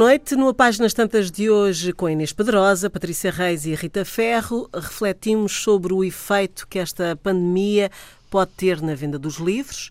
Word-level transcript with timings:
Noite. 0.00 0.34
No 0.34 0.54
Páginas 0.54 0.94
Tantas 0.94 1.30
de 1.30 1.50
hoje, 1.50 1.92
com 1.92 2.08
Inês 2.08 2.32
Pedrosa, 2.32 2.88
Patrícia 2.88 3.30
Reis 3.30 3.66
e 3.66 3.74
Rita 3.74 4.02
Ferro, 4.02 4.66
refletimos 4.72 5.52
sobre 5.52 5.92
o 5.92 6.02
efeito 6.02 6.66
que 6.66 6.78
esta 6.78 7.14
pandemia 7.16 7.90
pode 8.30 8.50
ter 8.52 8.80
na 8.80 8.94
venda 8.94 9.18
dos 9.18 9.34
livros 9.34 9.90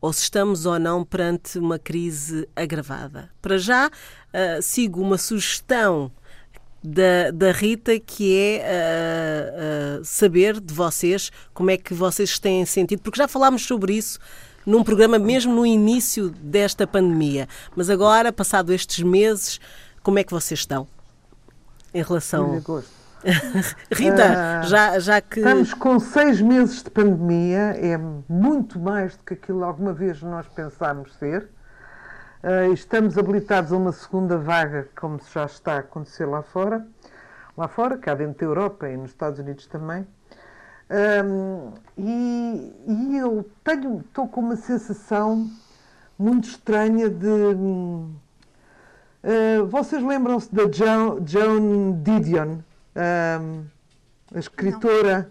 ou 0.00 0.14
se 0.14 0.22
estamos 0.22 0.64
ou 0.64 0.78
não 0.78 1.04
perante 1.04 1.58
uma 1.58 1.78
crise 1.78 2.48
agravada. 2.56 3.28
Para 3.42 3.58
já, 3.58 3.88
uh, 3.88 4.62
sigo 4.62 5.02
uma 5.02 5.18
sugestão 5.18 6.10
da, 6.82 7.30
da 7.30 7.52
Rita, 7.52 8.00
que 8.00 8.34
é 8.34 8.64
uh, 9.98 10.00
uh, 10.00 10.04
saber 10.06 10.58
de 10.58 10.72
vocês 10.72 11.30
como 11.52 11.70
é 11.70 11.76
que 11.76 11.92
vocês 11.92 12.38
têm 12.38 12.64
sentido, 12.64 13.02
porque 13.02 13.18
já 13.18 13.28
falámos 13.28 13.66
sobre 13.66 13.92
isso 13.92 14.18
num 14.66 14.82
programa 14.82 15.18
mesmo 15.18 15.54
no 15.54 15.66
início 15.66 16.30
desta 16.30 16.86
pandemia. 16.86 17.48
Mas 17.76 17.90
agora, 17.90 18.32
passado 18.32 18.72
estes 18.72 19.02
meses, 19.02 19.60
como 20.02 20.18
é 20.18 20.24
que 20.24 20.32
vocês 20.32 20.60
estão 20.60 20.86
em 21.94 22.02
relação. 22.02 22.60
Rita, 23.90 24.60
uh, 24.62 24.68
já, 24.68 24.98
já 24.98 25.20
que. 25.20 25.38
Estamos 25.38 25.72
com 25.72 25.98
seis 25.98 26.42
meses 26.42 26.82
de 26.82 26.90
pandemia, 26.90 27.74
é 27.78 27.96
muito 28.28 28.78
mais 28.78 29.16
do 29.16 29.24
que 29.24 29.34
aquilo 29.34 29.64
alguma 29.64 29.94
vez 29.94 30.20
nós 30.20 30.46
pensámos 30.48 31.14
ser. 31.14 31.48
Uh, 32.42 32.74
estamos 32.74 33.16
habilitados 33.16 33.72
a 33.72 33.76
uma 33.78 33.92
segunda 33.92 34.36
vaga, 34.36 34.88
como 34.94 35.18
já 35.32 35.46
está 35.46 35.76
a 35.76 35.78
acontecer 35.78 36.26
lá 36.26 36.42
fora, 36.42 36.86
lá 37.56 37.66
fora, 37.66 37.96
cá 37.96 38.14
dentro 38.14 38.40
da 38.40 38.44
Europa 38.44 38.90
e 38.90 38.96
nos 38.96 39.12
Estados 39.12 39.38
Unidos 39.38 39.66
também. 39.66 40.06
Um, 40.90 41.72
e, 41.96 42.72
e, 42.86 43.16
eu 43.16 43.48
tenho, 43.62 44.00
estou 44.00 44.28
com 44.28 44.40
uma 44.40 44.56
sensação 44.56 45.50
muito 46.18 46.48
estranha 46.48 47.08
de. 47.08 47.26
Uh, 47.26 48.12
vocês 49.68 50.02
lembram-se 50.02 50.54
da 50.54 50.70
Joan, 50.70 51.26
Joan 51.26 52.02
Didion, 52.02 52.58
um, 53.40 53.64
a 54.34 54.38
escritora? 54.38 55.30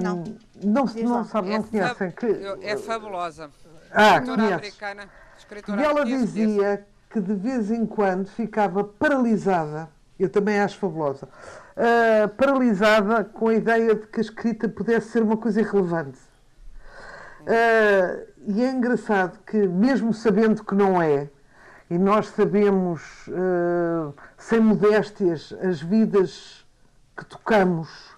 Não. 0.00 0.16
não, 0.16 0.84
não, 0.84 0.94
não, 1.04 1.24
sabe, 1.24 1.50
não 1.50 1.56
é 1.56 1.62
conhecem. 1.62 2.10
Que... 2.10 2.26
É 2.62 2.76
fabulosa. 2.76 3.50
Ah, 3.92 4.16
escritora 4.16 4.54
americana. 4.54 5.08
Escritora 5.38 5.80
e 5.80 5.84
ela 5.84 6.04
dizia 6.04 6.86
que 7.10 7.20
de 7.20 7.34
vez 7.34 7.70
em 7.70 7.86
quando 7.86 8.26
ficava 8.26 8.82
paralisada. 8.82 9.88
Eu 10.18 10.28
também 10.28 10.58
acho 10.58 10.78
fabulosa 10.78 11.28
uh, 11.76 12.28
paralisada 12.30 13.24
com 13.24 13.48
a 13.48 13.54
ideia 13.54 13.94
de 13.94 14.06
que 14.06 14.20
a 14.20 14.22
escrita 14.22 14.68
pudesse 14.68 15.08
ser 15.10 15.22
uma 15.22 15.36
coisa 15.36 15.60
irrelevante. 15.60 16.18
Uh, 17.42 18.26
e 18.46 18.62
é 18.62 18.70
engraçado 18.70 19.38
que, 19.46 19.66
mesmo 19.66 20.12
sabendo 20.12 20.64
que 20.64 20.74
não 20.74 21.00
é, 21.00 21.28
e 21.90 21.98
nós 21.98 22.28
sabemos, 22.28 23.02
uh, 23.28 24.14
sem 24.38 24.60
modéstias, 24.60 25.54
as 25.60 25.82
vidas 25.82 26.64
que 27.16 27.24
tocamos 27.24 28.12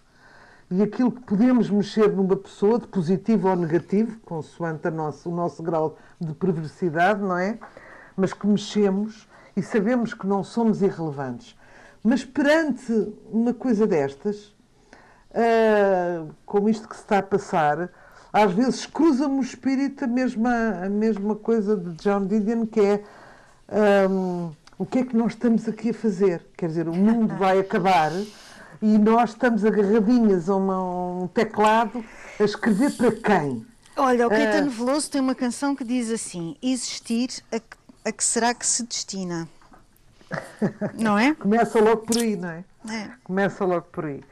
e 0.71 0.83
aquilo 0.83 1.11
que 1.11 1.23
podemos 1.23 1.69
mexer 1.69 2.09
numa 2.13 2.37
pessoa, 2.37 2.79
de 2.79 2.87
positivo 2.87 3.49
ou 3.49 3.57
negativo, 3.57 4.19
consoante 4.21 4.89
nosso, 4.91 5.29
o 5.29 5.35
nosso 5.35 5.63
grau 5.63 5.99
de 6.21 6.33
perversidade, 6.35 7.21
não 7.21 7.37
é? 7.37 7.59
Mas 8.17 8.33
que 8.33 8.47
mexemos 8.47 9.29
e 9.57 9.63
sabemos 9.63 10.15
que 10.15 10.27
não 10.27 10.43
somos 10.43 10.83
irrelevantes. 10.83 11.57
Mas 12.07 12.23
perante 12.23 13.15
uma 13.33 13.55
coisa 13.55 13.87
destas, 13.87 14.55
uh, 15.31 16.31
como 16.45 16.69
isto 16.69 16.87
que 16.87 16.95
se 16.95 17.01
está 17.01 17.19
a 17.19 17.23
passar, 17.23 17.89
às 18.31 18.53
vezes 18.53 18.85
cruza-me 18.85 19.39
o 19.39 19.41
espírito 19.41 20.05
a 20.05 20.07
mesma, 20.07 20.85
a 20.85 20.89
mesma 20.91 21.35
coisa 21.35 21.75
de 21.75 21.95
John 22.03 22.27
Didion, 22.27 22.67
que 22.67 22.81
é 22.81 24.07
um, 24.07 24.53
o 24.77 24.85
que 24.85 24.99
é 24.99 25.05
que 25.05 25.17
nós 25.17 25.33
estamos 25.33 25.67
aqui 25.67 25.91
a 25.91 25.95
fazer? 25.95 26.45
Quer 26.59 26.67
dizer, 26.67 26.89
o 26.89 26.95
mundo 26.95 27.35
vai 27.39 27.59
acabar 27.59 28.13
e 28.83 28.99
nós 28.99 29.31
estamos 29.31 29.65
agarradinhas 29.65 30.51
a, 30.51 30.57
uma, 30.57 31.23
um 31.23 31.27
teclado 31.29 32.05
a 32.39 32.45
escrever 32.45 32.95
para 32.99 33.13
quem? 33.13 33.67
Olha, 33.97 34.27
o 34.27 34.31
Caetano 34.31 34.67
uh, 34.67 34.71
Veloso 34.71 35.11
tem 35.11 35.23
uma 35.23 35.35
canção 35.35 35.75
que 35.75 35.85
diz 35.85 36.11
assim: 36.11 36.55
Existir 36.61 37.31
a 37.51 37.61
a 38.05 38.13
que 38.13 38.23
será 38.23 38.53
que 38.53 38.67
se 38.67 38.85
destina? 38.85 39.49
Não 40.99 41.19
é? 41.19 41.35
Começa 41.35 41.81
logo 41.81 42.03
por 42.03 42.17
aí, 42.17 42.37
não 42.37 42.49
é? 42.49 42.65
é. 42.91 43.11
Começa 43.25 43.65
logo 43.65 43.87
por 43.93 44.07
aí. 44.07 44.23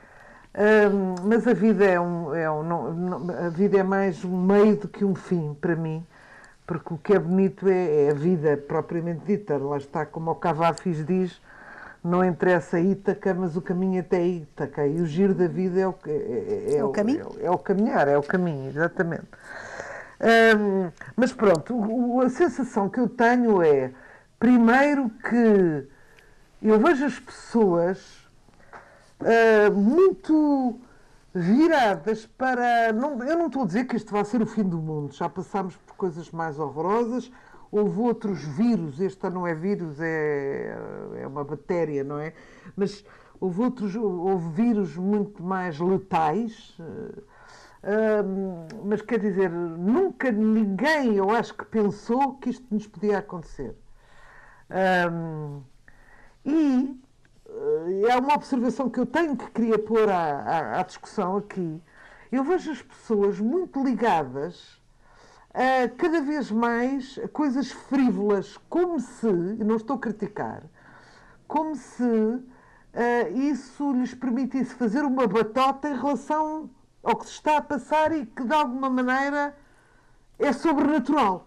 Mas 1.24 1.46
a 1.46 1.54
vida 1.54 1.84
é 1.84 1.98
um, 1.98 2.34
é 2.34 2.50
um 2.50 2.62
não, 2.62 2.92
não, 2.92 3.46
a 3.46 3.48
vida 3.48 3.78
é 3.78 3.82
mais 3.82 4.24
um 4.24 4.36
meio 4.36 4.76
do 4.76 4.88
que 4.88 5.04
um 5.04 5.14
fim 5.14 5.56
para 5.60 5.74
mim, 5.74 6.06
porque 6.66 6.92
o 6.94 6.98
que 6.98 7.14
é 7.14 7.18
bonito 7.18 7.68
é, 7.68 8.06
é 8.06 8.10
a 8.10 8.14
vida 8.14 8.56
propriamente 8.56 9.24
dita. 9.24 9.56
Lá 9.56 9.78
está, 9.78 10.04
como 10.04 10.30
o 10.30 10.34
Cavafis 10.34 11.04
diz, 11.06 11.40
não 12.04 12.24
interessa 12.24 12.80
Ítaca, 12.80 13.32
mas 13.32 13.56
o 13.56 13.62
caminho 13.62 14.00
até 14.00 14.26
Ítaca. 14.26 14.86
E 14.86 15.00
o 15.00 15.06
giro 15.06 15.34
da 15.34 15.46
vida 15.46 15.80
é 15.80 15.86
o, 15.86 15.94
é, 16.06 16.10
é, 16.10 16.76
é 16.76 16.84
o 16.84 16.90
caminho? 16.90 17.28
É, 17.38 17.46
é, 17.46 17.50
o 17.50 17.58
caminhar, 17.58 18.08
é 18.08 18.18
o 18.18 18.22
caminho, 18.22 18.68
exatamente. 18.68 19.28
Mas 21.16 21.32
pronto, 21.32 21.74
o, 21.74 22.20
a 22.20 22.28
sensação 22.28 22.88
que 22.88 23.00
eu 23.00 23.08
tenho 23.08 23.62
é, 23.62 23.90
primeiro 24.42 25.08
que 25.08 25.86
eu 26.60 26.80
vejo 26.80 27.04
as 27.04 27.16
pessoas 27.20 28.28
uh, 29.20 29.72
muito 29.72 30.80
viradas 31.32 32.26
para. 32.26 32.92
Não, 32.92 33.22
eu 33.22 33.38
não 33.38 33.46
estou 33.46 33.62
a 33.62 33.66
dizer 33.66 33.84
que 33.84 33.94
isto 33.94 34.10
vai 34.10 34.24
ser 34.24 34.42
o 34.42 34.46
fim 34.46 34.64
do 34.64 34.78
mundo, 34.78 35.14
já 35.14 35.28
passámos 35.28 35.76
por 35.76 35.94
coisas 35.94 36.28
mais 36.32 36.58
horrorosas. 36.58 37.30
Houve 37.70 38.00
outros 38.00 38.42
vírus, 38.42 39.00
este 39.00 39.30
não 39.30 39.46
é 39.46 39.54
vírus, 39.54 40.00
é, 40.00 40.76
é 41.20 41.26
uma 41.26 41.44
bactéria, 41.44 42.02
não 42.02 42.18
é? 42.18 42.34
Mas 42.74 43.04
houve 43.40 43.62
outros, 43.62 43.94
houve 43.94 44.48
vírus 44.60 44.96
muito 44.96 45.40
mais 45.40 45.78
letais. 45.78 46.76
Uh, 46.80 48.66
mas 48.84 49.00
quer 49.02 49.20
dizer, 49.20 49.50
nunca 49.50 50.32
ninguém, 50.32 51.14
eu 51.14 51.30
acho 51.30 51.54
que 51.54 51.64
pensou 51.64 52.34
que 52.38 52.50
isto 52.50 52.66
nos 52.72 52.88
podia 52.88 53.18
acontecer. 53.18 53.76
Um, 54.72 55.62
e 56.44 57.00
uh, 57.46 58.06
é 58.08 58.16
uma 58.16 58.34
observação 58.34 58.88
que 58.88 58.98
eu 58.98 59.06
tenho 59.06 59.36
que 59.36 59.50
queria 59.50 59.78
pôr 59.78 60.08
à, 60.08 60.40
à, 60.40 60.80
à, 60.80 60.82
discussão 60.82 61.36
aqui. 61.36 61.80
Eu 62.30 62.42
vejo 62.42 62.72
as 62.72 62.80
pessoas 62.80 63.38
muito 63.38 63.82
ligadas 63.84 64.80
a 65.52 65.88
cada 65.96 66.22
vez 66.22 66.50
mais 66.50 67.20
coisas 67.34 67.70
frívolas, 67.70 68.56
como 68.70 68.98
se, 68.98 69.28
e 69.28 69.62
não 69.62 69.76
estou 69.76 69.96
a 69.96 69.98
criticar, 69.98 70.62
como 71.46 71.76
se 71.76 72.02
uh, 72.02 72.42
isso 73.34 73.92
lhes 73.92 74.14
permitisse 74.14 74.74
fazer 74.74 75.04
uma 75.04 75.26
batota 75.26 75.90
em 75.90 75.96
relação 75.96 76.70
ao 77.02 77.16
que 77.16 77.26
se 77.26 77.32
está 77.32 77.58
a 77.58 77.62
passar 77.62 78.12
e 78.12 78.24
que 78.24 78.44
de 78.44 78.54
alguma 78.54 78.88
maneira 78.88 79.54
é 80.38 80.52
sobrenatural, 80.52 81.46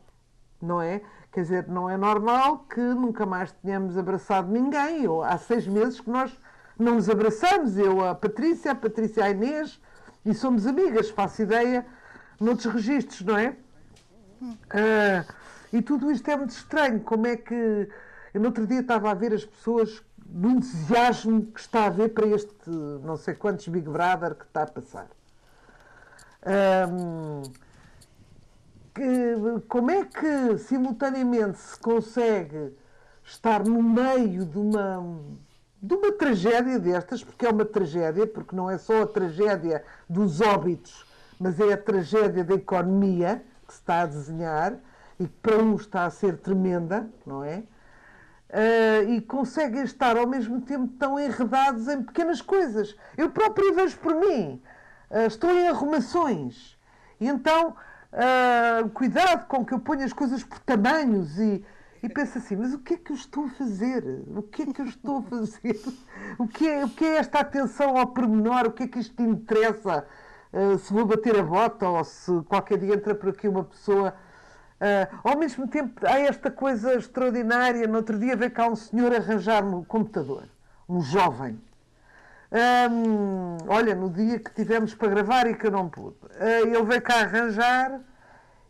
não 0.62 0.80
é? 0.80 1.02
Quer 1.36 1.42
dizer, 1.42 1.68
não 1.68 1.90
é 1.90 1.98
normal 1.98 2.60
que 2.60 2.80
nunca 2.80 3.26
mais 3.26 3.52
tenhamos 3.52 3.98
abraçado 3.98 4.50
ninguém. 4.50 5.04
Eu, 5.04 5.22
há 5.22 5.38
seis 5.38 5.68
meses 5.68 6.00
que 6.00 6.10
nós 6.10 6.32
não 6.80 6.96
nos 6.96 7.10
abraçamos. 7.10 7.78
Eu, 7.78 8.06
a 8.06 8.16
Patrícia, 8.16 8.72
a 8.72 8.76
Patrícia, 8.76 9.26
a 9.26 9.32
Inês, 9.32 9.78
e 10.26 10.34
somos 10.34 10.66
amigas, 10.66 11.10
faço 11.10 11.42
ideia, 11.42 11.86
noutros 12.40 12.74
registros, 12.74 13.20
não 13.20 13.38
é? 13.38 13.50
Uh, 14.42 15.34
e 15.74 15.82
tudo 15.82 16.10
isto 16.10 16.26
é 16.32 16.38
muito 16.38 16.52
estranho. 16.52 17.02
Como 17.02 17.28
é 17.28 17.36
que. 17.36 17.90
Eu, 18.34 18.40
no 18.40 18.46
outro 18.46 18.66
dia, 18.66 18.80
estava 18.80 19.12
a 19.12 19.14
ver 19.14 19.34
as 19.34 19.44
pessoas 19.44 20.02
do 20.16 20.52
entusiasmo 20.52 21.48
que 21.48 21.60
está 21.60 21.88
a 21.88 21.90
ver 21.90 22.14
para 22.14 22.28
este 22.28 22.70
não 23.04 23.18
sei 23.18 23.34
quantos 23.36 23.68
Big 23.68 23.90
Brother 23.90 24.36
que 24.36 24.46
está 24.46 24.64
a 24.64 24.68
passar. 24.68 25.08
Um, 26.90 27.65
como 29.68 29.92
é 29.92 30.06
que 30.06 30.58
simultaneamente 30.58 31.58
se 31.58 31.78
consegue 31.80 32.74
estar 33.24 33.64
no 33.66 33.82
meio 33.82 34.46
de 34.46 34.58
uma, 34.58 35.20
de 35.82 35.94
uma 35.94 36.12
tragédia 36.14 36.80
destas, 36.80 37.24
porque 37.24 37.46
é 37.46 37.50
uma 37.50 37.66
tragédia, 37.66 38.26
porque 38.26 38.56
não 38.56 38.70
é 38.70 38.78
só 38.78 39.02
a 39.02 39.08
tragédia 39.08 39.84
dos 40.10 40.40
óbitos, 40.40 41.06
mas 41.40 41.60
é 41.60 41.74
a 41.74 41.78
tragédia 41.78 42.44
da 42.44 42.56
economia 42.56 43.44
que 43.68 43.74
se 43.74 43.80
está 43.80 44.02
a 44.02 44.06
desenhar 44.06 44.78
e 45.20 45.28
que 45.28 45.34
para 45.42 45.58
uns 45.58 45.82
está 45.82 46.06
a 46.06 46.10
ser 46.10 46.38
tremenda, 46.38 47.10
não 47.26 47.44
é? 47.44 47.64
Uh, 48.48 49.10
e 49.10 49.22
conseguem 49.22 49.84
estar 49.84 50.16
ao 50.16 50.28
mesmo 50.28 50.62
tempo 50.62 50.88
tão 51.00 51.20
enredados 51.20 51.88
em 51.88 52.02
pequenas 52.04 52.42
coisas. 52.42 52.96
Eu 53.18 53.30
próprio 53.32 53.74
vejo 53.74 53.98
por 53.98 54.16
mim, 54.16 54.62
uh, 55.10 55.28
estou 55.28 55.50
em 55.52 55.68
arrumações. 55.68 56.78
E 57.20 57.28
então 57.28 57.76
uh, 58.16 58.90
cuidado 58.90 59.46
com 59.48 59.66
que 59.66 59.74
eu 59.74 59.80
ponha 59.80 60.06
as 60.06 60.14
coisas 60.14 60.44
por 60.44 60.60
tamanhos 60.60 61.38
e, 61.38 61.64
e 62.02 62.10
penso 62.10 62.38
assim, 62.38 62.56
mas 62.56 62.74
o 62.74 62.80
que 62.80 62.96
é 62.96 62.98
que 62.98 63.12
eu 63.12 63.16
estou 63.16 63.46
a 63.46 63.50
fazer? 63.50 64.24
O 64.36 64.42
que 64.42 64.64
é 64.64 64.66
que 64.74 64.82
eu 64.82 64.86
estou 64.86 65.18
a 65.18 65.22
fazer? 65.24 65.80
O 66.38 66.48
que 66.48 66.68
é, 66.68 66.84
o 66.84 66.90
que 66.90 67.06
é 67.06 67.18
esta 67.18 67.40
atenção 67.40 67.98
ao 67.98 68.08
pormenor? 68.08 68.66
O 68.66 68.72
que 68.72 68.84
é 68.84 68.88
que 68.88 69.00
isto 69.00 69.22
interessa? 69.22 70.06
Uh, 70.52 70.78
se 70.78 70.92
vou 70.92 71.06
bater 71.06 71.40
a 71.40 71.44
bota 71.44 71.88
ou 71.88 72.04
se 72.04 72.32
qualquer 72.50 72.78
dia 72.78 72.96
entra 72.96 73.14
por 73.14 73.30
aqui 73.30 73.48
uma 73.48 73.64
pessoa 73.64 74.14
Uh, 74.76 75.08
ao 75.24 75.38
mesmo 75.38 75.68
tempo, 75.68 76.06
há 76.06 76.20
esta 76.20 76.52
coisa 76.52 76.96
extraordinária. 76.96 77.88
No 77.88 77.96
outro 77.96 78.20
dia 78.20 78.36
veio 78.36 78.52
cá 78.52 78.68
um 78.68 78.76
senhor 78.76 79.14
arranjar-me 79.16 79.74
um 79.74 79.84
computador, 79.84 80.50
um 80.88 81.02
jovem. 81.02 81.60
Olha, 83.68 83.96
no 83.96 84.10
dia 84.10 84.40
que 84.40 84.54
tivemos 84.54 84.94
para 84.94 85.10
gravar 85.10 85.48
e 85.48 85.56
que 85.56 85.68
eu 85.68 85.72
não 85.72 85.90
pude, 85.90 86.16
uh, 86.26 86.68
ele 86.68 86.84
veio 86.84 87.02
cá 87.02 87.22
arranjar 87.22 88.00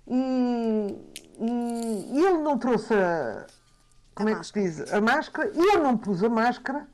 e, 0.07 0.97
e, 1.39 2.09
e 2.13 2.25
ele 2.25 2.39
não 2.39 2.57
trouxe 2.57 2.93
a, 2.93 3.45
como 4.15 4.29
a 4.29 4.31
é 4.31 4.35
que 4.35 4.47
se 4.47 4.53
diz? 4.53 4.93
A 4.93 5.01
máscara. 5.01 5.51
E 5.53 5.75
eu 5.75 5.83
não 5.83 5.97
pus 5.97 6.23
a 6.23 6.29
máscara. 6.29 6.87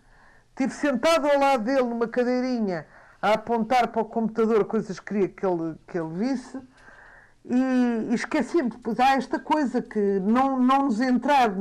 Estive 0.50 0.74
sentado 0.74 1.28
ao 1.28 1.40
lado 1.40 1.64
dele 1.64 1.84
numa 1.84 2.08
cadeirinha 2.08 2.86
a 3.22 3.34
apontar 3.34 3.88
para 3.90 4.02
o 4.02 4.06
computador 4.06 4.66
coisas 4.66 5.00
que 5.00 5.06
queria 5.06 5.30
que 5.30 5.46
ele, 5.46 5.76
que 5.88 5.98
ele 5.98 6.10
visse 6.16 6.60
e, 7.46 8.10
e 8.10 8.14
esqueci-me. 8.14 8.70
Depois 8.70 9.00
há 9.00 9.16
esta 9.16 9.40
coisa 9.40 9.82
que 9.82 10.20
não, 10.20 10.60
não 10.60 10.86
nos 10.86 11.00
entrar 11.00 11.52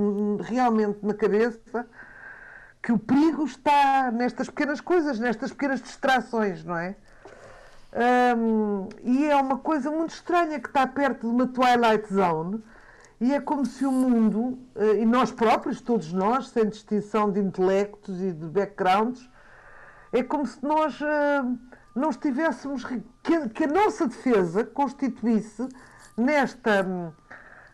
realmente 0.41 0.99
na 1.05 1.15
cabeça 1.15 1.87
que 2.83 2.93
o 2.93 2.99
perigo 2.99 3.45
está 3.45 4.11
nestas 4.11 4.49
pequenas 4.49 4.81
coisas, 4.81 5.19
nestas 5.19 5.51
pequenas 5.51 5.83
distrações, 5.83 6.65
não 6.65 6.77
é? 6.77 6.97
Um, 8.37 8.89
e 9.03 9.27
é 9.27 9.37
uma 9.37 9.59
coisa 9.59 9.91
muito 9.91 10.11
estranha 10.11 10.61
que 10.61 10.69
está 10.69 10.87
perto 10.87 11.23
de 11.23 11.27
uma 11.27 11.47
Twilight 11.47 12.13
Zone 12.13 12.63
e 13.21 13.35
é 13.35 13.41
como 13.41 13.67
se 13.67 13.85
o 13.85 13.93
mundo, 13.93 14.59
eh, 14.75 15.03
e 15.03 15.05
nós 15.05 15.31
próprios, 15.31 15.81
todos 15.83 16.11
nós, 16.11 16.49
sem 16.49 16.67
distinção 16.67 17.31
de 17.31 17.39
intelectos 17.39 18.19
e 18.23 18.33
de 18.33 18.47
backgrounds, 18.47 19.29
é 20.11 20.23
como 20.23 20.47
se 20.47 20.65
nós 20.65 20.99
eh, 21.03 21.43
não 21.95 22.09
estivéssemos. 22.09 22.83
que 22.83 23.65
a 23.65 23.67
nossa 23.67 24.07
defesa 24.07 24.65
constituísse 24.65 25.69
nesta. 26.17 27.15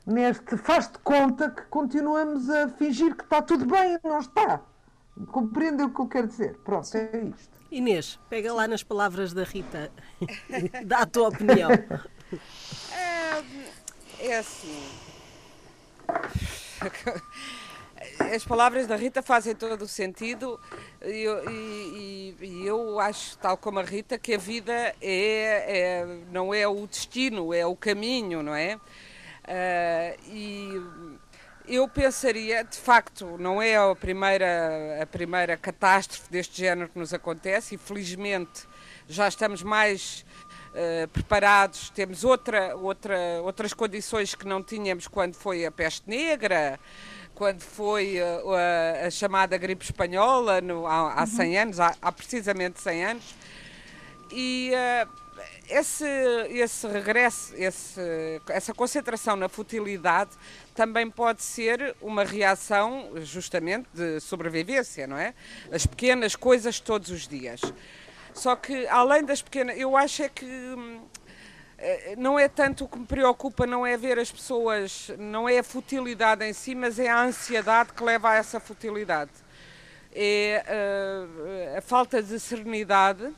neste 0.04 0.56
faz 0.56 0.90
de 0.90 0.98
conta 0.98 1.50
que 1.50 1.62
continuamos 1.66 2.50
a 2.50 2.68
fingir 2.70 3.14
que 3.14 3.22
está 3.22 3.40
tudo 3.40 3.66
bem 3.66 3.94
e 3.94 4.08
não 4.08 4.18
está. 4.18 4.60
Compreendem 5.28 5.86
o 5.86 5.90
que 5.90 6.00
eu 6.00 6.08
quero 6.08 6.26
dizer? 6.26 6.56
Pronto, 6.64 6.94
é 6.96 7.32
isto. 7.36 7.56
Inês, 7.70 8.18
pega 8.28 8.52
lá 8.52 8.68
nas 8.68 8.82
palavras 8.82 9.32
da 9.32 9.44
Rita. 9.44 9.90
Dá 10.84 11.00
a 11.00 11.06
tua 11.06 11.28
opinião. 11.28 11.70
É, 12.92 14.26
é 14.26 14.38
assim 14.38 14.86
as 18.34 18.44
palavras 18.44 18.86
da 18.86 18.96
Rita 18.96 19.22
fazem 19.22 19.54
todo 19.54 19.82
o 19.82 19.88
sentido 19.88 20.60
e 21.02 21.22
eu, 21.22 21.50
e, 21.50 22.36
e 22.40 22.66
eu, 22.66 23.00
acho, 23.00 23.36
tal 23.38 23.56
como 23.56 23.78
a 23.78 23.82
Rita, 23.82 24.18
que 24.18 24.34
a 24.34 24.38
vida 24.38 24.72
é, 24.72 24.94
é, 25.02 26.06
não 26.30 26.52
é 26.52 26.66
o 26.66 26.86
destino, 26.86 27.52
é 27.52 27.66
o 27.66 27.74
caminho, 27.74 28.42
não 28.42 28.54
é? 28.54 28.76
Uh, 29.46 30.20
e 30.28 30.82
eu 31.68 31.88
pensaria, 31.88 32.62
de 32.62 32.76
facto, 32.76 33.36
não 33.38 33.60
é 33.60 33.76
a 33.76 33.94
primeira, 33.94 35.02
a 35.02 35.06
primeira 35.06 35.56
catástrofe 35.56 36.30
deste 36.30 36.58
género 36.58 36.88
que 36.88 36.98
nos 36.98 37.12
acontece 37.12 37.74
e 37.74 37.78
felizmente 37.78 38.68
já 39.08 39.26
estamos 39.26 39.62
mais 39.62 40.24
uh, 40.72 41.08
preparados, 41.08 41.90
temos 41.90 42.24
outra, 42.24 42.76
outra, 42.76 43.16
outras 43.42 43.72
condições 43.72 44.34
que 44.34 44.46
não 44.46 44.62
tínhamos 44.62 45.08
quando 45.08 45.34
foi 45.34 45.66
a 45.66 45.70
peste 45.70 46.08
negra, 46.08 46.78
quando 47.34 47.60
foi 47.60 48.18
uh, 48.20 48.52
a, 48.52 49.06
a, 49.06 49.10
chamada 49.10 49.56
gripe 49.58 49.84
espanhola 49.84 50.60
no, 50.60 50.86
há, 50.86 51.14
há 51.14 51.26
100 51.26 51.48
uhum. 51.48 51.62
anos, 51.62 51.80
há, 51.80 51.94
há, 52.00 52.12
precisamente 52.12 52.80
100 52.80 53.04
anos. 53.04 53.34
E 54.30 54.72
uh, 54.72 55.25
esse, 55.68 56.06
esse 56.50 56.86
regresso, 56.86 57.54
esse, 57.56 58.00
essa 58.48 58.72
concentração 58.72 59.36
na 59.36 59.48
futilidade 59.48 60.30
também 60.74 61.10
pode 61.10 61.42
ser 61.42 61.94
uma 62.00 62.24
reação 62.24 63.12
justamente 63.16 63.88
de 63.92 64.20
sobrevivência, 64.20 65.06
não 65.06 65.16
é? 65.16 65.34
As 65.72 65.86
pequenas 65.86 66.36
coisas 66.36 66.80
todos 66.80 67.10
os 67.10 67.26
dias. 67.26 67.60
Só 68.32 68.54
que, 68.54 68.86
além 68.88 69.24
das 69.24 69.40
pequenas, 69.40 69.78
eu 69.78 69.96
acho 69.96 70.22
é 70.22 70.28
que 70.28 70.44
hum, 70.44 71.00
eh, 71.78 72.14
não 72.16 72.38
é 72.38 72.48
tanto 72.48 72.84
o 72.84 72.88
que 72.88 72.98
me 72.98 73.06
preocupa, 73.06 73.66
não 73.66 73.86
é 73.86 73.96
ver 73.96 74.18
as 74.18 74.30
pessoas, 74.30 75.10
não 75.18 75.48
é 75.48 75.58
a 75.58 75.64
futilidade 75.64 76.44
em 76.44 76.52
si, 76.52 76.74
mas 76.74 76.98
é 76.98 77.08
a 77.08 77.22
ansiedade 77.22 77.92
que 77.92 78.04
leva 78.04 78.30
a 78.30 78.34
essa 78.34 78.60
futilidade. 78.60 79.30
É 80.12 80.64
uh, 80.66 81.78
a 81.78 81.80
falta 81.82 82.22
de 82.22 82.40
serenidade 82.40 83.34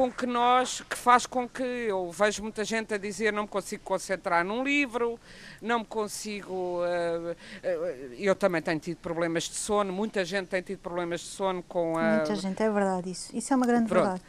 com 0.00 0.10
que 0.10 0.24
nós, 0.24 0.80
que 0.80 0.96
faz 0.96 1.26
com 1.26 1.46
que 1.46 1.62
eu 1.62 2.10
vejo 2.10 2.42
muita 2.42 2.64
gente 2.64 2.94
a 2.94 2.96
dizer 2.96 3.34
não 3.34 3.42
me 3.42 3.48
consigo 3.48 3.82
concentrar 3.84 4.42
num 4.42 4.64
livro, 4.64 5.20
não 5.60 5.80
me 5.80 5.84
consigo. 5.84 6.80
Uh, 6.80 7.32
uh, 7.32 8.14
eu 8.14 8.34
também 8.34 8.62
tenho 8.62 8.80
tido 8.80 8.96
problemas 8.96 9.42
de 9.42 9.56
sono, 9.56 9.92
muita 9.92 10.24
gente 10.24 10.46
tem 10.46 10.62
tido 10.62 10.78
problemas 10.78 11.20
de 11.20 11.26
sono 11.26 11.62
com 11.62 11.98
a. 11.98 12.16
Muita 12.16 12.34
gente, 12.34 12.62
é 12.62 12.70
verdade 12.70 13.10
isso. 13.10 13.36
Isso 13.36 13.52
é 13.52 13.56
uma 13.56 13.66
grande 13.66 13.90
Pronto. 13.90 14.04
verdade. 14.04 14.22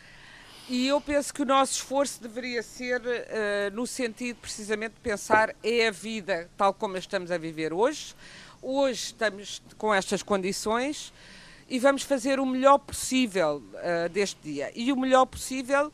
E 0.67 0.87
eu 0.87 0.99
penso 0.99 1.33
que 1.33 1.41
o 1.41 1.45
nosso 1.45 1.71
esforço 1.73 2.21
deveria 2.21 2.61
ser 2.61 2.99
uh, 2.99 3.73
no 3.73 3.87
sentido 3.87 4.41
precisamente 4.41 4.95
de 4.95 4.99
pensar 4.99 5.55
é 5.63 5.87
a 5.87 5.91
vida 5.91 6.49
tal 6.57 6.73
como 6.73 6.97
a 6.97 6.99
estamos 6.99 7.31
a 7.31 7.37
viver 7.37 7.71
hoje. 7.71 8.13
Hoje 8.61 9.05
estamos 9.05 9.61
com 9.77 9.93
estas 9.93 10.21
condições 10.21 11.13
e 11.71 11.79
vamos 11.79 12.03
fazer 12.03 12.37
o 12.37 12.45
melhor 12.45 12.77
possível 12.79 13.63
uh, 13.73 14.09
deste 14.09 14.37
dia. 14.43 14.71
E 14.75 14.91
o 14.91 14.97
melhor 14.97 15.25
possível 15.25 15.89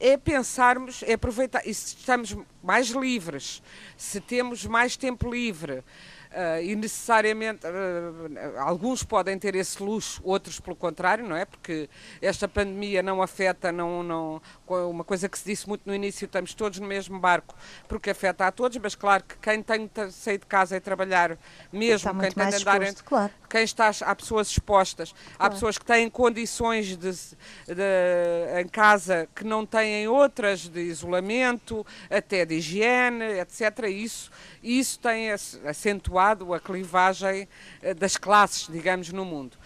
é 0.00 0.16
pensarmos, 0.16 1.04
é 1.04 1.12
aproveitar, 1.12 1.62
e 1.64 1.72
se 1.72 1.96
estamos 1.96 2.36
mais 2.60 2.88
livres, 2.88 3.62
se 3.96 4.20
temos 4.20 4.66
mais 4.66 4.96
tempo 4.96 5.30
livre, 5.30 5.84
Uh, 6.32 6.62
e 6.62 6.74
necessariamente 6.74 7.66
uh, 7.66 8.58
alguns 8.60 9.02
podem 9.02 9.38
ter 9.38 9.54
esse 9.54 9.82
luxo, 9.82 10.18
outros 10.24 10.58
pelo 10.58 10.74
contrário, 10.74 11.28
não 11.28 11.36
é? 11.36 11.44
Porque 11.44 11.90
esta 12.22 12.48
pandemia 12.48 13.02
não 13.02 13.20
afeta, 13.20 13.70
não, 13.70 14.02
não, 14.02 14.42
uma 14.66 15.04
coisa 15.04 15.28
que 15.28 15.38
se 15.38 15.44
disse 15.44 15.68
muito 15.68 15.82
no 15.84 15.94
início, 15.94 16.24
estamos 16.24 16.54
todos 16.54 16.78
no 16.78 16.86
mesmo 16.86 17.20
barco, 17.20 17.54
porque 17.86 18.08
afeta 18.08 18.46
a 18.46 18.50
todos, 18.50 18.78
mas 18.78 18.94
claro 18.94 19.22
que 19.24 19.36
quem 19.36 19.62
tem 19.62 19.90
de 19.94 20.10
sair 20.10 20.38
de 20.38 20.46
casa 20.46 20.74
e 20.74 20.80
trabalhar 20.80 21.36
mesmo, 21.70 22.18
quem 22.18 22.30
tem 22.30 22.48
de 22.48 22.56
andar 22.56 22.80
exposto, 22.80 23.04
claro. 23.04 23.32
Quem 23.52 23.64
está, 23.64 23.90
há 24.00 24.16
pessoas 24.16 24.48
expostas, 24.48 25.12
claro. 25.12 25.34
há 25.38 25.50
pessoas 25.50 25.76
que 25.76 25.84
têm 25.84 26.08
condições 26.08 26.96
de, 26.96 27.12
de, 27.12 28.58
em 28.58 28.66
casa 28.66 29.28
que 29.34 29.44
não 29.44 29.66
têm 29.66 30.08
outras 30.08 30.66
de 30.66 30.80
isolamento, 30.80 31.86
até 32.08 32.46
de 32.46 32.54
higiene, 32.54 33.24
etc. 33.38 33.90
Isso, 33.90 34.30
isso 34.62 34.98
tem 34.98 35.30
acentuado 35.30 36.54
a 36.54 36.58
clivagem 36.58 37.46
eh, 37.82 37.92
das 37.92 38.16
classes, 38.16 38.68
digamos, 38.68 39.12
no 39.12 39.22
mundo. 39.22 39.58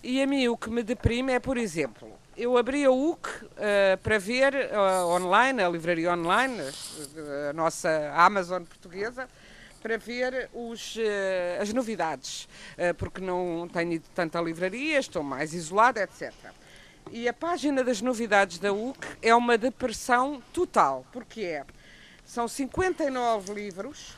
E 0.00 0.22
a 0.22 0.26
mim 0.28 0.46
o 0.46 0.56
que 0.56 0.70
me 0.70 0.84
deprime 0.84 1.32
é, 1.32 1.40
por 1.40 1.56
exemplo, 1.56 2.08
eu 2.36 2.56
abri 2.56 2.84
a 2.84 2.90
UC 2.92 3.26
uh, 3.26 3.98
para 4.00 4.18
ver 4.18 4.54
uh, 4.54 5.06
online, 5.06 5.60
a 5.60 5.68
livraria 5.68 6.12
online, 6.12 6.56
a 7.50 7.52
nossa 7.52 8.12
Amazon 8.14 8.62
portuguesa, 8.62 9.28
para 9.84 9.98
ver 9.98 10.48
os, 10.54 10.96
uh, 10.96 11.60
as 11.60 11.70
novidades, 11.70 12.48
porque 12.96 13.20
não 13.20 13.68
tenho 13.70 13.92
ido 13.92 14.06
tanta 14.14 14.40
livraria, 14.40 14.98
estou 14.98 15.22
mais 15.22 15.52
isolada, 15.52 16.02
etc. 16.02 16.32
E 17.10 17.28
a 17.28 17.34
página 17.34 17.84
das 17.84 18.00
novidades 18.00 18.58
da 18.58 18.72
UC 18.72 18.98
é 19.20 19.34
uma 19.34 19.58
depressão 19.58 20.42
total, 20.54 21.04
porque 21.12 21.42
é, 21.42 21.66
são 22.24 22.48
59 22.48 23.52
livros 23.52 24.16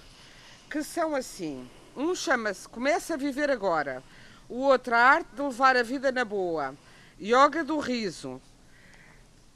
que 0.70 0.85
são 0.85 1.16
assim. 1.16 1.68
Um 1.96 2.14
chama-se 2.14 2.68
Começa 2.68 3.14
a 3.14 3.16
Viver 3.16 3.50
Agora, 3.50 4.04
o 4.49 4.61
outro 4.61 4.94
A 4.94 4.99
Arte 4.99 5.35
de 5.35 5.42
Levar 5.42 5.76
a 5.76 5.82
Vida 5.82 6.12
na 6.12 6.25
Boa, 6.25 6.76
Yoga 7.20 7.64
do 7.64 7.80
riso. 7.80 8.40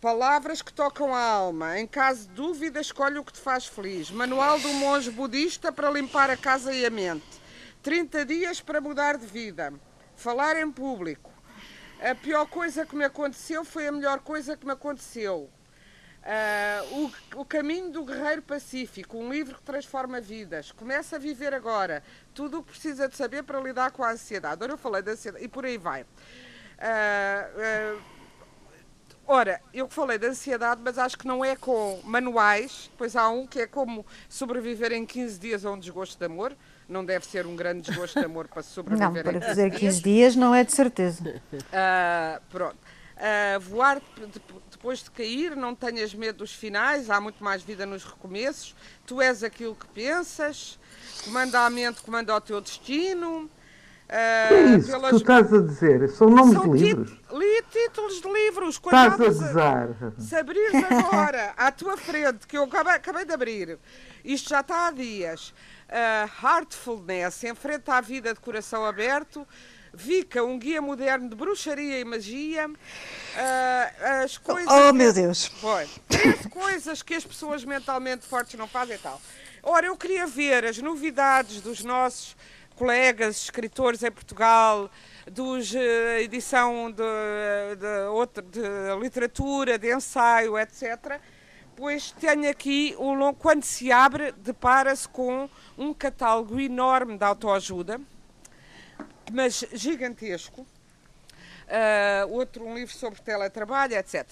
Palavras 0.00 0.62
que 0.62 0.72
tocam 0.72 1.14
a 1.14 1.20
alma. 1.20 1.78
Em 1.78 1.86
caso 1.86 2.26
de 2.26 2.34
dúvida, 2.34 2.80
escolhe 2.80 3.18
o 3.18 3.24
que 3.24 3.34
te 3.34 3.40
faz 3.40 3.66
feliz. 3.66 4.10
Manual 4.10 4.58
do 4.58 4.72
monge 4.74 5.10
budista 5.10 5.70
para 5.70 5.90
limpar 5.90 6.30
a 6.30 6.38
casa 6.38 6.72
e 6.72 6.86
a 6.86 6.90
mente. 6.90 7.38
30 7.82 8.24
dias 8.24 8.62
para 8.62 8.80
mudar 8.80 9.18
de 9.18 9.26
vida. 9.26 9.74
Falar 10.16 10.56
em 10.56 10.70
público. 10.70 11.30
A 12.00 12.14
pior 12.14 12.46
coisa 12.46 12.86
que 12.86 12.96
me 12.96 13.04
aconteceu 13.04 13.62
foi 13.62 13.88
a 13.88 13.92
melhor 13.92 14.20
coisa 14.20 14.56
que 14.56 14.64
me 14.64 14.72
aconteceu. 14.72 15.50
Uh, 16.22 17.12
o, 17.34 17.40
o, 17.40 17.44
Caminho 17.44 17.90
do 17.90 18.02
Guerreiro 18.02 18.40
Pacífico, 18.40 19.18
um 19.18 19.30
livro 19.30 19.56
que 19.56 19.62
transforma 19.62 20.18
vidas. 20.18 20.72
Começa 20.72 21.16
a 21.16 21.18
viver 21.18 21.52
agora. 21.52 22.02
Tudo 22.32 22.60
o 22.60 22.62
que 22.62 22.70
precisa 22.70 23.06
de 23.06 23.16
saber 23.16 23.42
para 23.42 23.60
lidar 23.60 23.90
com 23.90 24.02
a 24.02 24.12
ansiedade. 24.12 24.54
Agora 24.54 24.72
eu 24.72 24.78
falei 24.78 25.02
da 25.02 25.12
ansiedade 25.12 25.44
e 25.44 25.48
por 25.48 25.66
aí 25.66 25.76
vai. 25.76 26.02
Uh, 26.02 26.06
uh, 27.98 28.19
ora, 29.30 29.60
eu 29.72 29.88
falei 29.88 30.18
de 30.18 30.26
ansiedade, 30.26 30.80
mas 30.84 30.98
acho 30.98 31.16
que 31.16 31.26
não 31.26 31.44
é 31.44 31.54
com 31.54 32.00
manuais. 32.04 32.90
Pois 32.98 33.14
há 33.14 33.28
um 33.30 33.46
que 33.46 33.60
é 33.60 33.66
como 33.66 34.04
sobreviver 34.28 34.92
em 34.92 35.06
15 35.06 35.38
dias 35.38 35.64
a 35.64 35.70
um 35.70 35.78
desgosto 35.78 36.18
de 36.18 36.24
amor. 36.24 36.54
Não 36.88 37.04
deve 37.04 37.24
ser 37.24 37.46
um 37.46 37.54
grande 37.54 37.82
desgosto 37.82 38.18
de 38.18 38.26
amor 38.26 38.48
para 38.48 38.62
sobreviver 38.64 39.08
não, 39.08 39.22
para 39.22 39.36
em 39.36 39.40
15 39.40 39.46
fazer 39.46 39.70
15 39.70 39.80
dias. 39.80 40.02
dias 40.02 40.36
não 40.36 40.54
é 40.54 40.64
de 40.64 40.72
certeza. 40.72 41.40
Uh, 41.52 42.42
pronto. 42.50 42.76
voar 43.60 44.00
de, 44.16 44.26
de, 44.26 44.40
depois 44.70 45.02
de 45.02 45.10
cair, 45.10 45.54
não 45.54 45.74
tenhas 45.74 46.12
medo 46.12 46.38
dos 46.38 46.52
finais, 46.52 47.08
há 47.08 47.20
muito 47.20 47.42
mais 47.44 47.62
vida 47.62 47.86
nos 47.86 48.04
recomeços. 48.04 48.74
Tu 49.06 49.20
és 49.20 49.44
aquilo 49.44 49.76
que 49.76 49.86
pensas, 49.88 50.78
comanda 51.24 51.60
a 51.60 51.70
mente, 51.70 52.02
comanda 52.02 52.34
o 52.34 52.40
teu 52.40 52.60
destino. 52.60 53.48
Uh, 54.10 54.12
é 54.12 54.76
isso 54.76 54.90
pelas... 54.90 55.04
que 55.04 55.10
tu 55.10 55.16
estás 55.18 55.54
a 55.54 55.58
dizer? 55.62 56.08
São 56.08 56.28
nomes 56.28 56.54
São 56.54 56.74
de 56.74 56.82
livros? 56.82 57.12
Li 57.30 57.62
títulos 57.70 58.20
de 58.20 58.28
livros. 58.28 58.74
Estás 58.74 59.12
a 59.12 59.16
gozar. 59.16 59.88
Se 60.18 60.34
abrires 60.34 60.84
agora 60.90 61.54
à 61.56 61.70
tua 61.70 61.96
frente, 61.96 62.44
que 62.44 62.58
eu 62.58 62.64
acabei, 62.64 62.94
acabei 62.94 63.24
de 63.24 63.32
abrir, 63.32 63.78
isto 64.24 64.48
já 64.50 64.60
está 64.60 64.88
há 64.88 64.90
dias. 64.90 65.54
Uh, 65.88 66.44
Heartfulness, 66.44 67.44
enfrenta 67.44 67.94
a 67.94 68.00
vida 68.00 68.34
de 68.34 68.40
coração 68.40 68.84
aberto. 68.84 69.46
Vica, 69.94 70.42
um 70.42 70.58
guia 70.58 70.82
moderno 70.82 71.28
de 71.28 71.36
bruxaria 71.36 72.00
e 72.00 72.04
magia. 72.04 72.68
Uh, 72.68 74.24
as 74.24 74.36
coisas. 74.38 74.72
Oh, 74.72 74.88
que... 74.88 74.92
meu 74.92 75.12
Deus! 75.12 75.46
Foi. 75.46 75.88
Três 76.08 76.46
coisas 76.46 77.00
que 77.00 77.14
as 77.14 77.24
pessoas 77.24 77.64
mentalmente 77.64 78.26
fortes 78.26 78.58
não 78.58 78.66
fazem 78.66 78.96
e 78.96 78.98
tal. 78.98 79.20
Ora, 79.62 79.86
eu 79.86 79.96
queria 79.96 80.26
ver 80.26 80.64
as 80.64 80.78
novidades 80.78 81.60
dos 81.60 81.84
nossos 81.84 82.36
colegas 82.80 83.42
escritores 83.42 84.02
em 84.02 84.10
Portugal, 84.10 84.90
dos 85.30 85.70
uh, 85.74 85.78
edição 86.18 86.90
de, 86.90 87.76
de, 87.76 88.08
outra, 88.08 88.42
de 88.42 88.60
literatura, 88.98 89.78
de 89.78 89.94
ensaio, 89.94 90.58
etc. 90.58 91.20
Pois 91.76 92.10
tenho 92.12 92.48
aqui 92.48 92.94
o 92.96 93.12
longo, 93.12 93.38
quando 93.38 93.64
se 93.64 93.92
abre, 93.92 94.32
depara-se 94.32 95.06
com 95.06 95.46
um 95.76 95.92
catálogo 95.92 96.58
enorme 96.58 97.18
de 97.18 97.24
autoajuda, 97.24 98.00
mas 99.30 99.62
gigantesco. 99.74 100.62
Uh, 100.62 102.32
outro 102.32 102.64
um 102.64 102.74
livro 102.74 102.94
sobre 102.94 103.20
teletrabalho, 103.20 103.94
etc. 103.94 104.26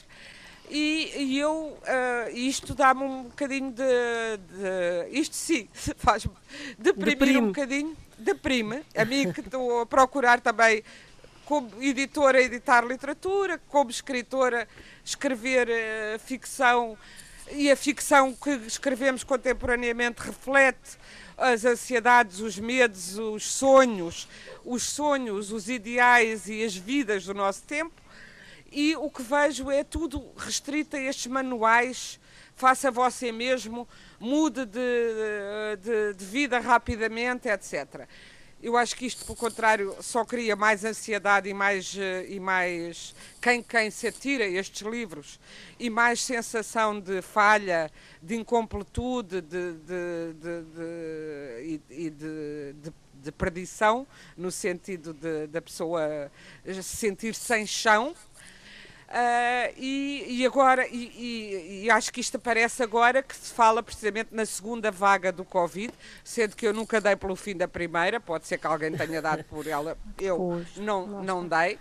E, 0.70 1.12
e 1.18 1.38
eu, 1.38 1.78
uh, 1.82 2.30
isto 2.32 2.74
dá-me 2.74 3.02
um 3.02 3.24
bocadinho 3.24 3.72
de, 3.72 3.82
de 3.82 5.20
Isto 5.20 5.36
sim, 5.36 5.68
faz-me 5.98 6.32
deprimir 6.78 7.18
Deprime. 7.18 7.38
um 7.40 7.46
bocadinho. 7.48 8.07
Deprime. 8.18 8.82
A 8.96 9.04
mim 9.04 9.32
que 9.32 9.40
estou 9.40 9.80
a 9.80 9.86
procurar 9.86 10.40
também, 10.40 10.82
como 11.44 11.70
editora, 11.82 12.42
editar 12.42 12.84
literatura, 12.84 13.60
como 13.68 13.90
escritora, 13.90 14.68
escrever 15.04 15.68
uh, 15.68 16.18
ficção. 16.18 16.98
E 17.50 17.70
a 17.70 17.76
ficção 17.76 18.34
que 18.34 18.50
escrevemos 18.66 19.24
contemporaneamente 19.24 20.20
reflete 20.20 20.98
as 21.36 21.64
ansiedades, 21.64 22.40
os 22.40 22.58
medos, 22.58 23.16
os 23.16 23.50
sonhos, 23.50 24.28
os 24.64 24.82
sonhos, 24.82 25.50
os 25.50 25.68
ideais 25.68 26.46
e 26.48 26.62
as 26.62 26.76
vidas 26.76 27.24
do 27.24 27.32
nosso 27.32 27.62
tempo 27.62 28.02
e 28.70 28.94
o 28.96 29.10
que 29.10 29.22
vejo 29.22 29.70
é 29.70 29.82
tudo 29.82 30.30
restrito 30.36 30.96
a 30.96 31.00
estes 31.00 31.26
manuais, 31.26 32.20
faça 32.54 32.90
você 32.90 33.32
mesmo, 33.32 33.88
mude 34.18 34.66
de, 34.66 35.76
de, 35.80 36.14
de 36.14 36.24
vida 36.24 36.58
rapidamente, 36.58 37.48
etc. 37.48 38.06
Eu 38.60 38.76
acho 38.76 38.96
que 38.96 39.06
isto, 39.06 39.24
pelo 39.24 39.36
contrário, 39.36 39.94
só 40.00 40.24
cria 40.24 40.56
mais 40.56 40.84
ansiedade 40.84 41.48
e 41.48 41.54
mais, 41.54 41.96
eh, 41.96 42.26
e 42.28 42.40
mais 42.40 43.14
quem, 43.40 43.62
quem 43.62 43.88
se 43.88 44.08
atira 44.08 44.44
estes 44.44 44.82
livros 44.82 45.38
e 45.78 45.88
mais 45.88 46.20
sensação 46.20 46.98
de 46.98 47.22
falha, 47.22 47.88
de 48.20 48.34
incompletude 48.34 49.40
de, 49.42 49.74
de, 49.74 50.32
de, 50.34 51.80
e 51.88 52.10
de, 52.10 52.74
de, 53.22 53.30
perdição, 53.30 54.04
no 54.36 54.50
sentido 54.50 55.12
de, 55.12 55.46
da 55.46 55.62
pessoa 55.62 56.32
se 56.64 56.82
sentir 56.82 57.36
sem 57.36 57.64
chão, 57.64 58.12
Uh, 59.08 59.72
e, 59.78 60.40
e, 60.40 60.46
agora, 60.46 60.86
e, 60.86 60.94
e, 60.94 61.84
e, 61.84 61.90
acho 61.90 62.12
que 62.12 62.20
isto 62.20 62.36
aparece 62.36 62.82
agora 62.82 63.22
que 63.22 63.34
se 63.34 63.54
fala 63.54 63.82
precisamente 63.82 64.28
na 64.32 64.44
segunda 64.44 64.90
vaga 64.90 65.32
do 65.32 65.46
Covid, 65.46 65.94
sendo 66.22 66.54
que 66.54 66.66
eu 66.66 66.74
nunca 66.74 67.00
dei 67.00 67.16
pelo 67.16 67.34
fim 67.34 67.56
da 67.56 67.66
primeira, 67.66 68.20
pode 68.20 68.46
ser 68.46 68.58
que 68.58 68.66
alguém 68.66 68.94
tenha 68.94 69.22
dado 69.22 69.44
por 69.44 69.66
ela, 69.66 69.96
eu 70.20 70.36
pois, 70.36 70.76
não, 70.76 71.06
não 71.22 71.48
dei. 71.48 71.78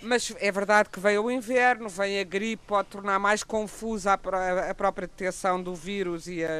Mas 0.00 0.32
é 0.38 0.52
verdade 0.52 0.88
que 0.90 1.00
veio 1.00 1.24
o 1.24 1.30
inverno, 1.32 1.88
vem 1.88 2.20
a 2.20 2.24
gripe, 2.24 2.62
pode 2.64 2.86
tornar 2.86 3.18
mais 3.18 3.42
confusa 3.42 4.12
a, 4.12 4.70
a 4.70 4.74
própria 4.74 5.08
detecção 5.08 5.60
do 5.60 5.74
vírus 5.74 6.28
e, 6.28 6.44
a, 6.44 6.50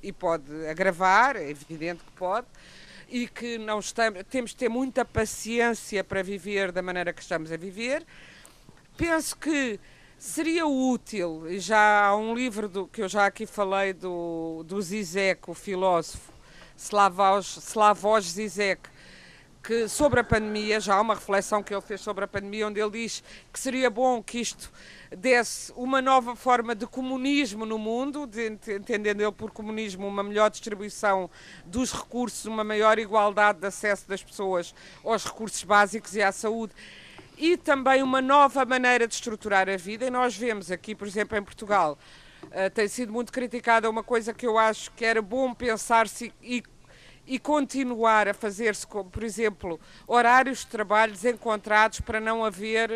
e, 0.00 0.12
pode 0.12 0.44
agravar, 0.68 1.34
é 1.34 1.50
evidente 1.50 2.04
que 2.04 2.12
pode 2.12 2.46
e 3.08 3.26
que 3.26 3.58
não 3.58 3.80
estamos, 3.80 4.22
temos 4.30 4.52
de 4.52 4.56
ter 4.56 4.68
muita 4.68 5.04
paciência 5.04 6.04
para 6.04 6.22
viver 6.22 6.70
da 6.70 6.80
maneira 6.80 7.12
que 7.12 7.20
estamos 7.20 7.50
a 7.50 7.56
viver 7.56 8.06
penso 8.96 9.36
que 9.36 9.78
seria 10.18 10.66
útil, 10.66 11.46
e 11.50 11.58
já 11.58 12.06
há 12.06 12.16
um 12.16 12.34
livro 12.34 12.68
do, 12.68 12.86
que 12.86 13.02
eu 13.02 13.08
já 13.08 13.26
aqui 13.26 13.46
falei 13.46 13.92
do, 13.92 14.64
do 14.66 14.80
Zizek, 14.80 15.50
o 15.50 15.54
filósofo 15.54 16.32
Slavoj, 16.76 17.42
Slavoj 17.58 18.22
Zizek, 18.22 18.88
que 19.62 19.88
sobre 19.88 20.20
a 20.20 20.24
pandemia, 20.24 20.78
já 20.78 20.94
há 20.94 21.00
uma 21.00 21.14
reflexão 21.14 21.62
que 21.62 21.72
ele 21.72 21.80
fez 21.80 22.00
sobre 22.00 22.24
a 22.24 22.28
pandemia, 22.28 22.68
onde 22.68 22.80
ele 22.80 22.90
diz 22.90 23.24
que 23.50 23.58
seria 23.58 23.88
bom 23.88 24.22
que 24.22 24.38
isto 24.38 24.70
desse 25.16 25.72
uma 25.74 26.02
nova 26.02 26.36
forma 26.36 26.74
de 26.74 26.86
comunismo 26.86 27.64
no 27.64 27.78
mundo, 27.78 28.26
de, 28.26 28.46
entendendo 28.46 29.22
ele 29.22 29.32
por 29.32 29.50
comunismo 29.50 30.06
uma 30.06 30.22
melhor 30.22 30.50
distribuição 30.50 31.30
dos 31.64 31.92
recursos, 31.92 32.44
uma 32.44 32.62
maior 32.62 32.98
igualdade 32.98 33.60
de 33.60 33.66
acesso 33.66 34.06
das 34.06 34.22
pessoas 34.22 34.74
aos 35.02 35.24
recursos 35.24 35.64
básicos 35.64 36.14
e 36.14 36.22
à 36.22 36.30
saúde 36.30 36.74
e 37.36 37.56
também 37.56 38.02
uma 38.02 38.20
nova 38.20 38.64
maneira 38.64 39.06
de 39.06 39.14
estruturar 39.14 39.68
a 39.68 39.76
vida. 39.76 40.06
E 40.06 40.10
nós 40.10 40.36
vemos 40.36 40.70
aqui, 40.70 40.94
por 40.94 41.06
exemplo, 41.06 41.36
em 41.36 41.42
Portugal, 41.42 41.98
uh, 42.44 42.70
tem 42.70 42.88
sido 42.88 43.12
muito 43.12 43.32
criticada 43.32 43.88
uma 43.90 44.02
coisa 44.02 44.32
que 44.32 44.46
eu 44.46 44.58
acho 44.58 44.90
que 44.92 45.04
era 45.04 45.20
bom 45.20 45.52
pensar-se 45.52 46.32
e, 46.42 46.62
e 47.26 47.38
continuar 47.38 48.28
a 48.28 48.34
fazer-se, 48.34 48.86
por 48.86 49.22
exemplo, 49.22 49.80
horários 50.06 50.60
de 50.60 50.66
trabalhos 50.66 51.24
encontrados 51.24 52.00
para 52.00 52.20
não 52.20 52.44
haver 52.44 52.90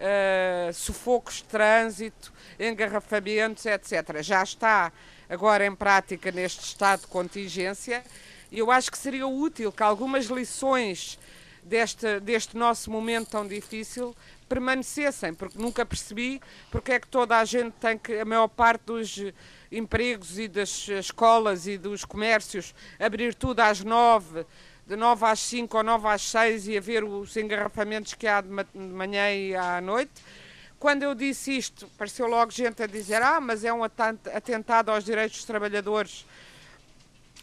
uh, 0.00 0.72
sufocos 0.72 1.36
de 1.36 1.44
trânsito, 1.44 2.32
engarrafamentos, 2.58 3.66
etc. 3.66 4.22
Já 4.22 4.42
está 4.42 4.92
agora 5.28 5.64
em 5.64 5.74
prática 5.74 6.30
neste 6.30 6.64
estado 6.64 7.02
de 7.02 7.06
contingência. 7.06 8.02
E 8.50 8.58
eu 8.58 8.70
acho 8.70 8.90
que 8.90 8.98
seria 8.98 9.28
útil 9.28 9.70
que 9.70 9.82
algumas 9.82 10.26
lições 10.26 11.18
deste, 11.62 12.20
deste 12.20 12.56
nosso 12.56 12.90
momento 12.90 13.30
tão 13.30 13.46
difícil 13.46 14.14
permanecessem, 14.48 15.32
porque 15.32 15.58
nunca 15.58 15.86
percebi 15.86 16.40
porque 16.70 16.92
é 16.92 17.00
que 17.00 17.06
toda 17.06 17.38
a 17.38 17.44
gente 17.44 17.72
tem 17.74 17.96
que, 17.96 18.18
a 18.18 18.24
maior 18.24 18.48
parte 18.48 18.82
dos 18.86 19.16
empregos 19.70 20.38
e 20.38 20.48
das 20.48 20.88
escolas 20.88 21.66
e 21.66 21.78
dos 21.78 22.04
comércios, 22.04 22.74
abrir 22.98 23.34
tudo 23.34 23.60
às 23.60 23.84
nove, 23.84 24.44
de 24.86 24.96
nove 24.96 25.24
às 25.24 25.38
cinco 25.38 25.76
ou 25.76 25.84
nove 25.84 26.08
às 26.08 26.22
seis 26.22 26.66
e 26.66 26.76
haver 26.76 27.04
os 27.04 27.36
engarrafamentos 27.36 28.14
que 28.14 28.26
há 28.26 28.40
de 28.40 28.50
manhã 28.74 29.32
e 29.32 29.54
à 29.54 29.80
noite. 29.80 30.12
Quando 30.80 31.02
eu 31.02 31.14
disse 31.14 31.56
isto, 31.56 31.86
pareceu 31.96 32.26
logo 32.26 32.50
gente 32.50 32.82
a 32.82 32.86
dizer: 32.86 33.22
Ah, 33.22 33.40
mas 33.40 33.64
é 33.64 33.72
um 33.72 33.84
atentado 33.84 34.90
aos 34.90 35.04
direitos 35.04 35.36
dos 35.36 35.44
trabalhadores 35.44 36.24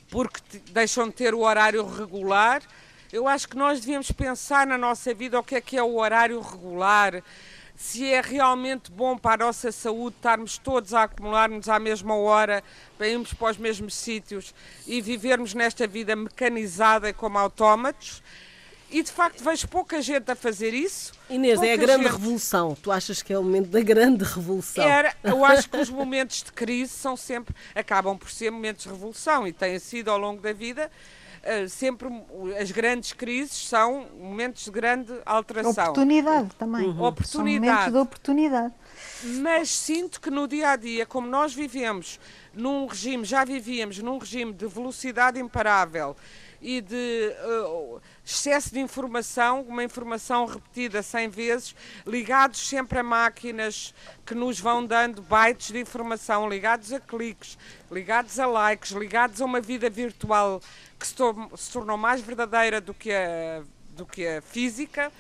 porque 0.10 0.42
deixam 0.72 1.08
de 1.08 1.14
ter 1.14 1.34
o 1.34 1.40
horário 1.40 1.86
regular. 1.86 2.62
Eu 3.12 3.28
acho 3.28 3.48
que 3.48 3.56
nós 3.56 3.80
devíamos 3.80 4.12
pensar 4.12 4.68
na 4.68 4.78
nossa 4.78 5.14
vida 5.14 5.40
o 5.40 5.44
que 5.44 5.56
é 5.56 5.62
que 5.62 5.78
é 5.78 5.84
o 5.84 5.96
horário 5.96 6.42
regular, 6.42 7.24
se 7.76 8.06
é 8.06 8.20
realmente 8.22 8.92
bom 8.92 9.18
para 9.18 9.44
a 9.44 9.48
nossa 9.48 9.72
saúde 9.72 10.16
estarmos 10.18 10.58
todos 10.58 10.94
a 10.94 11.04
acumularmos 11.04 11.70
à 11.70 11.80
mesma 11.80 12.16
hora, 12.16 12.64
para 12.98 13.08
irmos 13.08 13.34
para 13.34 13.52
os 13.52 13.58
mesmos 13.58 13.94
sítios 13.94 14.54
e 14.86 15.00
vivermos 15.00 15.54
nesta 15.54 15.88
vida 15.88 16.16
mecanizada 16.16 17.14
como 17.14 17.38
autómatos. 17.38 18.22
E 18.90 19.04
de 19.04 19.12
facto 19.12 19.44
vejo 19.44 19.68
pouca 19.68 20.02
gente 20.02 20.32
a 20.32 20.36
fazer 20.36 20.74
isso. 20.74 21.14
Inês, 21.30 21.62
é 21.62 21.74
a 21.74 21.78
grande 21.78 22.04
gente... 22.04 22.14
revolução. 22.14 22.76
Tu 22.82 22.90
achas 22.90 23.22
que 23.22 23.32
é 23.32 23.38
o 23.38 23.44
momento 23.44 23.68
da 23.68 23.82
grande 23.82 24.24
revolução? 24.24 24.84
Era, 24.84 25.14
eu 25.24 25.46
acho 25.46 25.70
que 25.70 25.78
os 25.78 25.90
momentos 25.90 26.42
de 26.42 26.52
crise 26.52 26.94
são 26.94 27.16
sempre, 27.16 27.54
acabam 27.76 28.18
por 28.18 28.32
ser 28.32 28.50
momentos 28.50 28.84
de 28.84 28.90
revolução 28.90 29.46
e 29.46 29.54
têm 29.54 29.78
sido 29.78 30.10
ao 30.10 30.18
longo 30.18 30.42
da 30.42 30.54
vida 30.54 30.90
sempre 31.70 32.10
as 32.60 32.72
grandes 32.72 33.14
crises 33.14 33.68
são 33.68 34.08
momentos 34.20 34.66
de 34.66 34.72
grande 34.72 35.14
alteração. 35.26 35.72
Oportunidade 35.72 36.50
também. 36.58 36.86
Uhum. 36.86 37.04
Oportunidade. 37.04 37.28
São 37.28 37.44
momentos 37.44 37.94
de 37.94 37.98
oportunidade. 37.98 38.74
Mas 39.42 39.70
sinto 39.70 40.20
que 40.20 40.30
no 40.30 40.48
dia 40.48 40.72
a 40.72 40.76
dia, 40.76 41.06
como 41.06 41.28
nós 41.28 41.54
vivemos 41.54 42.20
num 42.54 42.86
regime, 42.86 43.24
já 43.24 43.46
vivíamos 43.46 44.00
num 44.00 44.18
regime 44.18 44.54
de 44.54 44.68
velocidade 44.68 45.40
imparável 45.40 46.16
e 46.62 46.82
de 46.82 47.34
uh, 47.66 48.02
excesso 48.26 48.74
de 48.74 48.80
informação, 48.80 49.62
uma 49.62 49.84
informação 49.84 50.46
repetida 50.46 51.04
100 51.04 51.30
vezes, 51.30 51.76
ligados 52.06 52.68
sempre 52.68 53.00
a 53.00 53.04
máquinas 53.04 53.94
que 54.26 54.34
nos 54.34 54.60
vão 54.60 54.86
dando 54.86 55.22
bytes 55.22 55.72
de 55.72 55.80
informação, 55.80 56.50
ligados 56.50 56.92
a 56.92 57.00
cliques, 57.00 57.58
ligados 57.92 58.40
a 58.40 58.46
likes, 58.46 58.92
ligados 58.92 59.42
a 59.42 59.46
uma 59.46 59.62
vida 59.62 59.90
virtual 59.90 60.62
que 61.00 61.08
se, 61.08 61.16
se 61.58 61.72
tornou 61.72 61.98
mais 61.98 62.22
verdadeira 62.22 62.82
do 62.82 62.94
que 62.94 63.12
a, 63.12 63.64
do 63.90 64.06
que 64.06 64.28
a 64.28 64.42
física. 64.42 65.12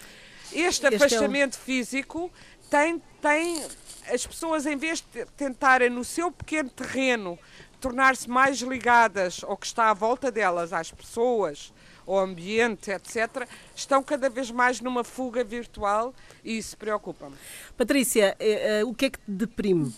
Este, 0.51 0.85
este 0.85 0.87
afastamento 0.87 1.55
é 1.55 1.61
um... 1.61 1.63
físico 1.63 2.31
tem, 2.69 3.01
tem 3.21 3.65
as 4.11 4.25
pessoas, 4.25 4.65
em 4.65 4.77
vez 4.77 5.01
de 5.01 5.25
tentarem 5.37 5.89
no 5.89 6.03
seu 6.03 6.31
pequeno 6.31 6.69
terreno 6.69 7.39
tornar-se 7.79 8.29
mais 8.29 8.59
ligadas 8.59 9.41
ao 9.43 9.57
que 9.57 9.65
está 9.65 9.89
à 9.89 9.93
volta 9.93 10.31
delas, 10.31 10.73
às 10.73 10.91
pessoas, 10.91 11.73
ao 12.05 12.19
ambiente, 12.19 12.91
etc., 12.91 13.47
estão 13.75 14.01
cada 14.01 14.29
vez 14.29 14.49
mais 14.49 14.79
numa 14.81 15.03
fuga 15.03 15.43
virtual 15.43 16.13
e 16.43 16.57
isso 16.57 16.77
preocupa-me. 16.77 17.35
Patrícia, 17.75 18.35
eh, 18.39 18.79
eh, 18.79 18.85
o 18.85 18.93
que 18.93 19.05
é 19.05 19.09
que 19.09 19.19
te 19.19 19.31
deprime? 19.31 19.93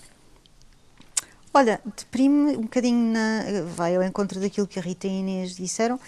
Olha, 1.54 1.82
deprime 1.98 2.58
um 2.58 2.62
bocadinho, 2.62 3.12
na, 3.12 3.64
vai 3.76 3.96
ao 3.96 4.04
encontro 4.04 4.40
daquilo 4.40 4.68
que 4.68 4.78
a 4.78 4.82
Rita 4.82 5.08
e 5.08 5.10
a 5.10 5.14
Inês 5.14 5.56
disseram. 5.56 6.00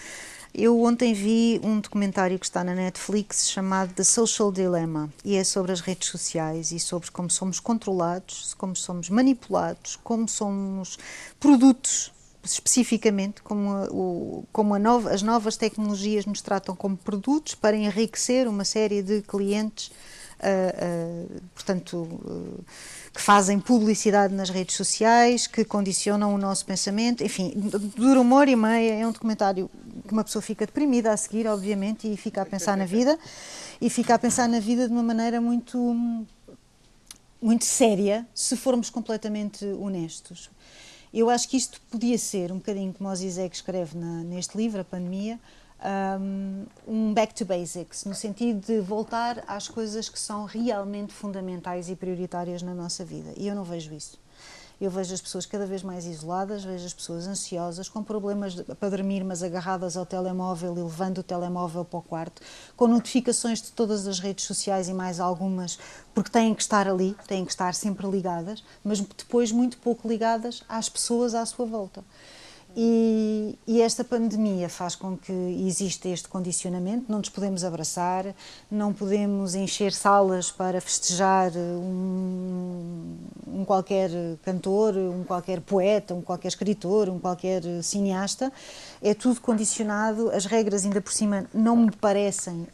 Eu 0.54 0.82
ontem 0.82 1.14
vi 1.14 1.58
um 1.64 1.80
documentário 1.80 2.38
que 2.38 2.44
está 2.44 2.62
na 2.62 2.74
Netflix 2.74 3.48
chamado 3.48 3.94
The 3.94 4.04
Social 4.04 4.52
Dilemma 4.52 5.10
e 5.24 5.34
é 5.34 5.44
sobre 5.44 5.72
as 5.72 5.80
redes 5.80 6.08
sociais 6.08 6.72
e 6.72 6.78
sobre 6.78 7.10
como 7.10 7.30
somos 7.30 7.58
controlados, 7.58 8.52
como 8.54 8.76
somos 8.76 9.08
manipulados, 9.08 9.96
como 9.96 10.28
somos 10.28 10.98
produtos 11.40 12.12
especificamente 12.44 13.40
como, 13.40 13.84
o, 13.84 14.44
como 14.52 14.76
nova, 14.78 15.10
as 15.10 15.22
novas 15.22 15.56
tecnologias 15.56 16.26
nos 16.26 16.42
tratam 16.42 16.74
como 16.74 16.96
produtos 16.96 17.54
para 17.54 17.76
enriquecer 17.76 18.48
uma 18.48 18.64
série 18.64 19.00
de 19.00 19.22
clientes, 19.22 19.92
portanto, 21.54 21.96
uh, 21.96 22.64
que 23.12 23.20
fazem 23.20 23.60
publicidade 23.60 24.34
nas 24.34 24.50
redes 24.50 24.76
sociais, 24.76 25.46
que 25.46 25.64
condicionam 25.64 26.34
o 26.34 26.38
nosso 26.38 26.66
pensamento, 26.66 27.22
enfim, 27.22 27.52
dura 27.96 28.20
uma 28.20 28.36
hora 28.36 28.50
e 28.50 28.56
meia, 28.56 28.94
é 28.94 29.06
um 29.06 29.12
documentário 29.12 29.70
que 30.06 30.12
uma 30.12 30.24
pessoa 30.24 30.42
fica 30.42 30.66
deprimida 30.66 31.12
a 31.12 31.16
seguir, 31.16 31.46
obviamente, 31.46 32.12
e 32.12 32.16
fica 32.16 32.42
a 32.42 32.46
pensar 32.46 32.76
na 32.76 32.84
vida, 32.84 33.18
e 33.80 33.88
fica 33.88 34.14
a 34.14 34.18
pensar 34.18 34.48
na 34.48 34.60
vida 34.60 34.86
de 34.86 34.92
uma 34.92 35.02
maneira 35.02 35.40
muito 35.40 36.26
muito 37.40 37.64
séria, 37.64 38.24
se 38.32 38.56
formos 38.56 38.88
completamente 38.88 39.64
honestos. 39.64 40.48
Eu 41.12 41.28
acho 41.28 41.48
que 41.48 41.56
isto 41.56 41.80
podia 41.90 42.16
ser, 42.16 42.52
um 42.52 42.56
bocadinho 42.56 42.92
como 42.92 43.10
o 43.10 43.16
Zizek 43.16 43.54
escreve 43.54 43.98
na, 43.98 44.22
neste 44.22 44.56
livro, 44.56 44.80
A 44.80 44.84
Pandemia, 44.84 45.40
um 46.86 47.12
back 47.12 47.34
to 47.34 47.44
basics, 47.44 48.04
no 48.04 48.14
sentido 48.14 48.64
de 48.64 48.80
voltar 48.80 49.42
às 49.46 49.68
coisas 49.68 50.08
que 50.08 50.18
são 50.18 50.44
realmente 50.44 51.12
fundamentais 51.12 51.88
e 51.88 51.96
prioritárias 51.96 52.62
na 52.62 52.74
nossa 52.74 53.04
vida. 53.04 53.32
E 53.36 53.48
eu 53.48 53.54
não 53.54 53.64
vejo 53.64 53.92
isso. 53.92 54.20
Eu 54.80 54.90
vejo 54.90 55.14
as 55.14 55.20
pessoas 55.20 55.46
cada 55.46 55.64
vez 55.64 55.80
mais 55.84 56.06
isoladas, 56.06 56.64
vejo 56.64 56.84
as 56.84 56.92
pessoas 56.92 57.28
ansiosas, 57.28 57.88
com 57.88 58.02
problemas 58.02 58.54
de, 58.54 58.64
para 58.64 58.88
dormir, 58.88 59.22
mas 59.22 59.40
agarradas 59.40 59.96
ao 59.96 60.04
telemóvel 60.04 60.72
e 60.72 60.82
levando 60.82 61.18
o 61.18 61.22
telemóvel 61.22 61.84
para 61.84 62.00
o 62.00 62.02
quarto, 62.02 62.42
com 62.76 62.88
notificações 62.88 63.62
de 63.62 63.70
todas 63.70 64.08
as 64.08 64.18
redes 64.18 64.44
sociais 64.44 64.88
e 64.88 64.92
mais 64.92 65.20
algumas, 65.20 65.78
porque 66.12 66.30
têm 66.30 66.52
que 66.52 66.62
estar 66.62 66.88
ali, 66.88 67.16
têm 67.28 67.44
que 67.44 67.52
estar 67.52 67.76
sempre 67.76 68.08
ligadas, 68.08 68.64
mas 68.82 68.98
depois 68.98 69.52
muito 69.52 69.78
pouco 69.78 70.08
ligadas 70.08 70.64
às 70.68 70.88
pessoas 70.88 71.32
à 71.32 71.46
sua 71.46 71.64
volta. 71.64 72.02
E, 72.74 73.58
e, 73.66 73.82
esta 73.82 74.02
pandemia 74.02 74.68
faz 74.68 74.94
com 74.94 75.16
que 75.16 75.32
exista 75.66 76.08
este 76.08 76.26
condicionamento, 76.28 77.04
não 77.08 77.18
nos 77.18 77.28
podemos 77.28 77.64
abraçar, 77.64 78.34
não 78.70 78.94
podemos 78.94 79.54
encher 79.54 79.92
salas 79.92 80.50
para 80.50 80.80
festejar 80.80 81.52
um, 81.54 83.16
um, 83.46 83.64
qualquer 83.64 84.10
cantor, 84.42 84.96
um 84.96 85.22
qualquer 85.22 85.60
poeta, 85.60 86.14
um 86.14 86.22
qualquer 86.22 86.48
escritor, 86.48 87.10
um 87.10 87.18
qualquer 87.18 87.62
cineasta. 87.82 88.50
É 89.02 89.12
tudo 89.12 89.40
condicionado, 89.40 90.30
as 90.30 90.46
regras 90.46 90.84
ainda 90.84 91.00
por 91.00 91.12
cima 91.12 91.46
não 91.52 91.76
me 91.76 91.90
parecem 91.90 92.66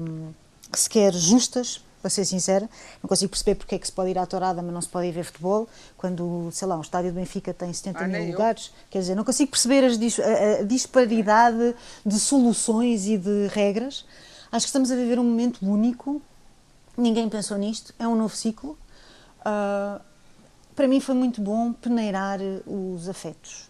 hum, 0.00 0.28
sequer 0.72 1.12
justas 1.12 1.82
para 2.00 2.10
ser 2.10 2.24
sincera. 2.24 2.68
Não 3.02 3.08
consigo 3.08 3.30
perceber 3.30 3.54
porque 3.54 3.74
é 3.74 3.78
que 3.78 3.86
se 3.86 3.92
pode 3.92 4.10
ir 4.10 4.18
à 4.18 4.26
tourada, 4.26 4.62
mas 4.62 4.72
não 4.72 4.80
se 4.80 4.88
pode 4.88 5.06
ir 5.06 5.12
ver 5.12 5.24
futebol, 5.24 5.68
quando, 5.96 6.50
sei 6.52 6.66
lá, 6.68 6.76
um 6.76 6.80
estádio 6.80 7.12
do 7.12 7.14
Benfica 7.14 7.54
tem 7.54 7.72
70 7.72 7.98
ah, 7.98 8.08
mil 8.08 8.26
lugares. 8.26 8.66
Eu. 8.66 8.72
Quer 8.90 8.98
dizer, 9.00 9.14
não 9.14 9.24
consigo 9.24 9.50
perceber 9.50 9.84
a, 9.84 10.60
a, 10.60 10.62
disparidade 10.64 11.74
de 12.04 12.18
soluções 12.18 13.06
e 13.06 13.16
de 13.16 13.48
regras. 13.48 14.04
Acho 14.50 14.66
que 14.66 14.68
estamos 14.68 14.90
a 14.90 14.96
viver 14.96 15.18
um 15.18 15.24
momento 15.24 15.58
único, 15.62 16.20
ninguém 16.96 17.28
pensou 17.28 17.56
nisto, 17.56 17.94
é 17.98 18.08
um 18.08 18.16
novo 18.16 18.34
ciclo. 18.34 18.76
Uh, 19.40 20.00
para 20.74 20.88
mim 20.88 21.00
foi 21.00 21.14
muito 21.14 21.40
bom 21.40 21.72
peneirar 21.72 22.40
os 22.66 23.08
afetos 23.08 23.69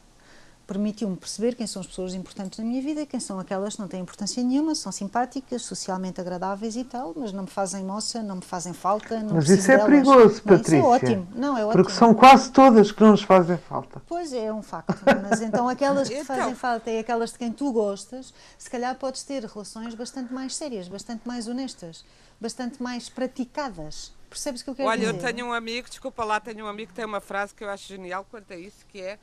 permitiu-me 0.70 1.16
perceber 1.16 1.56
quem 1.56 1.66
são 1.66 1.80
as 1.80 1.88
pessoas 1.88 2.14
importantes 2.14 2.61
na 2.61 2.64
minha 2.64 2.80
vida, 2.80 3.04
quem 3.04 3.18
são 3.18 3.40
aquelas 3.40 3.74
que 3.74 3.80
não 3.80 3.88
têm 3.88 4.00
importância 4.02 4.40
nenhuma, 4.40 4.72
são 4.76 4.92
simpáticas, 4.92 5.62
socialmente 5.62 6.20
agradáveis 6.20 6.76
e 6.76 6.85
tal, 6.85 7.12
mas 7.16 7.33
não 7.33 7.42
me 7.42 7.50
fazem 7.50 7.83
moça, 7.83 8.22
não 8.22 8.37
me 8.37 8.42
fazem 8.42 8.72
falta. 8.72 9.18
Não 9.18 9.35
mas 9.35 9.50
isso 9.50 9.68
é 9.68 9.76
delas. 9.76 9.90
perigoso, 9.90 10.42
não, 10.46 10.56
Patrícia. 10.56 10.76
Isso 10.76 10.87
é 10.87 10.88
ótimo. 10.88 11.28
Não, 11.35 11.59
é 11.59 11.64
ótimo. 11.64 11.83
Porque 11.83 11.92
são 11.92 12.14
quase 12.14 12.52
todas 12.52 12.92
que 12.92 13.02
não 13.02 13.11
nos 13.11 13.22
fazem 13.22 13.56
falta. 13.56 14.00
Pois 14.06 14.33
é, 14.33 14.44
é 14.44 14.52
um 14.52 14.62
facto. 14.62 14.94
Mas 15.28 15.40
então 15.40 15.68
aquelas 15.68 16.09
que 16.09 16.14
então... 16.14 16.37
fazem 16.37 16.54
falta 16.54 16.88
e 16.88 17.00
aquelas 17.00 17.33
de 17.33 17.38
quem 17.38 17.50
tu 17.50 17.72
gostas, 17.72 18.33
se 18.56 18.70
calhar 18.70 18.94
podes 18.94 19.24
ter 19.24 19.44
relações 19.44 19.96
bastante 19.96 20.33
mais 20.33 20.54
sérias, 20.54 20.87
bastante 20.87 21.26
mais 21.26 21.48
honestas, 21.48 22.04
bastante 22.40 22.80
mais 22.80 23.09
praticadas. 23.09 24.12
Percebes 24.30 24.61
o 24.61 24.64
que 24.64 24.70
eu 24.70 24.74
quero 24.76 24.88
Olha, 24.88 24.98
dizer? 25.00 25.11
Olha, 25.11 25.16
eu 25.16 25.35
tenho 25.35 25.46
um 25.48 25.52
amigo, 25.52 25.88
desculpa 25.90 26.22
lá, 26.22 26.38
tenho 26.38 26.64
um 26.64 26.68
amigo 26.68 26.90
que 26.90 26.94
tem 26.94 27.04
uma 27.04 27.20
frase 27.20 27.52
que 27.52 27.64
eu 27.64 27.68
acho 27.68 27.88
genial 27.88 28.24
quanto 28.30 28.52
a 28.52 28.56
isso, 28.56 28.87
que 28.87 29.00
é 29.00 29.18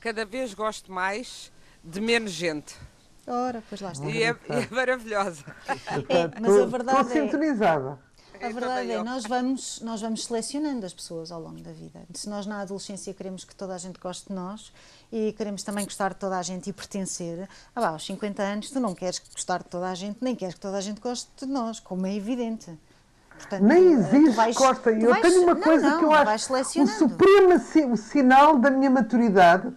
cada 0.00 0.24
vez 0.24 0.54
gosto 0.54 0.90
mais 0.90 1.52
de 1.84 2.00
menos 2.00 2.32
gente. 2.32 2.74
Ora, 3.26 3.62
pois 3.68 3.80
lá 3.80 3.92
está. 3.92 4.06
E 4.06 4.22
é, 4.22 4.28
e 4.28 4.52
é 4.52 4.68
maravilhosa. 4.70 5.44
É, 6.08 6.40
mas 6.40 6.58
a 6.58 6.66
verdade 6.66 7.00
Estou 7.00 7.22
sintonizada. 7.22 7.98
É, 8.40 8.46
a 8.46 8.52
verdade 8.52 8.90
é, 8.90 9.02
nós 9.02 9.24
vamos, 9.24 9.80
nós 9.82 10.00
vamos 10.00 10.24
selecionando 10.24 10.86
as 10.86 10.94
pessoas 10.94 11.30
ao 11.30 11.40
longo 11.40 11.60
da 11.60 11.72
vida. 11.72 12.02
Se 12.14 12.28
nós 12.28 12.46
na 12.46 12.62
adolescência 12.62 13.12
queremos 13.12 13.44
que 13.44 13.54
toda 13.54 13.74
a 13.74 13.78
gente 13.78 14.00
goste 14.00 14.28
de 14.28 14.34
nós 14.34 14.72
e 15.12 15.32
queremos 15.34 15.62
também 15.62 15.84
gostar 15.84 16.14
de 16.14 16.16
toda 16.16 16.38
a 16.38 16.42
gente 16.42 16.70
e 16.70 16.72
pertencer, 16.72 17.46
ah, 17.76 17.88
aos 17.88 18.06
50 18.06 18.42
anos 18.42 18.70
tu 18.70 18.80
não 18.80 18.94
queres 18.94 19.18
gostar 19.18 19.58
de 19.58 19.66
toda 19.66 19.90
a 19.90 19.94
gente, 19.94 20.18
nem 20.22 20.34
queres 20.34 20.54
que 20.54 20.60
toda 20.60 20.78
a 20.78 20.80
gente 20.80 21.00
goste 21.00 21.28
de 21.36 21.46
nós, 21.46 21.78
como 21.78 22.06
é 22.06 22.14
evidente. 22.14 22.76
Portanto, 23.40 23.62
Nem 23.62 23.92
existe, 23.92 24.36
vais, 24.36 24.56
Costa. 24.56 24.90
Eu 24.90 25.10
vais, 25.10 25.22
tenho 25.22 25.42
uma 25.42 25.56
coisa 25.56 25.82
não, 25.82 25.90
não, 25.92 25.98
que 25.98 26.04
eu 26.04 26.12
acho 26.12 26.52
o 26.54 26.86
supremo 26.86 27.96
sinal 27.96 28.58
da 28.58 28.70
minha 28.70 28.90
maturidade 28.90 29.72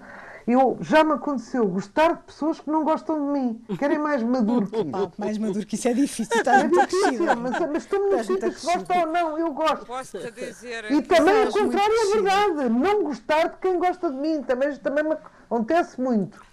eu, 0.47 0.77
já 0.81 1.03
me 1.03 1.13
aconteceu 1.13 1.65
gostar 1.67 2.15
de 2.15 2.23
pessoas 2.23 2.59
que 2.59 2.69
não 2.69 2.83
gostam 2.83 3.15
de 3.15 3.39
mim, 3.39 3.61
querem 3.79 3.97
mais 3.97 4.21
maduro 4.21 4.67
que 4.67 4.75
isso. 4.75 5.11
mais 5.17 5.37
maduro 5.37 5.65
que 5.65 5.75
isso 5.75 5.87
é 5.87 5.93
difícil. 5.93 6.37
Está 6.37 6.59
é 6.59 6.67
difícil, 6.67 7.35
mas, 7.37 7.59
mas 7.59 7.83
estamos 7.83 8.11
no 8.11 8.23
sítio 8.23 8.51
se 8.51 8.65
gostam 8.65 8.99
ou 8.99 9.07
não, 9.07 9.37
eu 9.37 9.53
gosto. 9.53 9.85
Posso 9.85 10.19
te 10.19 10.31
dizer. 10.31 10.91
E 10.91 11.01
também 11.01 11.47
o 11.47 11.51
contrário 11.51 11.95
é 11.95 12.13
verdade. 12.13 12.69
Não 12.69 13.03
gostar 13.03 13.47
de 13.49 13.57
quem 13.57 13.79
gosta 13.79 14.11
de 14.11 14.17
mim 14.17 14.43
também, 14.43 14.75
também 14.75 15.03
me 15.03 15.13
acontece 15.45 15.99
muito. 15.99 16.43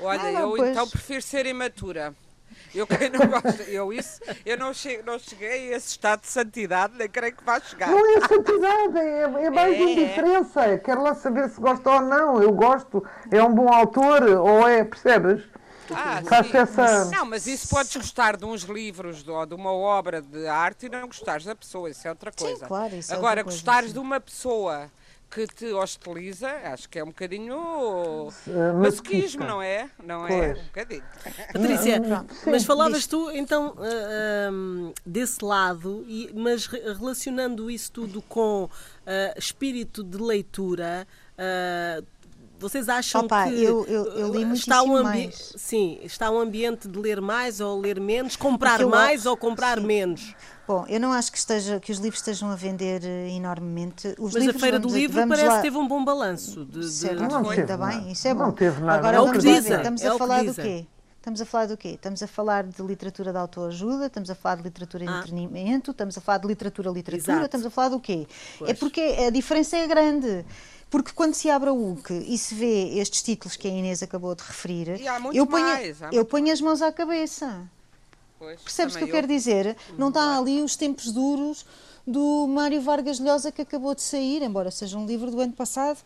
Olha, 0.00 0.22
ah, 0.22 0.32
eu 0.32 0.54
pois. 0.56 0.70
então 0.70 0.88
prefiro 0.88 1.22
ser 1.22 1.46
imatura. 1.46 2.14
Eu 2.74 2.86
quem 2.86 3.10
não 3.10 3.26
gosta, 3.26 3.62
eu 3.64 3.92
isso, 3.92 4.20
eu 4.44 4.56
não, 4.56 4.72
cheguei, 4.72 5.02
não 5.02 5.18
cheguei 5.18 5.72
a 5.72 5.76
esse 5.76 5.88
estado 5.88 6.20
de 6.20 6.28
santidade, 6.28 6.94
nem 6.96 7.08
creio 7.08 7.34
que 7.34 7.44
vá 7.44 7.60
chegar. 7.60 7.90
Não 7.90 8.16
é 8.16 8.20
santidade, 8.20 8.98
é, 8.98 9.44
é 9.44 9.50
mais 9.50 9.74
é. 9.74 9.82
indiferença. 9.82 10.78
Quero 10.78 11.02
lá 11.02 11.14
saber 11.14 11.48
se 11.48 11.60
gosta 11.60 11.90
ou 11.90 12.00
não. 12.00 12.42
Eu 12.42 12.52
gosto, 12.52 13.04
é 13.30 13.42
um 13.42 13.54
bom 13.54 13.72
autor, 13.72 14.22
ou 14.22 14.68
é, 14.68 14.84
percebes? 14.84 15.42
Ah, 15.94 16.22
essa... 16.54 17.04
Não, 17.06 17.26
mas 17.26 17.46
isso 17.46 17.68
podes 17.68 17.94
gostar 17.96 18.36
de 18.36 18.44
uns 18.44 18.62
livros 18.62 19.26
ou 19.26 19.44
de 19.44 19.54
uma 19.54 19.72
obra 19.72 20.22
de 20.22 20.46
arte 20.46 20.86
e 20.86 20.88
não 20.88 21.06
gostares 21.06 21.44
da 21.44 21.54
pessoa, 21.54 21.90
isso 21.90 22.06
é 22.06 22.10
outra 22.10 22.32
coisa. 22.32 22.60
Sim, 22.60 22.66
claro, 22.66 22.94
isso 22.94 23.12
Agora, 23.12 23.40
é 23.40 23.42
gostares 23.42 23.88
sim. 23.88 23.94
de 23.94 23.98
uma 23.98 24.20
pessoa 24.20 24.90
que 25.32 25.46
te 25.46 25.72
hostiliza, 25.72 26.48
acho 26.64 26.88
que 26.90 26.98
é 26.98 27.02
um 27.02 27.06
bocadinho 27.06 27.56
uh, 27.56 28.78
masoquismo, 28.82 29.44
não 29.44 29.62
é? 29.62 29.88
Não 30.04 30.26
pois. 30.26 30.32
é? 30.32 30.60
Um 30.60 30.64
bocadinho. 30.64 31.04
Patrícia, 31.52 32.02
mas 32.46 32.64
falavas 32.64 33.06
tu 33.06 33.30
então 33.30 33.70
uh, 33.70 34.52
um, 34.52 34.92
desse 35.06 35.42
lado, 35.42 36.04
e, 36.06 36.30
mas 36.34 36.66
relacionando 36.66 37.70
isso 37.70 37.90
tudo 37.92 38.20
com 38.20 38.64
uh, 38.64 38.68
espírito 39.38 40.04
de 40.04 40.18
leitura, 40.18 41.06
uh, 41.38 42.06
vocês 42.58 42.88
acham 42.88 43.22
Opa, 43.22 43.48
que 43.48 43.62
eu, 43.62 43.84
eu, 43.86 44.04
eu 44.12 44.32
li 44.32 44.52
está 44.52 44.82
um 44.84 44.96
ambiente 44.96 45.36
sim 45.58 45.98
está 46.04 46.30
um 46.30 46.38
ambiente 46.38 46.86
de 46.86 46.96
ler 46.96 47.20
mais 47.20 47.60
ou 47.60 47.80
ler 47.80 48.00
menos 48.00 48.36
comprar 48.36 48.86
mais 48.86 49.26
ou 49.26 49.36
comprar 49.36 49.80
sim. 49.80 49.84
menos 49.84 50.32
Bom, 50.66 50.84
eu 50.88 51.00
não 51.00 51.12
acho 51.12 51.32
que, 51.32 51.38
esteja, 51.38 51.80
que 51.80 51.90
os 51.90 51.98
livros 51.98 52.20
estejam 52.20 52.50
a 52.50 52.56
vender 52.56 53.04
eh, 53.04 53.30
enormemente. 53.30 54.14
Os 54.18 54.34
Mas 54.34 54.44
livros, 54.44 54.56
a 54.56 54.60
Feira 54.60 54.78
do 54.78 54.88
Livro 54.88 55.26
parece 55.26 55.48
lá... 55.48 55.56
que 55.56 55.62
teve 55.62 55.76
um 55.76 55.88
bom 55.88 56.04
balanço. 56.04 56.64
De, 56.64 56.88
certo, 56.88 57.22
de... 57.22 57.28
Não, 57.28 57.50
ainda 57.50 57.76
bem, 57.76 58.12
isso 58.12 58.28
é 58.28 58.34
bom. 58.34 58.44
Não 58.44 58.52
teve 58.52 58.80
nada. 58.80 58.98
Agora, 58.98 59.16
é 59.16 59.20
o 59.20 59.32
que 59.32 59.38
dizem. 59.38 59.76
Estamos 59.76 60.02
é 60.02 60.08
a 60.08 60.16
falar 60.16 60.44
do 60.44 60.54
quê? 60.54 60.86
Estamos 61.22 61.40
a 61.40 61.46
falar 61.46 61.66
do 61.66 61.76
quê? 61.76 61.88
Estamos 61.90 62.22
a 62.22 62.26
falar 62.26 62.64
de 62.64 62.82
literatura 62.82 63.30
de 63.30 63.38
autoajuda, 63.38 64.06
estamos 64.06 64.28
a 64.28 64.34
falar 64.34 64.56
de 64.56 64.62
literatura 64.64 65.04
de 65.04 65.10
ah. 65.10 65.14
entretenimento, 65.18 65.92
estamos 65.92 66.18
a 66.18 66.20
falar 66.20 66.38
de 66.38 66.48
literatura-literatura, 66.48 67.32
Exato. 67.32 67.44
estamos 67.44 67.66
a 67.66 67.70
falar 67.70 67.88
do 67.90 68.00
quê? 68.00 68.26
Pois. 68.58 68.70
É 68.70 68.74
porque 68.74 69.00
a 69.00 69.30
diferença 69.30 69.76
é 69.76 69.86
grande. 69.86 70.44
Porque 70.90 71.12
quando 71.14 71.34
se 71.34 71.48
abre 71.48 71.70
a 71.70 71.72
UC 71.72 72.12
e 72.12 72.36
se 72.36 72.54
vê 72.54 72.98
estes 72.98 73.22
títulos 73.22 73.56
que 73.56 73.68
a 73.68 73.70
Inês 73.70 74.02
acabou 74.02 74.34
de 74.34 74.42
referir, 74.42 75.00
eu 75.32 75.46
ponho, 75.46 75.64
mais, 75.64 75.98
eu 76.12 76.24
ponho 76.24 76.52
as 76.52 76.60
mãos 76.60 76.82
à 76.82 76.92
cabeça. 76.92 77.70
Pois, 78.42 78.60
Percebes 78.60 78.94
o 78.96 78.98
que 78.98 79.04
eu, 79.04 79.08
eu, 79.08 79.14
quero 79.14 79.26
dizer? 79.28 79.76
Não 79.96 80.08
está 80.08 80.36
ali 80.36 80.60
os 80.62 80.74
tempos 80.74 81.12
duros 81.12 81.64
do 82.04 82.48
Mário 82.48 82.82
Vargas 82.82 83.20
Llosa, 83.20 83.52
que 83.52 83.62
acabou 83.62 83.94
de 83.94 84.02
sair, 84.02 84.42
embora 84.42 84.68
seja 84.68 84.98
um 84.98 85.06
livro 85.06 85.30
do 85.30 85.40
ano 85.40 85.52
passado, 85.52 86.00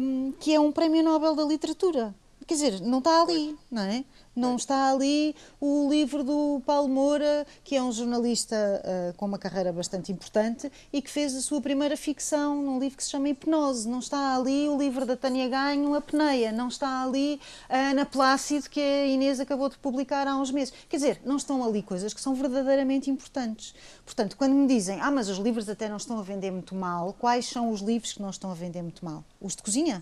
um, 0.00 0.32
que 0.40 0.54
é 0.54 0.58
um 0.58 0.72
prémio 0.72 1.02
Nobel 1.02 1.34
da 1.34 1.44
Literatura. 1.44 2.14
Quer 2.46 2.54
dizer, 2.54 2.80
não 2.80 2.98
está 2.98 3.22
ali, 3.22 3.58
não 3.68 3.82
é? 3.82 4.04
Não 4.34 4.54
está 4.54 4.92
ali 4.92 5.34
o 5.60 5.88
livro 5.90 6.22
do 6.22 6.62
Paulo 6.64 6.88
Moura, 6.88 7.44
que 7.64 7.74
é 7.74 7.82
um 7.82 7.90
jornalista 7.90 8.54
uh, 8.54 9.16
com 9.16 9.26
uma 9.26 9.38
carreira 9.38 9.72
bastante 9.72 10.12
importante 10.12 10.70
e 10.92 11.02
que 11.02 11.10
fez 11.10 11.34
a 11.34 11.40
sua 11.40 11.60
primeira 11.60 11.96
ficção 11.96 12.62
num 12.62 12.78
livro 12.78 12.98
que 12.98 13.02
se 13.02 13.10
chama 13.10 13.30
Hipnose. 13.30 13.88
Não 13.88 13.98
está 13.98 14.36
ali 14.36 14.68
o 14.68 14.78
livro 14.78 15.04
da 15.04 15.16
Tânia 15.16 15.48
Ganho, 15.48 15.92
A 15.94 16.00
Peneia. 16.00 16.52
Não 16.52 16.68
está 16.68 17.02
ali 17.02 17.40
a 17.68 17.90
Ana 17.90 18.06
Plácido, 18.06 18.70
que 18.70 18.80
a 18.80 19.06
Inês 19.06 19.40
acabou 19.40 19.68
de 19.68 19.78
publicar 19.78 20.28
há 20.28 20.36
uns 20.36 20.52
meses. 20.52 20.72
Quer 20.88 20.98
dizer, 20.98 21.20
não 21.24 21.36
estão 21.36 21.64
ali 21.64 21.82
coisas 21.82 22.14
que 22.14 22.20
são 22.20 22.32
verdadeiramente 22.32 23.10
importantes. 23.10 23.74
Portanto, 24.04 24.36
quando 24.36 24.52
me 24.52 24.68
dizem, 24.68 25.00
ah, 25.00 25.10
mas 25.10 25.28
os 25.28 25.38
livros 25.38 25.68
até 25.68 25.88
não 25.88 25.96
estão 25.96 26.16
a 26.18 26.22
vender 26.22 26.52
muito 26.52 26.76
mal, 26.76 27.12
quais 27.18 27.48
são 27.48 27.70
os 27.70 27.80
livros 27.80 28.12
que 28.12 28.22
não 28.22 28.30
estão 28.30 28.52
a 28.52 28.54
vender 28.54 28.82
muito 28.82 29.04
mal? 29.04 29.24
Os 29.40 29.56
de 29.56 29.62
cozinha? 29.62 30.00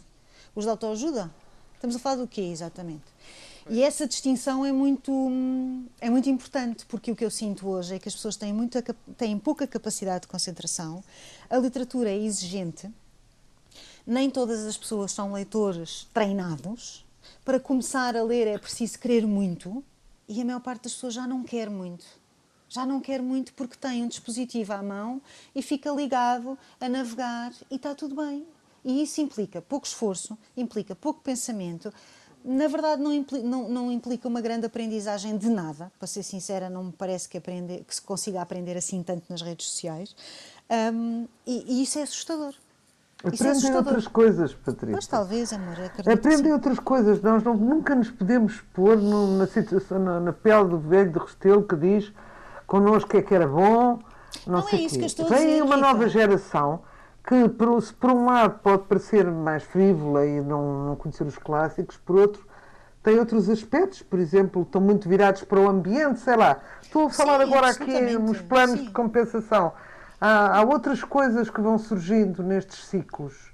Os 0.54 0.64
de 0.64 0.70
autoajuda? 0.70 1.30
Estamos 1.84 1.96
a 1.96 1.98
falar 1.98 2.16
do 2.16 2.26
quê 2.26 2.40
exatamente? 2.40 3.04
E 3.68 3.82
essa 3.82 4.06
distinção 4.06 4.64
é 4.64 4.72
muito, 4.72 5.12
é 6.00 6.08
muito 6.08 6.30
importante, 6.30 6.86
porque 6.86 7.12
o 7.12 7.14
que 7.14 7.22
eu 7.22 7.30
sinto 7.30 7.68
hoje 7.68 7.96
é 7.96 7.98
que 7.98 8.08
as 8.08 8.14
pessoas 8.14 8.36
têm, 8.36 8.54
muita, 8.54 8.82
têm 9.18 9.38
pouca 9.38 9.66
capacidade 9.66 10.22
de 10.22 10.28
concentração, 10.28 11.04
a 11.50 11.58
literatura 11.58 12.08
é 12.08 12.16
exigente, 12.16 12.90
nem 14.06 14.30
todas 14.30 14.64
as 14.64 14.78
pessoas 14.78 15.12
são 15.12 15.34
leitores 15.34 16.08
treinados. 16.14 17.04
Para 17.44 17.60
começar 17.60 18.16
a 18.16 18.22
ler 18.22 18.46
é 18.46 18.56
preciso 18.56 18.98
querer 18.98 19.26
muito, 19.26 19.84
e 20.26 20.40
a 20.40 20.44
maior 20.46 20.60
parte 20.60 20.84
das 20.84 20.94
pessoas 20.94 21.12
já 21.12 21.26
não 21.26 21.44
quer 21.44 21.68
muito. 21.68 22.06
Já 22.66 22.86
não 22.86 22.98
quer 22.98 23.20
muito 23.20 23.52
porque 23.52 23.76
tem 23.76 24.02
um 24.02 24.08
dispositivo 24.08 24.72
à 24.72 24.82
mão 24.82 25.20
e 25.54 25.60
fica 25.60 25.90
ligado 25.90 26.58
a 26.80 26.88
navegar 26.88 27.52
e 27.70 27.76
está 27.76 27.94
tudo 27.94 28.14
bem. 28.14 28.46
E 28.84 29.02
isso 29.02 29.20
implica 29.20 29.62
pouco 29.62 29.86
esforço, 29.86 30.36
implica 30.56 30.94
pouco 30.94 31.20
pensamento, 31.20 31.92
na 32.44 32.68
verdade 32.68 33.00
não 33.00 33.12
implica, 33.12 33.46
não, 33.46 33.68
não 33.68 33.90
implica, 33.90 34.28
uma 34.28 34.40
grande 34.40 34.66
aprendizagem 34.66 35.36
de 35.38 35.48
nada, 35.48 35.90
para 35.98 36.06
ser 36.06 36.22
sincera, 36.22 36.68
não 36.68 36.84
me 36.84 36.92
parece 36.92 37.26
que, 37.26 37.38
aprender, 37.38 37.84
que 37.84 37.94
se 37.94 38.02
consiga 38.02 38.42
aprender 38.42 38.76
assim 38.76 39.02
tanto 39.02 39.24
nas 39.30 39.40
redes 39.40 39.66
sociais. 39.66 40.14
Um, 40.70 41.26
e, 41.46 41.64
e, 41.66 41.82
isso 41.82 41.98
é 41.98 42.02
assustador. 42.02 42.52
É 43.22 43.28
Aprendem 43.28 43.70
é 43.70 43.76
outras 43.76 44.06
coisas, 44.06 44.52
Patrícia. 44.52 44.94
Mas 44.94 45.06
talvez, 45.06 45.50
amor. 45.54 45.76
Aprendem 46.12 46.52
outras 46.52 46.78
coisas. 46.78 47.22
Nós 47.22 47.42
não, 47.42 47.56
nunca 47.56 47.94
nos 47.94 48.10
podemos 48.10 48.60
pôr 48.74 48.98
no, 48.98 49.38
na, 49.38 49.46
situação, 49.46 49.98
na, 49.98 50.20
na, 50.20 50.32
pele 50.32 50.68
do 50.68 50.78
velho 50.78 51.10
de 51.10 51.18
Restelo 51.18 51.62
que 51.62 51.74
diz 51.74 52.12
connosco 52.66 53.16
é 53.16 53.22
que 53.22 53.34
era 53.34 53.48
bom. 53.48 53.98
Não, 54.46 54.60
não 54.60 54.62
sei 54.68 54.80
é 54.80 54.82
isso 54.82 54.94
quê. 54.94 54.98
que 54.98 55.04
eu 55.04 55.06
estou 55.06 55.26
a 55.26 55.28
dizer. 55.30 55.40
Vem 55.40 55.62
uma 55.62 55.76
Rita. 55.76 55.86
nova 55.86 56.08
geração 56.08 56.82
que, 57.26 57.48
por, 57.48 57.82
por 57.94 58.10
um 58.10 58.26
lado, 58.26 58.58
pode 58.60 58.84
parecer 58.84 59.24
mais 59.30 59.62
frívola 59.62 60.26
e 60.26 60.40
não, 60.40 60.86
não 60.86 60.96
conhecer 60.96 61.24
os 61.24 61.38
clássicos, 61.38 61.96
por 61.96 62.16
outro, 62.16 62.46
tem 63.02 63.18
outros 63.18 63.50
aspectos, 63.50 64.02
por 64.02 64.18
exemplo, 64.18 64.62
estão 64.62 64.80
muito 64.80 65.08
virados 65.08 65.44
para 65.44 65.60
o 65.60 65.68
ambiente, 65.68 66.20
sei 66.20 66.36
lá. 66.36 66.58
Estou 66.80 67.06
a 67.06 67.10
falar 67.10 67.38
Sim, 67.38 67.42
agora 67.44 67.70
aqui 67.70 68.18
nos 68.18 68.40
planos 68.40 68.80
Sim. 68.80 68.86
de 68.86 68.90
compensação. 68.92 69.72
Há, 70.20 70.58
há, 70.58 70.62
outras 70.62 71.04
coisas 71.04 71.50
que 71.50 71.60
vão 71.60 71.76
surgindo 71.76 72.42
nestes 72.42 72.84
ciclos. 72.86 73.52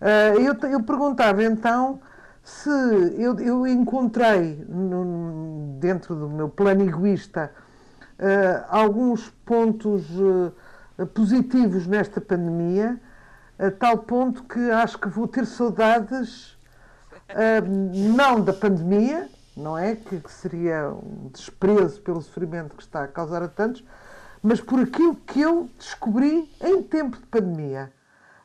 Uh, 0.00 0.40
eu, 0.40 0.70
eu, 0.70 0.82
perguntava 0.82 1.42
então 1.42 2.00
se 2.42 2.70
eu, 3.18 3.38
eu 3.40 3.66
encontrei 3.66 4.64
no, 4.68 5.76
dentro 5.78 6.14
do 6.14 6.28
meu 6.28 6.48
plano 6.48 6.82
egoísta 6.82 7.50
uh, 8.18 8.64
alguns 8.68 9.30
pontos 9.44 10.04
uh, 10.18 10.52
positivos 11.04 11.86
nesta 11.86 12.20
pandemia 12.20 13.00
a 13.58 13.70
tal 13.70 13.98
ponto 13.98 14.44
que 14.44 14.70
acho 14.70 14.98
que 14.98 15.08
vou 15.08 15.26
ter 15.26 15.46
saudades, 15.46 16.52
uh, 17.30 17.64
não 18.14 18.40
da 18.40 18.52
pandemia, 18.52 19.28
não 19.56 19.76
é? 19.76 19.96
Que, 19.96 20.20
seria 20.28 20.90
um 20.90 21.28
desprezo 21.32 22.00
pelo 22.02 22.20
sofrimento 22.20 22.76
que 22.76 22.82
está 22.82 23.04
a 23.04 23.08
causar 23.08 23.42
a 23.42 23.48
tantos, 23.48 23.82
mas 24.42 24.60
por 24.60 24.80
aquilo 24.80 25.16
que 25.16 25.40
eu 25.40 25.70
descobri 25.78 26.50
em 26.60 26.82
tempo 26.82 27.16
de 27.16 27.26
pandemia. 27.26 27.92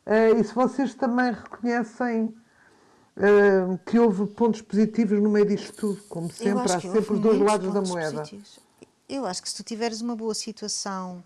Uh, 0.05 0.39
e 0.39 0.43
se 0.43 0.53
vocês 0.53 0.93
também 0.93 1.31
reconhecem 1.31 2.35
que 3.85 3.99
houve 3.99 4.25
pontos 4.25 4.61
positivos 4.61 5.21
no 5.21 5.29
meio 5.29 5.45
disto 5.45 5.73
tudo, 5.73 6.01
como 6.03 6.31
sempre, 6.31 6.63
há 6.71 6.79
sempre 6.79 7.13
os 7.13 7.19
dois 7.19 7.39
lados 7.39 7.71
da 7.71 7.81
moeda. 7.81 8.19
Positivos. 8.19 8.59
Eu 9.07 9.25
acho 9.25 9.43
que 9.43 9.49
se 9.49 9.55
tu 9.57 9.63
tiveres 9.63 10.01
uma 10.01 10.15
boa 10.15 10.33
situação 10.33 11.21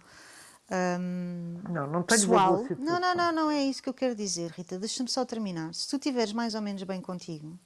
um, 0.71 1.59
não, 1.69 1.87
não 1.87 2.03
tenho 2.03 2.21
pessoal. 2.21 2.65
Não, 2.79 2.99
não, 2.99 3.15
não, 3.15 3.31
não 3.31 3.51
é 3.51 3.63
isso 3.63 3.83
que 3.83 3.89
eu 3.89 3.93
quero 3.93 4.15
dizer, 4.15 4.51
Rita. 4.51 4.79
Deixa-me 4.79 5.09
só 5.09 5.23
terminar. 5.23 5.73
Se 5.73 5.87
tu 5.87 5.97
estiveres 5.97 6.33
mais 6.33 6.55
ou 6.55 6.61
menos 6.61 6.81
bem 6.83 7.01
contigo 7.01 7.57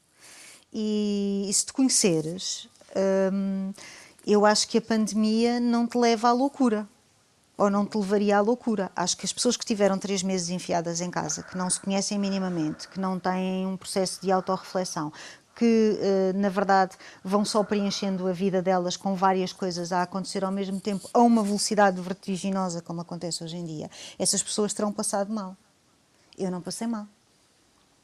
e, 0.73 1.45
e 1.49 1.53
se 1.53 1.65
te 1.65 1.73
conheceres, 1.73 2.67
um, 3.33 3.71
eu 4.25 4.45
acho 4.45 4.67
que 4.67 4.77
a 4.77 4.81
pandemia 4.81 5.59
não 5.59 5.87
te 5.87 5.97
leva 5.97 6.29
à 6.29 6.31
loucura. 6.31 6.87
Ou 7.57 7.69
não 7.69 7.85
te 7.85 7.97
levaria 7.97 8.37
à 8.37 8.41
loucura. 8.41 8.89
Acho 8.95 9.17
que 9.17 9.25
as 9.25 9.33
pessoas 9.33 9.57
que 9.57 9.65
tiveram 9.65 9.97
três 9.97 10.23
meses 10.23 10.49
enfiadas 10.49 11.01
em 11.01 11.11
casa, 11.11 11.43
que 11.43 11.57
não 11.57 11.69
se 11.69 11.77
conhecem 11.77 12.17
minimamente, 12.17 12.87
que 12.87 12.97
não 12.97 13.19
têm 13.19 13.67
um 13.67 13.75
processo 13.75 14.21
de 14.21 14.31
autorreflexão, 14.31 15.11
que, 15.59 15.99
eh, 16.01 16.31
na 16.35 16.47
verdade, 16.47 16.95
vão 17.21 17.43
só 17.43 17.61
preenchendo 17.65 18.25
a 18.29 18.31
vida 18.31 18.61
delas 18.61 18.95
com 18.95 19.13
várias 19.13 19.51
coisas 19.51 19.91
a 19.91 20.03
acontecer 20.03 20.45
ao 20.45 20.53
mesmo 20.53 20.79
tempo, 20.79 21.09
a 21.13 21.19
uma 21.19 21.43
velocidade 21.43 21.99
vertiginosa, 21.99 22.81
como 22.81 23.01
acontece 23.01 23.43
hoje 23.43 23.57
em 23.57 23.65
dia, 23.65 23.91
essas 24.17 24.41
pessoas 24.41 24.73
terão 24.73 24.93
passado 24.93 25.33
mal. 25.33 25.57
Eu 26.37 26.49
não 26.49 26.61
passei 26.61 26.87
mal. 26.87 27.05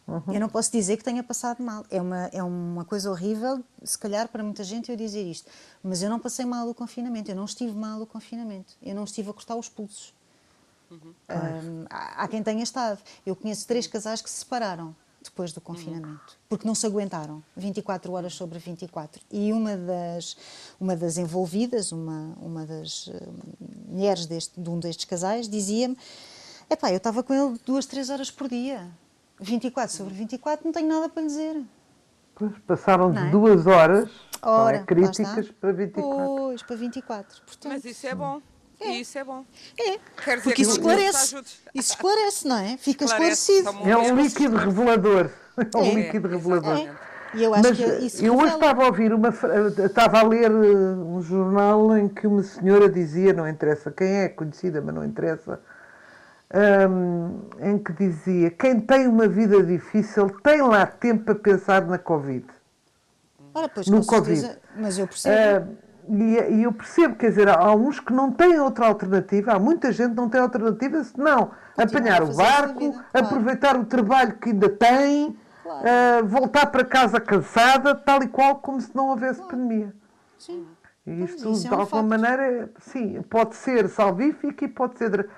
Uhum. 0.05 0.33
Eu 0.33 0.39
não 0.41 0.49
posso 0.49 0.69
dizer 0.69 0.97
que 0.97 1.03
tenha 1.05 1.23
passado 1.23 1.63
mal. 1.63 1.85
É 1.89 2.01
uma, 2.01 2.25
é 2.33 2.43
uma 2.43 2.83
coisa 2.83 3.09
horrível, 3.09 3.63
se 3.85 3.97
calhar, 3.97 4.27
para 4.27 4.43
muita 4.43 4.61
gente 4.61 4.91
eu 4.91 4.97
dizer 4.97 5.23
isto. 5.23 5.49
Mas 5.81 6.03
eu 6.03 6.09
não 6.09 6.19
passei 6.19 6.43
mal 6.45 6.67
o 6.67 6.75
confinamento. 6.75 7.31
Eu 7.31 7.37
não 7.37 7.45
estive 7.45 7.71
mal 7.71 8.01
o 8.01 8.05
confinamento. 8.05 8.73
Eu 8.83 8.93
não 8.93 9.05
estive 9.05 9.29
a 9.29 9.33
cortar 9.33 9.55
os 9.55 9.69
pulsos. 9.69 10.13
Uhum. 10.91 11.13
Um, 11.29 11.85
há, 11.89 12.23
há 12.23 12.27
quem 12.27 12.43
tenha 12.43 12.61
estado. 12.61 12.99
Eu 13.25 13.33
conheço 13.33 13.65
três 13.65 13.87
casais 13.87 14.21
que 14.21 14.29
se 14.29 14.39
separaram 14.39 14.93
depois 15.25 15.51
do 15.51 15.61
confinamento, 15.61 16.37
porque 16.47 16.67
não 16.67 16.73
se 16.73 16.85
aguentaram 16.85 17.43
24 17.55 18.11
horas 18.13 18.33
sobre 18.33 18.59
24. 18.59 19.21
E 19.31 19.51
uma 19.51 19.75
das, 19.75 20.37
uma 20.79 20.95
das 20.95 21.17
envolvidas, 21.17 21.91
uma, 21.91 22.35
uma 22.41 22.65
das 22.65 23.07
uh, 23.07 23.33
mulheres 23.87 24.25
deste, 24.25 24.59
de 24.59 24.69
um 24.69 24.79
destes 24.79 25.05
casais, 25.05 25.49
dizia-me: 25.49 25.97
Epá, 26.69 26.91
eu 26.91 26.97
estava 26.97 27.21
com 27.23 27.33
ele 27.33 27.59
duas, 27.65 27.85
três 27.85 28.09
horas 28.09 28.31
por 28.31 28.47
dia. 28.47 28.87
24 29.39 29.93
sobre 29.93 30.13
24, 30.13 30.65
não 30.65 30.71
tenho 30.71 30.87
nada 30.87 31.09
para 31.09 31.21
lhe 31.21 31.27
dizer. 31.27 31.61
Pois, 32.33 32.51
passaram 32.65 33.11
de 33.11 33.19
é? 33.19 33.29
duas 33.29 33.67
horas 33.67 34.09
é, 34.41 34.47
Ora, 34.47 34.77
é, 34.77 34.83
críticas 34.83 35.49
para 35.51 35.71
24. 35.71 36.35
Pois, 36.35 36.63
para 36.63 36.75
24. 36.75 37.41
Portanto, 37.43 37.71
Mas 37.71 37.85
isso 37.85 38.05
é 38.05 38.13
bom. 38.13 38.41
É. 38.79 38.89
E 38.89 39.01
isso 39.01 39.17
é 39.17 39.23
bom. 39.23 39.45
É, 39.77 39.97
Quer 40.23 40.41
porque 40.41 40.61
isso 40.61 40.71
esclarece. 40.71 41.35
Isso 41.73 41.93
esclarece, 41.93 42.47
não 42.47 42.57
é? 42.57 42.77
Fica 42.77 43.05
esclarece, 43.05 43.51
esclarecido. 43.51 43.89
É 43.89 43.97
um 43.97 44.15
líquido 44.15 44.57
revelador. 44.57 45.29
É 45.57 45.77
um 45.77 45.83
é. 45.83 45.93
líquido 45.93 46.27
revelador. 46.27 46.79
É. 46.79 46.95
E 47.33 47.43
eu 47.43 47.53
acho 47.53 47.63
Mas 47.63 47.77
que 47.77 48.05
isso 48.05 48.25
eu 48.25 48.35
hoje 48.37 48.53
estava 48.53 48.83
a 48.83 48.87
ouvir 48.87 49.13
uma 49.13 49.29
estava 49.85 50.19
a 50.19 50.23
ler 50.23 50.51
eh, 50.51 50.53
um 50.53 51.21
jornal 51.21 51.97
em 51.97 52.07
que 52.07 52.27
uma 52.27 52.43
senhora 52.43 52.89
dizia, 52.89 53.33
não 53.33 53.47
interessa 53.47 53.91
quem 53.91 54.07
é, 54.07 54.29
conhecida, 54.29 54.81
mas 54.81 54.95
não 54.95 55.03
interessa, 55.03 55.59
um, 56.89 57.41
em 57.59 57.77
que 57.77 57.91
dizia 57.93 58.51
quem 58.51 58.79
tem 58.79 59.07
uma 59.07 59.27
vida 59.27 59.61
difícil 59.63 60.29
tem 60.43 60.61
lá 60.61 60.85
tempo 60.85 61.25
para 61.25 61.35
pensar 61.35 61.85
na 61.85 61.97
Covid. 61.97 62.45
Ora, 63.53 63.69
pois, 63.69 63.87
no 63.87 64.05
Covid. 64.05 64.39
Certeza, 64.39 64.61
mas 64.77 64.97
eu 64.97 65.07
percebo. 65.07 65.71
Uh, 65.71 65.77
e, 66.09 66.63
eu 66.63 66.71
percebo, 66.71 67.15
quer 67.15 67.29
dizer, 67.29 67.49
há 67.49 67.73
uns 67.73 67.99
que 67.99 68.13
não 68.13 68.31
têm 68.31 68.59
outra 68.59 68.87
alternativa, 68.87 69.53
há 69.53 69.59
muita 69.59 69.91
gente 69.91 70.09
que 70.11 70.15
não 70.15 70.29
tem 70.29 70.39
alternativa 70.39 71.03
senão 71.03 71.51
apanhar 71.77 72.23
o 72.23 72.35
barco, 72.35 72.91
vida, 72.91 73.05
aproveitar 73.13 73.69
claro. 73.69 73.81
o 73.81 73.85
trabalho 73.85 74.33
que 74.37 74.49
ainda 74.49 74.69
tem, 74.69 75.37
claro. 75.63 75.85
uh, 75.85 76.27
voltar 76.27 76.67
para 76.67 76.85
casa 76.85 77.19
cansada, 77.19 77.95
tal 77.95 78.21
e 78.23 78.27
qual 78.27 78.57
como 78.57 78.79
se 78.79 78.95
não 78.95 79.09
houvesse 79.09 79.39
claro. 79.39 79.51
pandemia. 79.51 79.93
Sim. 80.37 80.65
E 81.07 81.23
isto, 81.23 81.53
de 81.53 81.67
é 81.67 81.71
um 81.71 81.79
alguma 81.79 82.03
maneira, 82.03 82.69
sim, 82.79 83.21
pode 83.23 83.55
ser 83.55 83.87
salvífico 83.89 84.63
e 84.63 84.67
pode 84.67 84.97
ser. 84.97 85.29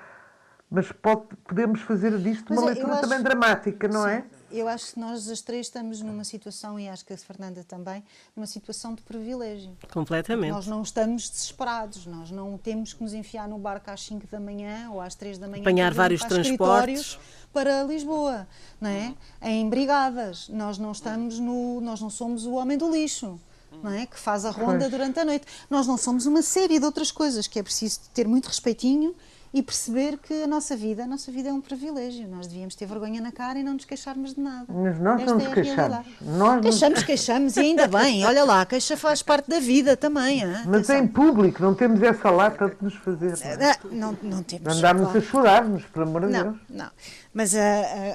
Mas 0.69 0.91
pode, 0.91 1.23
podemos 1.45 1.82
fazer 1.82 2.17
disto 2.17 2.45
mas 2.49 2.58
uma 2.58 2.67
leitura 2.67 2.93
acho, 2.93 3.01
também 3.01 3.21
dramática, 3.21 3.88
não 3.88 4.03
sim. 4.03 4.10
é? 4.10 4.23
Eu 4.51 4.67
acho 4.67 4.93
que 4.93 4.99
nós 4.99 5.27
as 5.29 5.41
três 5.41 5.67
estamos 5.67 6.01
numa 6.01 6.23
situação, 6.23 6.79
e 6.79 6.88
acho 6.88 7.05
que 7.05 7.13
a 7.13 7.17
Fernanda 7.17 7.63
também, 7.63 8.03
numa 8.36 8.47
situação 8.47 8.93
de 8.93 9.01
privilégio. 9.01 9.75
Completamente. 9.91 10.51
Nós 10.51 10.67
não 10.67 10.81
estamos 10.81 11.29
desesperados, 11.29 12.05
nós 12.05 12.31
não 12.31 12.57
temos 12.57 12.93
que 12.93 13.03
nos 13.03 13.13
enfiar 13.13 13.47
no 13.47 13.57
barco 13.57 13.91
às 13.91 14.01
5 14.03 14.27
da 14.27 14.39
manhã 14.39 14.89
ou 14.91 15.01
às 15.01 15.15
3 15.15 15.38
da 15.38 15.47
manhã. 15.47 15.62
Apanhar 15.62 15.93
vários 15.93 16.23
transportes. 16.23 17.19
Para 17.53 17.83
Lisboa, 17.83 18.47
não 18.79 18.89
é? 18.89 19.15
Em 19.41 19.67
brigadas. 19.67 20.47
Nós 20.49 20.77
não 20.77 20.91
estamos 20.91 21.39
no. 21.39 21.81
Nós 21.81 21.99
não 21.99 22.10
somos 22.10 22.45
o 22.45 22.53
homem 22.53 22.77
do 22.77 22.91
lixo. 22.91 23.39
Não 23.83 23.91
é? 23.91 24.05
Que 24.05 24.17
faz 24.17 24.45
a 24.45 24.51
ronda 24.51 24.89
durante 24.89 25.19
a 25.19 25.25
noite. 25.25 25.45
Nós 25.69 25.88
não 25.88 25.97
somos 25.97 26.25
uma 26.25 26.41
série 26.41 26.79
de 26.79 26.86
outras 26.86 27.12
coisas 27.12 27.47
que 27.47 27.60
é 27.60 27.63
preciso 27.63 28.01
ter 28.13 28.27
muito 28.27 28.47
respeitinho 28.47 29.15
e 29.53 29.63
perceber 29.63 30.17
que 30.17 30.43
a 30.43 30.47
nossa 30.47 30.75
vida, 30.75 31.03
a 31.03 31.07
nossa 31.07 31.31
vida 31.31 31.49
é 31.49 31.53
um 31.53 31.62
privilégio. 31.62 32.27
Nós 32.27 32.47
devíamos 32.47 32.75
ter 32.75 32.86
vergonha 32.86 33.21
na 33.21 33.31
cara 33.31 33.57
e 33.60 33.63
não 33.63 33.73
nos 33.73 33.86
queixarmos 33.86 34.33
de 34.33 34.41
nada. 34.41 34.65
Mas 34.67 34.99
nós 34.99 35.21
Esta 35.21 35.33
não 35.33 35.39
é 35.39 35.43
nos 35.43 35.51
a 35.51 35.53
queixamos. 35.55 36.05
Nós 36.21 36.62
Queixamos, 36.62 37.03
queixamos 37.03 37.57
e 37.57 37.60
ainda 37.62 37.88
bem. 37.88 38.25
Olha 38.25 38.43
lá, 38.43 38.62
a 38.62 38.65
queixa 38.65 38.97
faz 38.97 39.21
parte 39.21 39.49
da 39.49 39.60
vida 39.60 39.95
também. 39.97 40.43
hã? 40.43 40.63
Mas 40.65 40.89
Atenção. 40.89 40.97
em 40.97 41.07
público, 41.07 41.62
não 41.62 41.73
temos 41.73 42.01
essa 42.03 42.29
lata 42.29 42.67
de 42.69 42.75
nos 42.83 42.93
fazer. 42.95 43.38
não 43.39 43.65
é? 43.65 43.71
Ah, 43.71 43.77
Não, 43.91 44.17
não 44.21 44.43
temos. 44.43 44.77
Andarmos 44.77 45.03
claro. 45.03 45.17
a 45.19 45.21
chorar-nos, 45.21 45.83
por 45.86 46.03
amor 46.03 46.25
de 46.27 46.33
Deus. 46.33 46.55
não. 46.69 46.89
Mas 47.33 47.53
ah, 47.55 47.60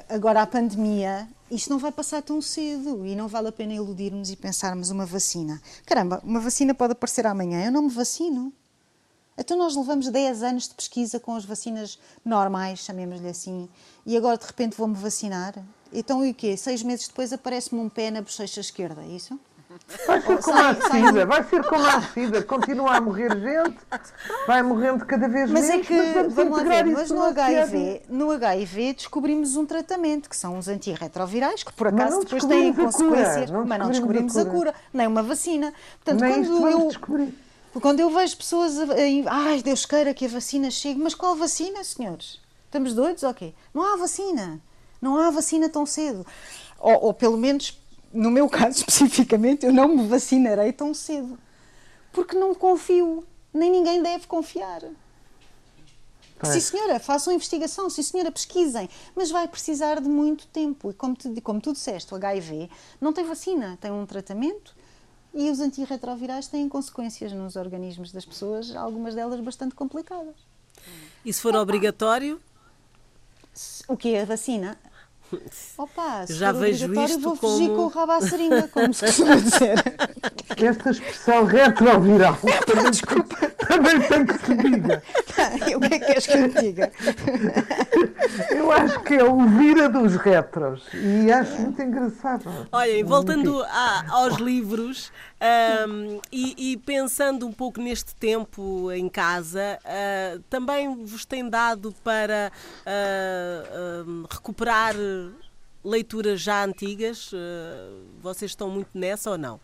ah, 0.09 0.15
agora 0.15 0.41
a 0.41 0.47
pandemia, 0.47 1.27
isto 1.49 1.69
não 1.69 1.79
vai 1.79 1.91
passar 1.91 2.21
tão 2.21 2.41
cedo 2.41 3.05
e 3.05 3.15
não 3.15 3.27
vale 3.27 3.47
a 3.47 3.51
pena 3.51 3.73
iludirmos 3.73 4.29
e 4.29 4.35
pensarmos 4.35 4.89
uma 4.91 5.05
vacina. 5.05 5.61
Caramba, 5.85 6.21
uma 6.23 6.39
vacina 6.39 6.73
pode 6.73 6.91
aparecer 6.93 7.25
amanhã, 7.25 7.65
eu 7.65 7.71
não 7.71 7.83
me 7.83 7.89
vacino. 7.89 8.51
Então 9.37 9.57
nós 9.57 9.75
levamos 9.75 10.09
10 10.09 10.43
anos 10.43 10.69
de 10.69 10.75
pesquisa 10.75 11.19
com 11.19 11.35
as 11.35 11.43
vacinas 11.45 11.99
normais, 12.23 12.79
chamemos-lhe 12.79 13.27
assim, 13.27 13.67
e 14.05 14.15
agora 14.15 14.37
de 14.37 14.45
repente 14.45 14.77
vou-me 14.77 14.95
vacinar. 14.95 15.55
Então 15.91 16.23
e 16.25 16.31
o 16.31 16.33
quê? 16.33 16.55
Seis 16.55 16.83
meses 16.83 17.07
depois 17.07 17.33
aparece-me 17.33 17.81
um 17.81 17.89
pé 17.89 18.11
na 18.11 18.21
bochecha 18.21 18.59
esquerda, 18.61 19.01
é 19.01 19.07
isso? 19.07 19.39
Vai 20.05 20.21
ser 20.21 20.27
como 20.27 20.41
sai- 20.43 20.69
a 20.71 20.75
sai- 20.81 21.01
SIDA, 21.07 21.25
vai 21.25 21.43
ser 21.45 21.63
como 21.67 21.83
a 21.83 22.01
SIDA. 22.03 22.43
Continua 22.43 22.95
a 22.97 23.01
morrer 23.01 23.31
gente, 23.39 23.77
vai 24.45 24.61
morrendo 24.61 25.03
cada 25.03 25.27
vez 25.27 25.49
Mas 25.49 25.67
é 25.67 25.71
menos. 25.73 25.87
que, 25.87 25.97
vamos 26.13 26.33
vamos 26.35 26.57
lá 26.59 26.63
ver, 26.63 26.85
mas 26.85 27.09
no. 27.09 27.23
HIV, 27.23 28.01
no 28.07 28.29
HIV 28.29 28.93
descobrimos 28.93 29.55
um 29.55 29.65
tratamento, 29.65 30.29
que 30.29 30.37
são 30.37 30.59
os 30.59 30.67
antirretrovirais, 30.67 31.63
que 31.63 31.73
por 31.73 31.91
Mas 31.91 32.01
acaso 32.01 32.19
depois 32.19 32.45
têm 32.45 32.69
a 32.69 32.73
cura, 32.73 32.85
consequências, 32.85 33.49
não 33.49 33.65
mas 33.65 33.79
não 33.79 33.89
descobrimos 33.89 34.37
a 34.37 34.45
cura. 34.45 34.75
nem 34.93 35.07
uma 35.07 35.23
vacina. 35.23 35.73
Portanto, 36.03 36.21
Nem 36.21 36.45
quando 36.45 36.67
eu, 36.67 36.87
descobrir. 36.89 37.42
Quando 37.81 37.99
eu 37.99 38.09
vejo 38.09 38.37
pessoas 38.37 38.77
a, 38.79 38.83
a- 38.93 39.47
ai, 39.49 39.61
Deus 39.61 39.85
queira 39.85 40.13
que 40.13 40.25
a 40.25 40.29
vacina 40.29 40.69
chegue, 40.71 40.99
mas 40.99 41.15
qual 41.15 41.35
vacina, 41.35 41.83
senhores? 41.83 42.39
Estamos 42.65 42.93
doidos? 42.93 43.23
Ok. 43.23 43.53
Não 43.73 43.83
há 43.83 43.95
vacina. 43.97 44.61
Não 45.01 45.17
há 45.17 45.29
vacina 45.29 45.69
tão 45.69 45.85
cedo. 45.85 46.25
Ou, 46.79 47.05
ou 47.05 47.13
pelo 47.13 47.37
menos, 47.37 47.79
no 48.11 48.31
meu 48.31 48.47
caso 48.49 48.77
especificamente, 48.79 49.65
eu 49.65 49.73
não 49.73 49.87
me 49.87 50.07
vacinarei 50.07 50.71
tão 50.71 50.93
cedo. 50.93 51.37
Porque 52.11 52.35
não 52.37 52.53
confio. 52.55 53.23
Nem 53.53 53.69
ninguém 53.69 54.01
deve 54.01 54.25
confiar. 54.27 54.81
Pois. 56.39 56.53
Sim, 56.53 56.59
senhora, 56.59 56.99
façam 56.99 57.31
investigação, 57.33 57.89
sim, 57.89 58.01
senhora, 58.01 58.31
pesquisem, 58.31 58.89
mas 59.15 59.31
vai 59.31 59.47
precisar 59.47 60.01
de 60.01 60.09
muito 60.09 60.45
tempo. 60.47 60.89
E 60.89 60.93
como 60.93 61.15
tu, 61.15 61.41
como 61.41 61.61
tu 61.61 61.71
disseste, 61.71 62.13
o 62.13 62.17
HIV 62.17 62.69
não 62.99 63.13
tem 63.13 63.23
vacina, 63.23 63.77
tem 63.79 63.91
um 63.91 64.05
tratamento 64.05 64.75
e 65.33 65.49
os 65.49 65.59
antirretrovirais 65.59 66.47
têm 66.47 66.69
consequências 66.69 67.31
nos 67.33 67.55
organismos 67.55 68.11
das 68.11 68.25
pessoas, 68.25 68.75
algumas 68.75 69.15
delas 69.15 69.39
bastante 69.39 69.73
complicadas. 69.73 70.35
E 71.25 71.31
se 71.33 71.41
for 71.41 71.55
obrigatório, 71.55 72.39
O 73.87 73.95
que 73.95 74.15
é 74.15 74.21
a 74.21 74.25
vacina? 74.25 74.77
Opa, 75.77 76.25
se 76.27 76.33
Já 76.35 76.51
vejo 76.51 76.93
isto 76.93 77.19
vou 77.19 77.35
fugir 77.35 77.67
como- 77.69 77.75
com 77.77 77.83
o 77.83 77.87
rabo 77.87 78.11
à 78.13 78.21
seringa, 78.21 78.67
como 78.67 78.93
se 78.93 79.05
costuma 79.05 79.35
dizer. 79.35 79.83
Esta 80.63 80.91
expressão 80.91 81.45
retroviral 81.45 82.37
também, 82.65 82.91
Desculpa. 82.91 83.35
também 83.67 83.99
tem 84.01 84.25
que 84.25 84.33
se 84.45 84.55
diga. 84.55 85.03
o 85.75 85.79
que 85.79 85.93
é 85.95 85.99
que 85.99 86.05
queres 86.05 86.27
que 86.27 86.37
eu 86.37 86.47
diga? 86.49 86.91
Eu 88.49 88.71
acho 88.71 88.99
que 89.01 89.13
é 89.15 89.23
o 89.23 89.45
vira 89.47 89.89
dos 89.89 90.15
retros 90.15 90.83
e 90.93 91.31
acho 91.31 91.61
muito 91.61 91.81
engraçado. 91.81 92.67
Olhem, 92.71 93.03
voltando 93.03 93.63
a- 93.63 94.05
aos 94.09 94.37
livros 94.37 95.11
ahm, 95.43 96.19
e, 96.31 96.73
e 96.73 96.77
pensando 96.77 97.45
um 97.47 97.51
pouco 97.51 97.81
neste 97.81 98.15
tempo 98.15 98.91
em 98.91 99.09
casa, 99.09 99.79
ah, 99.85 100.39
também 100.49 101.03
vos 101.05 101.25
tem 101.25 101.49
dado 101.49 101.93
para 102.03 102.51
ahm, 102.85 104.25
recuperar 104.29 104.95
leituras 105.83 106.41
já 106.41 106.63
antigas? 106.63 107.31
Ah, 107.33 108.03
vocês 108.21 108.51
estão 108.51 108.69
muito 108.69 108.89
nessa 108.97 109.31
ou 109.31 109.37
não? 109.37 109.59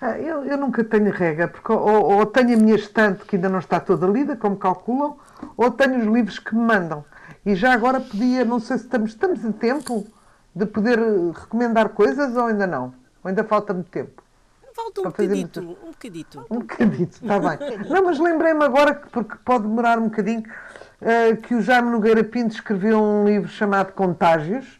Ah, 0.00 0.18
Eu, 0.18 0.44
eu 0.44 0.56
nunca 0.58 0.84
tenho 0.84 1.10
regra, 1.10 1.48
porque 1.48 1.72
ou, 1.72 1.80
ou 2.18 2.26
tenho 2.26 2.54
a 2.54 2.60
minha 2.60 2.74
estante 2.76 3.24
que 3.24 3.36
ainda 3.36 3.48
não 3.48 3.58
está 3.58 3.80
toda 3.80 4.06
lida, 4.06 4.36
como 4.36 4.56
calculam, 4.56 5.16
ou 5.56 5.70
tenho 5.70 5.98
os 5.98 6.04
livros 6.06 6.38
que 6.38 6.54
me 6.54 6.60
mandam. 6.62 7.04
E 7.44 7.54
já 7.54 7.72
agora 7.72 8.00
podia, 8.00 8.44
não 8.44 8.60
sei 8.60 8.78
se 8.78 8.84
estamos, 8.84 9.10
estamos 9.10 9.44
em 9.44 9.52
tempo 9.52 10.06
de 10.54 10.66
poder 10.66 10.98
recomendar 11.32 11.90
coisas 11.90 12.36
ou 12.36 12.46
ainda 12.46 12.66
não? 12.66 12.86
Ou 13.24 13.28
ainda 13.28 13.44
falta 13.44 13.72
muito 13.74 13.90
tempo? 13.90 14.22
Falta 14.76 15.00
um 15.00 15.04
bocadito, 15.04 15.60
um 15.60 15.90
bocadito. 15.90 16.46
Um 16.50 16.58
bocadito, 16.58 17.18
está 17.24 17.38
bem. 17.40 17.78
Não, 17.88 18.04
mas 18.04 18.18
lembrei-me 18.18 18.62
agora, 18.62 18.94
que- 18.94 19.08
porque 19.08 19.36
pode 19.42 19.62
demorar 19.62 19.98
um 19.98 20.04
bocadinho, 20.10 20.42
eh, 21.00 21.34
que 21.36 21.54
o 21.54 21.62
Jaime 21.62 21.88
Nogueira 21.90 22.22
Pinto 22.22 22.54
escreveu 22.54 23.02
um 23.02 23.24
livro 23.24 23.48
chamado 23.48 23.92
Contágios, 23.94 24.78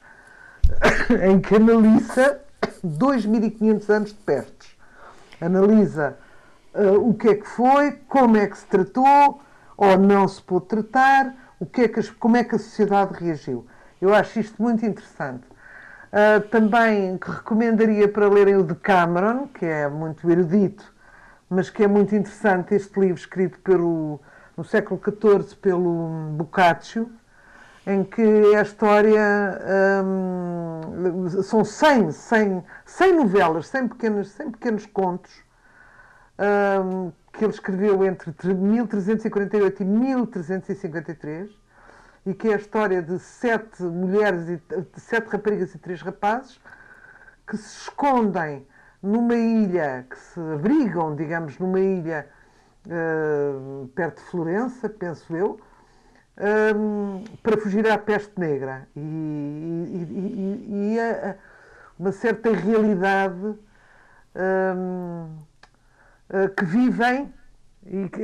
em 1.26 1.40
que 1.40 1.56
analisa 1.56 2.42
2.500 2.84 3.88
anos 3.88 4.08
de 4.10 4.16
pestes. 4.16 4.76
Analisa 5.40 6.18
eh, 6.74 6.90
o 6.90 7.14
que 7.14 7.28
é 7.28 7.34
que 7.36 7.48
foi, 7.48 7.92
como 8.06 8.36
é 8.36 8.46
que 8.48 8.58
se 8.58 8.66
tratou, 8.66 9.40
ou 9.78 9.96
não 9.98 10.28
se 10.28 10.42
pôde 10.42 10.66
tratar, 10.66 11.34
o 11.58 11.64
que 11.64 11.80
é 11.80 11.88
que 11.88 12.02
como 12.16 12.36
é 12.36 12.44
que 12.44 12.54
a 12.54 12.58
sociedade 12.58 13.14
reagiu. 13.14 13.66
Eu 13.98 14.14
acho 14.14 14.38
isto 14.40 14.62
muito 14.62 14.84
interessante. 14.84 15.44
Uh, 16.12 16.40
também 16.48 17.18
que 17.18 17.30
recomendaria 17.30 18.08
para 18.08 18.28
lerem 18.28 18.56
o 18.56 18.62
de 18.62 18.74
Cameron, 18.76 19.48
que 19.48 19.66
é 19.66 19.88
muito 19.88 20.30
erudito, 20.30 20.94
mas 21.50 21.68
que 21.68 21.82
é 21.82 21.88
muito 21.88 22.14
interessante 22.14 22.74
este 22.74 22.98
livro 22.98 23.18
escrito 23.18 23.58
pelo, 23.60 24.20
no 24.56 24.64
século 24.64 25.00
XIV 25.02 25.56
pelo 25.56 26.30
Boccaccio, 26.36 27.10
em 27.86 28.02
que 28.02 28.54
a 28.54 28.62
história 28.62 29.60
hum, 30.04 31.28
são 31.42 31.64
100, 31.64 32.12
100, 32.12 32.64
100 32.84 33.12
novelas, 33.12 33.66
100 33.68 33.88
pequenos, 33.88 34.28
100 34.30 34.50
pequenos 34.52 34.86
contos 34.86 35.32
hum, 36.84 37.12
que 37.32 37.44
ele 37.44 37.52
escreveu 37.52 38.04
entre 38.04 38.32
1348 38.54 39.82
e 39.82 39.84
1353 39.84 41.65
e 42.26 42.34
que 42.34 42.48
é 42.48 42.54
a 42.54 42.56
história 42.56 43.00
de 43.00 43.18
sete 43.20 43.82
mulheres, 43.84 44.48
e 44.48 44.60
sete 45.00 45.28
raparigas 45.28 45.74
e 45.74 45.78
três 45.78 46.02
rapazes 46.02 46.60
que 47.46 47.56
se 47.56 47.82
escondem 47.82 48.66
numa 49.00 49.36
ilha, 49.36 50.04
que 50.10 50.18
se 50.18 50.40
abrigam, 50.40 51.14
digamos, 51.14 51.56
numa 51.60 51.78
ilha 51.78 52.28
eh, 52.88 53.86
perto 53.94 54.16
de 54.22 54.28
Florença, 54.30 54.88
penso 54.88 55.36
eu, 55.36 55.60
hum, 56.76 57.22
para 57.42 57.56
fugir 57.56 57.88
à 57.88 57.96
peste 57.96 58.38
negra. 58.38 58.88
E, 58.96 59.00
e- 59.00 60.08
e- 60.10 60.94
e- 60.94 61.00
a- 61.00 61.30
a- 61.30 61.34
uma 61.98 62.10
certa 62.12 62.50
realidade 62.52 63.54
hum, 64.76 65.28
eh, 66.30 66.48
que 66.48 66.64
vivem 66.64 67.32
e 67.88 68.08
que, 68.08 68.22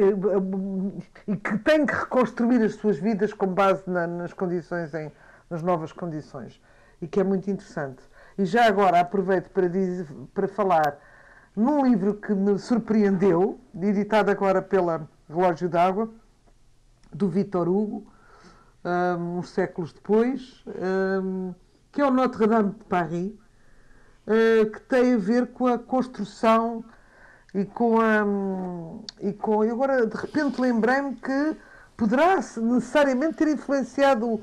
e 1.29 1.37
que 1.37 1.59
têm 1.59 1.87
que 1.87 1.95
reconstruir 1.95 2.63
as 2.63 2.75
suas 2.75 2.99
vidas 2.99 3.33
com 3.33 3.47
base 3.47 3.83
na- 3.87 4.07
nas 4.07 4.33
condições, 4.33 4.93
em, 4.95 5.11
nas 5.49 5.63
novas 5.63 5.93
condições. 5.93 6.61
E 7.01 7.07
que 7.07 7.21
é 7.21 7.25
muito 7.25 7.51
interessante. 7.51 8.03
E 8.39 8.45
já 8.45 8.67
agora 8.67 9.01
aproveito 9.01 9.51
para, 9.51 9.69
dizer, 9.69 10.07
para 10.35 10.49
falar 10.49 10.99
num 11.55 11.85
livro 11.85 12.15
que 12.15 12.33
me 12.35 12.59
surpreendeu, 12.59 13.61
editado 13.81 14.31
agora 14.31 14.63
pela 14.63 15.09
Relógio 15.29 15.69
d'Água, 15.69 16.09
do 17.13 17.29
Victor 17.29 17.69
Hugo, 17.69 18.07
hum, 18.85 19.39
uns 19.39 19.51
séculos 19.51 19.93
depois, 19.93 20.65
hum, 21.23 21.55
que 21.91 22.01
é 22.01 22.07
o 22.07 22.11
Notre-Dame 22.11 22.71
de 22.71 22.85
Paris, 22.87 23.33
eh, 24.27 24.65
que 24.65 24.81
tem 24.83 25.15
a 25.15 25.19
ver 25.19 25.49
com 25.49 25.67
a 25.67 25.79
construção 25.79 26.83
e 27.55 27.65
com 27.65 28.01
a. 28.01 28.25
E 29.21 29.33
com, 29.33 29.65
e 29.65 29.71
agora, 29.71 30.07
de 30.07 30.17
repente, 30.17 30.61
lembrei-me 30.61 31.17
que 31.17 31.57
poderá 31.97 32.37
necessariamente 32.37 33.35
ter 33.35 33.49
influenciado 33.49 34.43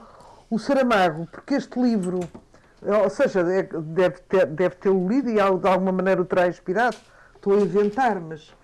o, 0.50 0.58
Saramago, 0.58 1.28
porque 1.32 1.56
este 1.56 1.80
livro, 1.80 2.20
ou 2.82 3.10
seja, 3.10 3.42
é- 3.42 3.64
deve 3.64 4.20
ter, 4.22 4.46
deve 4.48 4.76
tê-lo 4.76 5.08
lido 5.08 5.30
e 5.30 5.34
de 5.34 5.40
alguma 5.40 5.92
maneira 5.92 6.22
o 6.22 6.26
terá 6.26 6.48
inspirado. 6.48 6.98
Estou 7.36 7.54
a 7.54 7.62
inventar, 7.62 8.20
mas. 8.20 8.56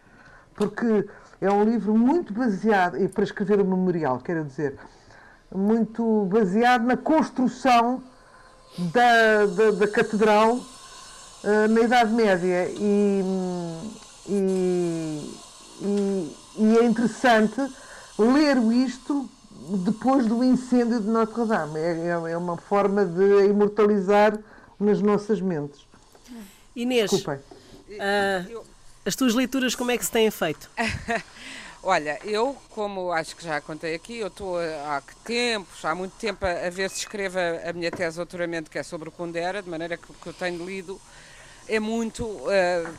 Porque 0.53 1.05
é 1.41 1.51
um 1.51 1.63
livro 1.63 1.93
muito 1.97 2.33
baseado, 2.33 2.97
e 2.97 3.07
para 3.07 3.23
escrever 3.23 3.59
o 3.59 3.65
memorial, 3.65 4.19
quero 4.19 4.43
dizer, 4.43 4.77
muito 5.53 6.25
baseado 6.25 6.83
na 6.83 6.95
construção 6.95 8.01
da, 8.77 9.45
da, 9.45 9.71
da 9.71 9.87
catedral 9.87 10.59
eh, 11.43 11.67
na 11.67 11.81
Idade 11.81 12.11
Média 12.13 12.67
e, 12.69 13.21
e, 14.27 15.35
e- 15.81 16.35
e 16.57 16.77
é 16.77 16.83
interessante 16.85 17.59
ler 18.17 18.57
isto 18.73 19.29
depois 19.83 20.25
do 20.27 20.43
incêndio 20.43 20.99
de 20.99 21.07
Notre 21.07 21.45
Dame. 21.45 21.79
É, 21.79 22.07
é- 22.07 22.31
é 22.31 22.37
uma 22.37 22.57
forma 22.57 23.05
de 23.05 23.45
imortalizar 23.47 24.37
nas 24.79 25.01
nossas 25.01 25.41
mentes. 25.41 25.85
Inês, 26.75 27.09
Desculpem. 27.09 27.39
Eu- 28.49 28.65
as 29.05 29.15
tuas 29.15 29.33
leituras 29.33 29.75
como 29.75 29.91
é 29.91 29.97
que 29.97 30.05
se 30.05 30.11
têm 30.11 30.29
feito? 30.31 30.69
Olha, 31.83 32.19
eu, 32.23 32.57
como 32.71 33.11
acho 33.11 33.35
que 33.35 33.43
já 33.43 33.61
contei 33.61 33.93
aqui, 33.93 34.17
eu 34.17 34.27
estou 34.27 34.57
há 34.57 35.01
que 35.01 35.15
tempos, 35.17 35.85
há 35.85 35.93
muito 35.93 36.13
tempo, 36.13 36.43
a, 36.43 36.65
a 36.65 36.69
ver 36.71 36.89
se 36.89 36.97
escreva 36.97 37.39
a 37.63 37.71
minha 37.73 37.91
tese 37.91 38.11
de 38.11 38.15
doutoramento, 38.17 38.71
que 38.71 38.79
é 38.79 38.83
sobre 38.83 39.07
o 39.07 39.11
Kundera, 39.11 39.61
de 39.61 39.69
maneira 39.69 39.95
que 39.95 40.07
que 40.11 40.27
eu 40.27 40.33
tenho 40.33 40.65
lido 40.65 40.99
é 41.67 41.79
muito, 41.79 42.23
uh, 42.25 42.47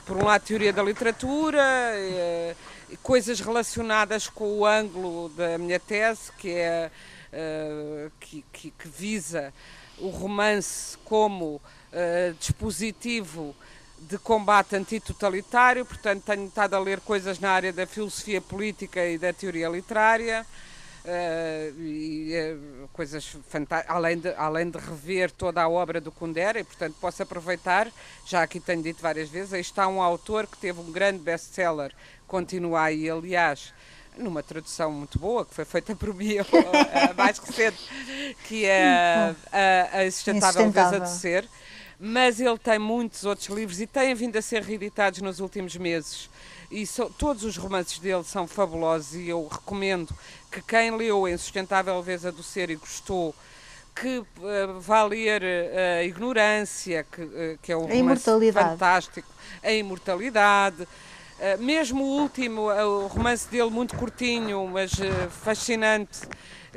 por 0.05 0.17
um 0.17 0.25
lado, 0.25 0.43
teoria 0.43 0.73
da 0.73 0.83
literatura, 0.83 1.63
uh, 1.63 2.97
coisas 2.99 3.41
relacionadas 3.41 4.29
com 4.29 4.59
o 4.59 4.67
ângulo 4.67 5.29
da 5.31 5.57
minha 5.59 5.79
tese, 5.79 6.33
que 6.39 6.51
é 6.51 6.91
uh, 7.33 8.11
que, 8.19 8.45
que, 8.53 8.71
que, 8.71 8.89
visa 8.89 9.53
o 9.99 10.09
romance 10.09 10.99
como 11.05 11.61
dispositivo 12.39 13.57
de 14.01 14.19
combate 14.19 14.77
antitotalitário, 14.77 15.87
portanto 15.87 16.25
tenho 16.25 16.47
estado 16.47 16.75
a 16.75 16.79
ler 16.79 17.01
coisas 17.01 17.39
na 17.39 17.51
área 17.51 17.73
da 17.73 17.87
filosofia 17.87 18.39
política 18.39 19.03
e 19.07 19.17
da 19.17 19.33
teoria 19.33 19.67
literária, 19.71 20.45
uh, 21.07 21.81
e, 21.81 22.33
uh, 22.35 22.89
coisas 22.93 23.25
fantásticas, 23.49 23.95
além 23.97 24.19
de, 24.19 24.35
além 24.35 24.71
de 24.71 24.79
rever 24.79 25.31
toda 25.31 25.63
a 25.63 25.69
obra 25.69 26.01
do 26.01 26.11
Kundera, 26.11 26.59
e 26.59 26.65
portanto 26.65 26.97
posso 27.01 27.23
aproveitar, 27.23 27.91
já 28.27 28.43
aqui 28.43 28.61
tenho 28.61 28.83
dito 28.83 29.01
várias 29.01 29.29
vezes, 29.29 29.53
aí 29.53 29.61
está 29.61 29.87
um 29.89 30.03
autor 30.03 30.47
que 30.47 30.59
teve 30.59 30.81
um 30.81 30.91
grande 30.91 31.19
best-seller, 31.19 31.93
continua 32.27 32.83
aí, 32.83 33.09
aliás, 33.09 33.73
numa 34.17 34.43
tradução 34.43 34.91
muito 34.91 35.19
boa, 35.19 35.45
que 35.45 35.55
foi 35.55 35.65
feita 35.65 35.95
por 35.95 36.13
mim, 36.13 36.37
a 36.39 37.15
mais 37.15 37.39
recente, 37.39 37.79
que 38.45 38.65
é 38.65 39.35
a, 39.53 39.99
a, 40.01 40.59
Leveza 40.59 41.01
de 41.01 41.11
Ser, 41.11 41.49
mas 41.99 42.41
ele 42.41 42.59
tem 42.59 42.79
muitos 42.79 43.25
outros 43.25 43.49
livros 43.49 43.81
e 43.81 43.87
têm 43.87 44.15
vindo 44.15 44.37
a 44.37 44.43
ser 44.43 44.63
reeditados 44.63 45.21
nos 45.21 45.41
últimos 45.41 45.77
meses. 45.77 46.29
E 46.71 46.87
so, 46.87 47.11
todos 47.11 47.45
os 47.45 47.57
romances 47.57 47.99
dele 47.99 48.25
são 48.25 48.47
fabulosos 48.47 49.15
e 49.15 49.29
eu 49.29 49.47
recomendo 49.47 50.13
que 50.51 50.61
quem 50.63 50.97
leu 50.97 51.25
A 51.25 51.31
Insustentável 51.31 51.97
Leveza 51.97 52.33
do 52.33 52.43
Ser 52.43 52.71
e 52.71 52.77
gostou, 52.77 53.35
que 53.95 54.19
uh, 54.19 54.81
vá 54.81 55.05
ler 55.05 55.43
uh, 55.43 56.01
A 56.01 56.05
Ignorância, 56.05 57.07
que, 57.11 57.23
uh, 57.23 57.59
que 57.63 57.73
é 57.73 57.77
um 57.77 57.87
romance 57.87 58.53
fantástico, 58.53 59.29
A 59.63 59.73
Imortalidade. 59.73 60.87
Uh, 61.39 61.63
mesmo 61.63 62.03
o 62.03 62.23
último, 62.23 62.71
o 62.71 63.07
romance 63.09 63.49
dele 63.49 63.71
muito 63.71 63.95
curtinho, 63.97 64.67
mas 64.69 64.93
fascinante, 65.43 66.21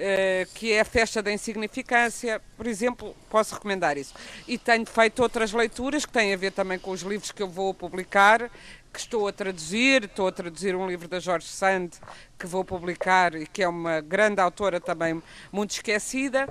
eh, 0.02 0.48
que 0.54 0.72
é 0.72 0.80
a 0.80 0.86
Festa 0.86 1.22
da 1.22 1.30
Insignificância, 1.30 2.42
por 2.56 2.66
exemplo, 2.66 3.14
posso 3.30 3.56
recomendar 3.56 3.98
isso. 3.98 4.14
E 4.48 4.58
tenho 4.58 4.86
feito 4.86 5.22
outras 5.22 5.52
leituras 5.52 6.06
que 6.06 6.12
têm 6.14 6.34
a 6.34 6.38
ver 6.38 6.54
também 6.54 6.80
com 6.80 6.92
os 6.92 7.02
livros 7.02 7.34
que 7.34 7.44
eu 7.44 7.50
vou 7.50 7.74
publicar, 7.74 8.50
que 8.94 9.00
estou 9.00 9.28
a 9.28 9.34
traduzir. 9.34 10.06
Estou 10.06 10.28
a 10.28 10.32
traduzir 10.32 10.74
um 10.74 10.88
livro 10.88 11.10
da 11.10 11.20
Jorge 11.20 11.48
Sand, 11.48 11.90
que 12.38 12.48
vou 12.48 12.64
publicar 12.64 13.36
e 13.36 13.46
que 13.46 13.62
é 13.62 13.68
uma 13.68 14.00
grande 14.00 14.40
autora 14.40 14.80
também 14.80 15.22
muito 15.52 15.72
esquecida. 15.72 16.48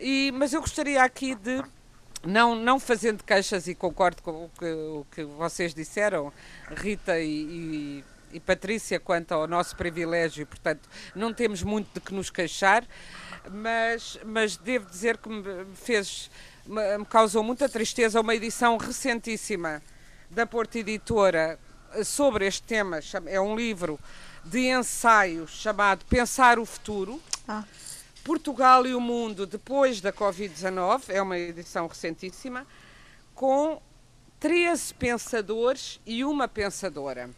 E, 0.00 0.32
mas 0.34 0.52
eu 0.52 0.60
gostaria 0.60 1.04
aqui 1.04 1.36
de 1.36 1.62
não, 2.24 2.54
não 2.54 2.78
fazendo 2.78 3.22
queixas 3.24 3.66
e 3.66 3.74
concordo 3.74 4.22
com 4.22 4.44
o 4.44 4.50
que, 4.58 4.72
o 4.72 5.06
que 5.10 5.24
vocês 5.24 5.74
disseram, 5.74 6.32
Rita 6.70 7.18
e, 7.18 7.28
e 7.28 8.04
e 8.32 8.40
Patrícia 8.40 8.98
quanto 8.98 9.32
ao 9.32 9.46
nosso 9.46 9.76
privilégio, 9.76 10.46
portanto, 10.46 10.88
não 11.14 11.32
temos 11.32 11.62
muito 11.62 11.92
de 11.94 12.00
que 12.00 12.14
nos 12.14 12.30
queixar, 12.30 12.84
mas, 13.50 14.18
mas 14.24 14.56
devo 14.56 14.88
dizer 14.88 15.18
que 15.18 15.28
me 15.28 15.44
fez, 15.74 16.30
me 16.66 17.04
causou 17.04 17.42
muita 17.42 17.68
tristeza 17.68 18.20
uma 18.20 18.34
edição 18.34 18.76
recentíssima 18.76 19.82
da 20.30 20.46
Porta 20.46 20.78
Editora 20.78 21.58
sobre 22.04 22.46
este 22.46 22.62
tema, 22.62 23.00
é 23.26 23.40
um 23.40 23.54
livro 23.54 24.00
de 24.44 24.70
ensaios 24.70 25.50
chamado 25.50 26.04
Pensar 26.06 26.58
o 26.58 26.64
Futuro. 26.64 27.20
Ah. 27.46 27.64
Portugal 28.24 28.86
e 28.86 28.94
o 28.94 29.00
Mundo 29.00 29.46
depois 29.46 30.00
da 30.00 30.12
Covid-19, 30.12 31.04
é 31.08 31.20
uma 31.20 31.38
edição 31.38 31.86
recentíssima, 31.86 32.66
com 33.34 33.80
13 34.38 34.94
pensadores 34.94 36.00
e 36.06 36.24
uma 36.24 36.46
pensadora 36.46 37.30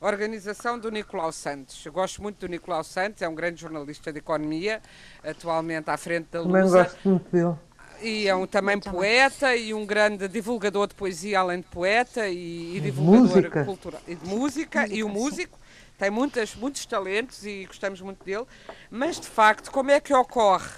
organização 0.00 0.78
do 0.78 0.90
Nicolau 0.90 1.32
Santos. 1.32 1.84
Eu 1.84 1.92
gosto 1.92 2.22
muito 2.22 2.38
do 2.38 2.48
Nicolau 2.48 2.84
Santos, 2.84 3.22
é 3.22 3.28
um 3.28 3.34
grande 3.34 3.60
jornalista 3.60 4.12
de 4.12 4.18
economia, 4.18 4.80
atualmente 5.24 5.90
à 5.90 5.96
frente 5.96 6.28
da 6.30 6.40
Lusa. 6.40 6.52
Também 6.52 6.70
gosto 6.70 7.08
muito 7.08 7.30
dele. 7.30 7.54
E 8.00 8.28
é 8.28 8.34
um 8.34 8.46
também 8.46 8.78
poeta 8.78 9.56
e 9.56 9.74
um 9.74 9.84
grande 9.84 10.28
divulgador 10.28 10.86
de 10.86 10.94
poesia, 10.94 11.40
além 11.40 11.60
de 11.60 11.66
poeta 11.66 12.28
e, 12.28 12.76
e 12.76 12.80
divulgador 12.80 13.28
música. 13.28 13.64
cultural. 13.64 14.00
E 14.06 14.14
de 14.14 14.26
música, 14.26 14.80
música 14.82 14.94
e 14.94 15.02
o 15.02 15.08
músico. 15.08 15.58
Tem 15.98 16.10
muitas, 16.10 16.54
muitos 16.54 16.86
talentos 16.86 17.44
e 17.44 17.66
gostamos 17.66 18.00
muito 18.00 18.24
dele. 18.24 18.46
Mas, 18.88 19.18
de 19.18 19.26
facto, 19.26 19.70
como 19.72 19.90
é 19.90 20.00
que 20.00 20.14
ocorre, 20.14 20.70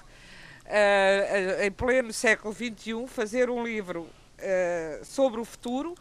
uh, 0.65 1.63
em 1.63 1.71
pleno 1.71 2.11
século 2.13 2.55
XXI, 2.55 3.07
fazer 3.07 3.51
um 3.51 3.63
livro 3.63 4.09
uh, 4.39 5.05
sobre 5.05 5.39
o 5.39 5.45
futuro, 5.45 5.95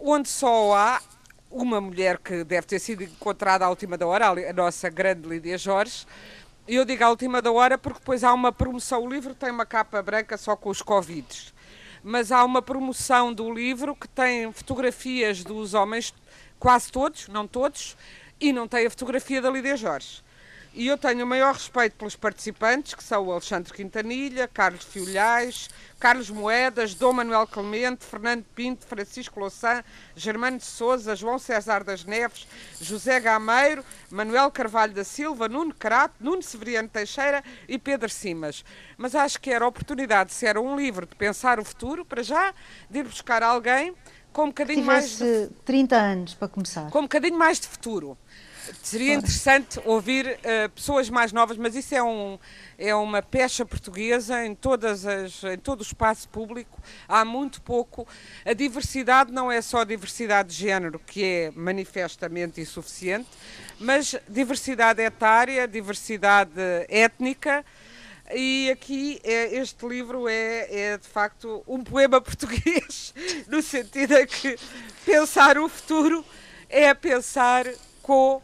onde 0.00 0.28
só 0.28 0.74
há 0.74 1.02
uma 1.50 1.80
mulher 1.80 2.18
que 2.18 2.44
deve 2.44 2.66
ter 2.66 2.78
sido 2.78 3.02
encontrada 3.02 3.66
à 3.66 3.68
última 3.68 3.98
da 3.98 4.06
hora, 4.06 4.26
a 4.28 4.52
nossa 4.52 4.88
grande 4.88 5.28
Lídia 5.28 5.58
Jorge. 5.58 6.06
E 6.66 6.76
eu 6.76 6.84
digo 6.84 7.02
à 7.04 7.10
última 7.10 7.42
da 7.42 7.50
hora 7.50 7.76
porque 7.76 7.98
depois 7.98 8.22
há 8.22 8.32
uma 8.32 8.52
promoção. 8.52 9.02
O 9.02 9.08
livro 9.08 9.34
tem 9.34 9.50
uma 9.50 9.66
capa 9.66 10.00
branca 10.00 10.36
só 10.36 10.54
com 10.54 10.70
os 10.70 10.80
Covids. 10.80 11.52
Mas 12.02 12.30
há 12.32 12.44
uma 12.44 12.62
promoção 12.62 13.32
do 13.32 13.52
livro 13.52 13.94
que 13.94 14.08
tem 14.08 14.50
fotografias 14.52 15.44
dos 15.44 15.74
homens, 15.74 16.14
quase 16.58 16.90
todos, 16.90 17.28
não 17.28 17.46
todos, 17.46 17.96
e 18.42 18.52
não 18.52 18.66
tem 18.66 18.84
a 18.84 18.90
fotografia 18.90 19.40
da 19.40 19.48
Lídia 19.48 19.76
Jorge. 19.76 20.20
E 20.74 20.88
eu 20.88 20.98
tenho 20.98 21.24
o 21.24 21.28
maior 21.28 21.52
respeito 21.52 21.96
pelos 21.96 22.16
participantes, 22.16 22.94
que 22.94 23.04
são 23.04 23.26
o 23.26 23.30
Alexandre 23.30 23.72
Quintanilha, 23.72 24.48
Carlos 24.48 24.82
Fiolhais, 24.82 25.68
Carlos 26.00 26.28
Moedas, 26.28 26.94
Dom 26.94 27.12
Manuel 27.12 27.46
Clemente, 27.46 28.04
Fernando 28.04 28.42
Pinto, 28.54 28.84
Francisco 28.86 29.38
Louçã, 29.38 29.84
Germano 30.16 30.56
de 30.56 30.64
Souza, 30.64 31.14
João 31.14 31.38
César 31.38 31.84
das 31.84 32.04
Neves, 32.04 32.48
José 32.80 33.20
Gameiro, 33.20 33.84
Manuel 34.10 34.50
Carvalho 34.50 34.94
da 34.94 35.04
Silva, 35.04 35.46
Nuno 35.46 35.74
Crato, 35.74 36.14
Nuno 36.18 36.42
Severiano 36.42 36.88
Teixeira 36.88 37.44
e 37.68 37.78
Pedro 37.78 38.08
Simas. 38.08 38.64
Mas 38.96 39.14
acho 39.14 39.40
que 39.40 39.50
era 39.50 39.66
a 39.66 39.68
oportunidade, 39.68 40.32
se 40.32 40.46
era 40.46 40.60
um 40.60 40.74
livro 40.74 41.06
de 41.06 41.14
pensar 41.14 41.60
o 41.60 41.64
futuro, 41.64 42.02
para 42.04 42.22
já, 42.22 42.52
de 42.90 43.00
ir 43.00 43.04
buscar 43.04 43.42
alguém 43.42 43.94
com 44.32 44.44
um 44.44 44.48
bocadinho 44.48 44.84
mais... 44.84 45.18
De... 45.18 45.50
30 45.64 45.96
anos 45.96 46.34
para 46.34 46.48
começar. 46.48 46.90
Com 46.90 47.00
um 47.00 47.02
bocadinho 47.02 47.36
mais 47.36 47.60
de 47.60 47.68
futuro. 47.68 48.16
Seria 48.82 49.14
interessante 49.14 49.80
ouvir 49.84 50.26
uh, 50.26 50.68
pessoas 50.70 51.10
mais 51.10 51.32
novas, 51.32 51.56
mas 51.56 51.74
isso 51.74 51.94
é, 51.94 52.02
um, 52.02 52.38
é 52.78 52.94
uma 52.94 53.20
pecha 53.22 53.64
portuguesa 53.64 54.44
em, 54.44 54.54
todas 54.54 55.04
as, 55.04 55.42
em 55.44 55.58
todo 55.58 55.80
o 55.80 55.82
espaço 55.82 56.28
público. 56.28 56.80
Há 57.08 57.24
muito 57.24 57.60
pouco. 57.62 58.06
A 58.44 58.52
diversidade 58.52 59.32
não 59.32 59.50
é 59.50 59.60
só 59.60 59.82
diversidade 59.84 60.50
de 60.50 60.54
género, 60.56 61.00
que 61.00 61.24
é 61.24 61.52
manifestamente 61.54 62.60
insuficiente, 62.60 63.28
mas 63.80 64.14
diversidade 64.28 65.02
etária, 65.02 65.66
diversidade 65.66 66.52
étnica. 66.88 67.64
E 68.34 68.70
aqui 68.70 69.20
é, 69.24 69.56
este 69.56 69.86
livro 69.86 70.28
é, 70.28 70.68
é 70.70 70.98
de 70.98 71.08
facto 71.08 71.62
um 71.66 71.82
poema 71.82 72.20
português, 72.22 73.12
no 73.48 73.60
sentido 73.60 74.14
de 74.14 74.26
que 74.26 74.56
pensar 75.04 75.58
o 75.58 75.68
futuro 75.68 76.24
é 76.68 76.94
pensar 76.94 77.66
com 78.00 78.40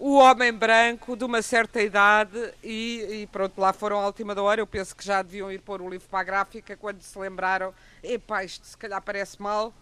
o 0.00 0.14
homem 0.14 0.50
branco 0.50 1.14
de 1.14 1.24
uma 1.24 1.42
certa 1.42 1.82
idade 1.82 2.54
e, 2.64 3.20
e, 3.20 3.26
pronto, 3.26 3.60
lá 3.60 3.70
foram 3.70 4.00
à 4.00 4.06
última 4.06 4.34
da 4.34 4.42
hora. 4.42 4.58
Eu 4.58 4.66
penso 4.66 4.96
que 4.96 5.04
já 5.04 5.20
deviam 5.20 5.52
ir 5.52 5.60
pôr 5.60 5.82
o 5.82 5.88
livro 5.90 6.08
para 6.08 6.20
a 6.20 6.24
gráfica 6.24 6.74
quando 6.74 7.02
se 7.02 7.18
lembraram, 7.18 7.74
epá, 8.02 8.42
isto 8.42 8.66
se 8.66 8.76
calhar 8.78 9.00
parece 9.02 9.40
mal, 9.40 9.74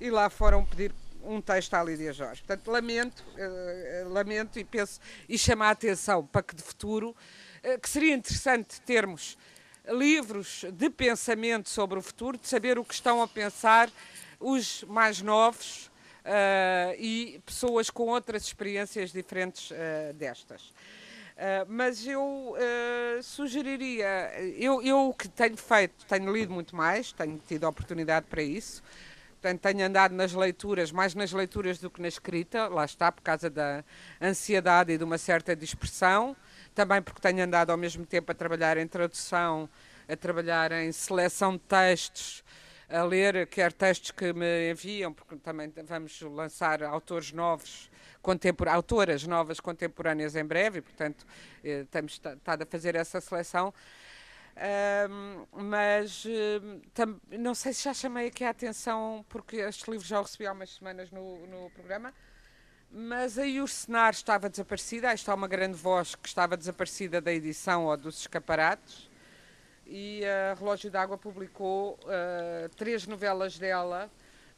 e 0.00 0.10
lá 0.10 0.28
foram 0.28 0.66
pedir 0.66 0.92
um 1.22 1.40
texto 1.40 1.74
à 1.74 1.84
Lídia 1.84 2.12
Jorge. 2.12 2.42
Portanto, 2.42 2.68
lamento, 2.68 3.24
uh, 3.36 4.08
lamento 4.08 4.58
e 4.58 4.64
penso 4.64 5.00
e 5.28 5.38
chamar 5.38 5.68
a 5.68 5.70
atenção 5.70 6.26
para 6.26 6.42
que 6.42 6.56
de 6.56 6.62
futuro, 6.62 7.14
uh, 7.62 7.78
que 7.78 7.88
seria 7.88 8.14
interessante 8.14 8.80
termos 8.80 9.38
livros 9.88 10.64
de 10.72 10.90
pensamento 10.90 11.68
sobre 11.68 11.96
o 11.96 12.02
futuro, 12.02 12.36
de 12.36 12.48
saber 12.48 12.76
o 12.76 12.84
que 12.84 12.94
estão 12.94 13.22
a 13.22 13.28
pensar 13.28 13.88
os 14.40 14.82
mais 14.88 15.22
novos 15.22 15.89
uh, 16.24 16.94
e 16.98 17.40
pessoas 17.44 17.90
com 17.90 18.04
outras 18.04 18.44
experiências 18.44 19.12
diferentes 19.12 19.70
uh, 19.70 20.12
destas. 20.14 20.62
Uh, 20.62 21.64
mas 21.68 22.06
eu 22.06 22.54
sugeriria, 23.22 24.30
eu, 24.58 24.82
eu 24.82 25.14
que 25.18 25.26
tenho 25.26 25.56
feito, 25.56 26.04
tenho 26.06 26.30
lido 26.30 26.52
muito 26.52 26.76
mais, 26.76 27.12
tenho 27.12 27.40
tido 27.48 27.66
oportunidade 27.66 28.26
para 28.28 28.42
isso, 28.42 28.82
tenho 29.40 29.86
andado 29.86 30.14
nas 30.14 30.34
leituras, 30.34 30.92
mais 30.92 31.14
nas 31.14 31.32
leituras 31.32 31.78
do 31.78 31.88
que 31.88 32.02
na 32.02 32.08
escrita, 32.08 32.68
lá 32.68 32.84
está, 32.84 33.10
por 33.10 33.22
causa 33.22 33.48
da 33.48 33.82
ansiedade 34.20 34.92
e 34.92 34.98
de 34.98 35.04
uma 35.04 35.16
certa 35.16 35.56
dispersão, 35.56 36.36
também 36.74 37.00
porque 37.00 37.20
tenho 37.20 37.42
andado 37.42 37.70
ao 37.70 37.76
mesmo 37.78 38.04
tempo 38.04 38.30
a 38.30 38.34
trabalhar 38.34 38.76
em 38.76 38.86
tradução, 38.86 39.66
a 40.06 40.16
trabalhar 40.16 40.72
em 40.72 40.92
seleção 40.92 41.52
de 41.52 41.60
textos, 41.60 42.44
a 42.90 43.02
ler, 43.04 43.46
quer 43.46 43.72
textos 43.72 44.10
que 44.10 44.32
me 44.32 44.70
enviam, 44.70 45.12
porque 45.12 45.36
também 45.36 45.72
vamos 45.86 46.20
lançar 46.22 46.82
autores 46.82 47.32
novos, 47.32 47.90
autoras 48.68 49.26
novas 49.26 49.60
contemporâneas 49.60 50.34
em 50.34 50.44
breve, 50.44 50.82
portanto, 50.82 51.24
eh, 51.64 51.86
estado 52.06 52.62
a 52.62 52.66
fazer 52.66 52.96
essa 52.96 53.20
seleção. 53.20 53.72
mas 55.52 56.26
tam, 56.92 57.20
não 57.30 57.54
sei 57.54 57.72
se 57.72 57.84
já 57.84 57.94
chamei 57.94 58.26
aqui 58.26 58.44
a 58.44 58.50
atenção, 58.50 59.24
porque 59.28 59.56
estes 59.56 59.86
livros 59.88 60.08
já 60.08 60.20
o 60.20 60.22
recebi 60.22 60.46
há 60.46 60.52
umas 60.52 60.70
semanas 60.70 61.10
no, 61.10 61.46
no 61.46 61.70
programa, 61.70 62.12
mas 62.90 63.38
aí 63.38 63.60
o 63.60 63.68
cenário 63.68 64.16
estava 64.16 64.50
desaparecido. 64.50 65.06
Aí 65.06 65.14
está 65.14 65.32
uma 65.32 65.46
grande 65.46 65.76
voz 65.76 66.14
que 66.16 66.28
estava 66.28 66.56
desaparecida 66.56 67.20
da 67.20 67.32
edição 67.32 67.86
ou 67.86 67.96
dos 67.96 68.20
escaparates 68.20 69.09
e 69.90 70.22
a 70.24 70.54
Relógio 70.54 70.88
d'Água 70.88 71.18
publicou 71.18 71.98
uh, 72.04 72.68
três 72.76 73.06
novelas 73.08 73.58
dela 73.58 74.08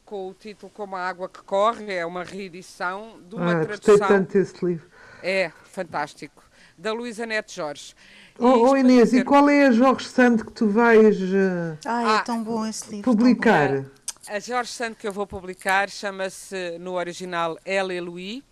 com 0.05 0.29
o 0.29 0.33
título 0.33 0.71
Como 0.71 0.95
a 0.95 1.01
Água 1.01 1.27
que 1.27 1.41
Corre, 1.41 1.91
é 1.91 2.05
uma 2.05 2.23
reedição 2.23 3.19
de 3.27 3.35
uma 3.35 3.51
ah, 3.51 3.65
tradução. 3.65 3.97
Gostei 3.97 4.17
tanto 4.17 4.33
desse 4.33 4.63
livro. 4.63 4.87
É, 5.23 5.51
fantástico. 5.65 6.43
Da 6.77 6.93
Luísa 6.93 7.25
Neto 7.25 7.51
Jorge. 7.51 7.95
Oh, 8.37 8.69
oh 8.69 8.77
Inês, 8.77 9.09
dizer... 9.09 9.21
e 9.21 9.23
qual 9.23 9.49
é 9.49 9.67
a 9.67 9.71
Jorge 9.71 10.07
Sand 10.07 10.37
que 10.37 10.51
tu 10.51 10.67
vais 10.67 11.19
uh, 11.19 11.77
ah, 11.85 12.17
é 12.17 12.23
tão 12.23 12.43
bom 12.43 12.65
esse 12.65 12.89
livro, 12.89 13.11
publicar? 13.11 13.85
A 14.27 14.39
Jorge 14.39 14.71
Sand 14.71 14.95
que 14.95 15.07
eu 15.07 15.11
vou 15.11 15.25
publicar 15.25 15.89
chama-se 15.89 16.77
no 16.79 16.93
original 16.93 17.57
Elle 17.65 17.95
et 17.95 18.01
Louis 18.01 18.43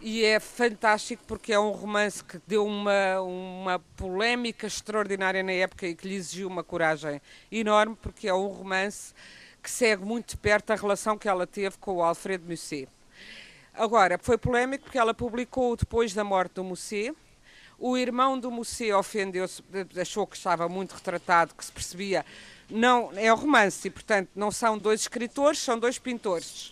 e 0.00 0.24
é 0.24 0.38
fantástico 0.38 1.22
porque 1.26 1.52
é 1.52 1.58
um 1.58 1.70
romance 1.70 2.22
que 2.22 2.40
deu 2.46 2.66
uma, 2.66 3.20
uma 3.20 3.78
polémica 3.96 4.66
extraordinária 4.66 5.42
na 5.42 5.52
época 5.52 5.86
e 5.86 5.94
que 5.94 6.06
lhe 6.06 6.14
exigiu 6.14 6.48
uma 6.48 6.62
coragem 6.62 7.20
enorme, 7.50 7.96
porque 8.00 8.28
é 8.28 8.34
um 8.34 8.48
romance 8.48 9.14
que 9.62 9.70
segue 9.70 10.04
muito 10.04 10.30
de 10.30 10.36
perto 10.36 10.70
a 10.70 10.76
relação 10.76 11.18
que 11.18 11.28
ela 11.28 11.46
teve 11.46 11.76
com 11.78 11.96
o 11.96 12.02
Alfredo 12.02 12.48
Musset. 12.48 12.88
Agora, 13.74 14.18
foi 14.22 14.38
polémico 14.38 14.84
porque 14.84 14.98
ela 14.98 15.12
publicou 15.12 15.76
depois 15.76 16.14
da 16.14 16.24
morte 16.24 16.52
do 16.52 16.64
Musset. 16.64 17.14
O 17.78 17.96
irmão 17.96 18.38
do 18.38 18.50
Musset 18.50 18.92
ofendeu-se, 18.92 19.62
achou 20.00 20.26
que 20.26 20.36
estava 20.36 20.68
muito 20.68 20.92
retratado, 20.92 21.54
que 21.54 21.64
se 21.64 21.72
percebia. 21.72 22.24
Não, 22.70 23.10
é 23.14 23.32
um 23.32 23.36
romance 23.36 23.88
e, 23.88 23.90
portanto, 23.90 24.30
não 24.34 24.50
são 24.50 24.78
dois 24.78 25.00
escritores, 25.00 25.58
são 25.58 25.78
dois 25.78 25.98
pintores. 25.98 26.68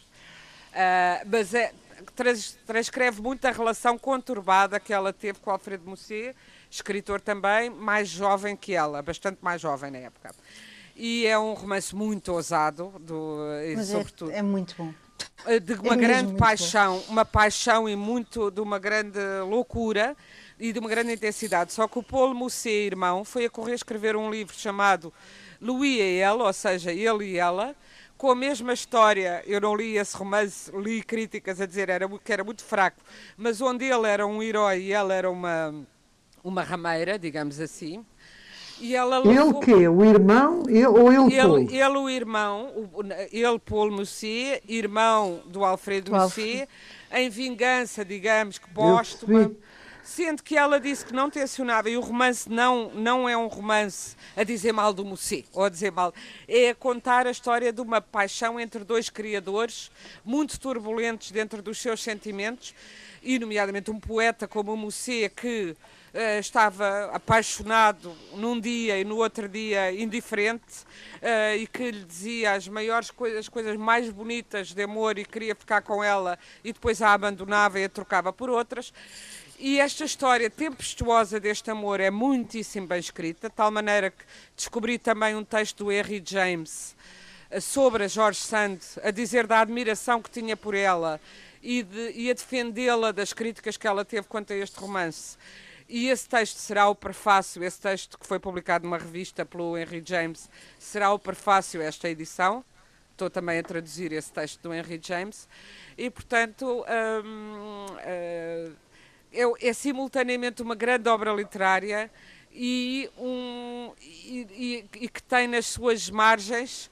Uh, 0.73 1.27
mas 1.27 1.53
é, 1.53 1.73
trans, 2.15 2.59
transcreve 2.67 3.21
muito 3.21 3.45
a 3.47 3.51
relação 3.51 3.99
conturbada 3.99 4.79
que 4.81 4.93
ela 4.93 5.13
teve 5.13 5.39
com 5.39 5.51
Alfredo 5.51 5.89
Musset, 5.89 6.37
escritor 6.71 7.21
também, 7.21 7.71
mais 7.71 8.09
jovem 8.09 8.57
que 8.57 8.75
ela, 8.75 9.03
bastante 9.03 9.39
mais 9.41 9.61
jovem 9.61 9.91
na 9.91 9.99
época. 9.99 10.35
E 10.97 11.27
é 11.27 11.39
um 11.39 11.55
romance 11.55 11.95
muito 11.95 12.33
ousado, 12.33 12.93
do, 13.01 13.39
Mas 13.77 13.91
é, 13.91 13.93
sobretudo. 13.93 14.31
É, 14.31 14.39
é 14.39 14.43
muito 14.43 14.75
bom 14.77 14.93
eh, 15.47 15.61
de 15.61 15.75
uma 15.75 15.95
é 15.95 15.97
grande 15.97 16.35
paixão, 16.35 16.99
bom. 16.99 17.13
uma 17.13 17.25
paixão 17.25 17.89
e 17.89 17.97
muito 17.97 18.51
de 18.51 18.61
uma 18.61 18.79
grande 18.79 19.19
loucura 19.49 20.17
e 20.59 20.73
de 20.73 20.79
uma 20.79 20.89
grande 20.89 21.13
intensidade. 21.13 21.73
Só 21.73 21.87
que 21.87 21.99
o 21.99 22.03
Paulo 22.03 22.35
Musset, 22.35 22.87
irmão, 22.87 23.25
foi 23.25 23.45
a 23.45 23.51
correr 23.51 23.75
escrever 23.75 24.17
um 24.17 24.31
livro 24.31 24.55
chamado 24.57 25.13
Louis 25.61 25.99
e 25.99 26.19
ela, 26.19 26.45
ou 26.45 26.53
seja, 26.53 26.93
ele 26.93 27.33
e 27.33 27.37
ela, 27.37 27.75
com 28.25 28.31
a 28.31 28.35
mesma 28.35 28.73
história. 28.73 29.43
Eu 29.47 29.61
não 29.61 29.77
li 29.77 29.99
esse 29.99 30.17
romance, 30.17 30.75
li 30.75 31.03
críticas 31.03 31.61
a 31.61 31.67
dizer 31.67 31.91
era, 31.91 32.09
que 32.09 32.33
era 32.33 32.43
muito 32.43 32.65
fraco, 32.65 32.97
mas 33.37 33.61
onde 33.61 33.85
ele 33.85 34.09
era 34.09 34.27
um 34.27 34.43
herói 34.43 34.85
e 34.85 34.93
ela 34.93 35.13
era 35.13 35.31
uma, 35.31 35.75
uma 36.43 36.63
rameira, 36.63 37.19
digamos 37.19 37.61
assim. 37.61 38.03
E 38.81 38.97
ela 38.97 39.19
ele 39.19 39.41
quê? 39.61 39.87
O 39.87 40.03
irmão 40.03 40.63
ele, 40.67 40.87
ou 40.87 41.13
ele, 41.13 41.35
ele 41.35 41.77
Ele, 41.77 41.99
o 41.99 42.09
irmão, 42.09 42.73
o, 42.95 43.03
ele 43.31 43.59
Paul 43.59 43.91
Musset, 43.91 44.63
irmão 44.67 45.43
do 45.45 45.63
Alfredo 45.63 46.11
Musset, 46.11 46.67
em 47.13 47.29
vingança, 47.29 48.07
digamos, 48.07 48.57
que 48.57 48.71
póstuma 48.71 49.53
sendo 50.05 50.43
que 50.43 50.57
ela 50.57 50.79
disse 50.79 51.07
que 51.07 51.15
não 51.15 51.31
tensionava, 51.31 51.89
e 51.89 51.97
o 51.97 52.01
romance 52.01 52.49
não, 52.49 52.91
não 52.91 53.29
é 53.29 53.37
um 53.37 53.47
romance 53.47 54.15
a 54.37 54.45
dizer 54.45 54.73
mal 54.73 54.93
do 54.93 55.05
Musset, 55.05 55.47
ou 55.53 55.65
a 55.65 55.69
dizer 55.71 55.91
mal, 55.91 56.15
é 56.47 56.69
a 56.69 56.75
contar 56.75 57.27
a 57.27 57.31
história 57.31 57.73
de 57.73 57.81
uma 57.81 58.01
paixão 58.03 58.61
entre 58.61 58.85
dois 58.85 59.09
criadores, 59.09 59.91
muito 60.25 60.61
turbulentos 60.61 61.31
dentro 61.31 61.63
dos 61.63 61.79
seus 61.79 62.03
sentimentos, 62.03 62.75
e 63.23 63.39
nomeadamente 63.39 63.91
um 63.91 63.99
poeta 63.99 64.47
como 64.47 64.75
o 64.75 64.77
Musset, 64.77 65.31
que 65.35 65.71
uh, 66.15 66.39
estava 66.39 67.07
apaixonado 67.07 68.15
num 68.35 68.61
dia 68.61 68.99
e 68.99 69.05
no 69.05 69.17
outro 69.17 69.49
dia 69.49 69.91
indiferente, 69.91 70.85
uh, 71.23 71.57
e 71.57 71.67
que 71.67 71.91
lhe 71.91 72.05
dizia 72.05 72.53
as 72.53 72.69
maiores 72.69 73.11
coisas, 73.11 73.39
as 73.39 73.49
coisas 73.49 73.75
mais 73.79 74.11
bonitas 74.11 74.75
de 74.75 74.83
amor 74.83 75.19
e 75.19 75.25
queria 75.25 75.55
ficar 75.55 75.81
com 75.81 76.05
ela, 76.05 76.39
e 76.63 76.75
depois 76.75 77.01
a 77.01 77.15
abandonava 77.15 77.81
e 77.81 77.85
a 77.85 77.89
trocava 77.89 78.31
por 78.31 78.51
outras. 78.51 78.93
E 79.59 79.79
esta 79.79 80.05
história 80.05 80.51
tempestuosa 80.51 81.39
deste 81.39 81.71
amor 81.71 82.01
é 82.01 82.11
muitíssimo 82.11 82.89
bem 82.89 82.99
escrita, 82.99 83.49
de 83.49 83.55
tal 83.55 83.71
maneira 83.71 84.11
que 84.11 84.25
descobri 84.57 84.99
também 84.99 85.37
um 85.37 85.45
texto 85.45 85.85
do 85.85 85.93
Henry 85.93 86.21
James 86.25 86.97
eh, 87.51 87.61
sobre 87.61 88.05
a 88.05 88.09
George 88.09 88.41
Sand, 88.41 88.79
a 89.03 89.13
dizer 89.13 89.47
da 89.47 89.61
admiração 89.61 90.21
que 90.21 90.29
tinha 90.29 90.57
por 90.57 90.75
ela 90.75 91.21
e, 91.63 91.85
de, 91.85 92.13
e 92.17 92.31
a 92.31 92.35
defendê-la 92.35 93.13
das 93.13 93.33
críticas 93.33 93.77
que 93.77 93.87
ela 93.87 94.05
teve 94.05 94.27
quanto 94.27 94.53
a 94.53 94.57
este 94.57 94.79
romance. 94.79 95.39
E 95.89 96.09
esse 96.09 96.29
texto 96.29 96.57
será 96.57 96.89
o 96.89 96.95
prefácio, 96.95 97.63
esse 97.63 97.81
texto 97.81 98.19
que 98.19 98.27
foi 98.27 98.41
publicado 98.41 98.85
numa 98.85 98.99
revista 98.99 99.47
pelo 99.47 99.79
Henry 99.79 100.03
James, 100.05 100.51
será 100.81 101.13
o 101.13 101.19
prefácio 101.19 101.81
a 101.81 101.85
esta 101.85 102.09
edição. 102.09 102.65
Estou 103.13 103.31
também 103.31 103.61
a 103.61 103.63
traduzir 103.63 104.11
esse 104.11 104.33
texto 104.33 104.61
do 104.63 104.75
Henry 104.75 105.01
James. 105.01 105.49
E, 105.97 106.11
portanto, 106.11 106.85
hum, 107.25 107.87
uh, 107.87 108.85
é, 109.35 109.69
é 109.69 109.73
simultaneamente 109.73 110.63
uma 110.63 110.75
grande 110.75 111.09
obra 111.09 111.33
literária 111.33 112.11
e, 112.53 113.11
um, 113.19 113.93
e, 114.01 114.47
e, 114.51 115.05
e, 115.05 115.09
que 115.09 115.23
tem 115.23 115.49
nas 115.49 115.67
suas 115.67 116.09
margens 116.09 116.91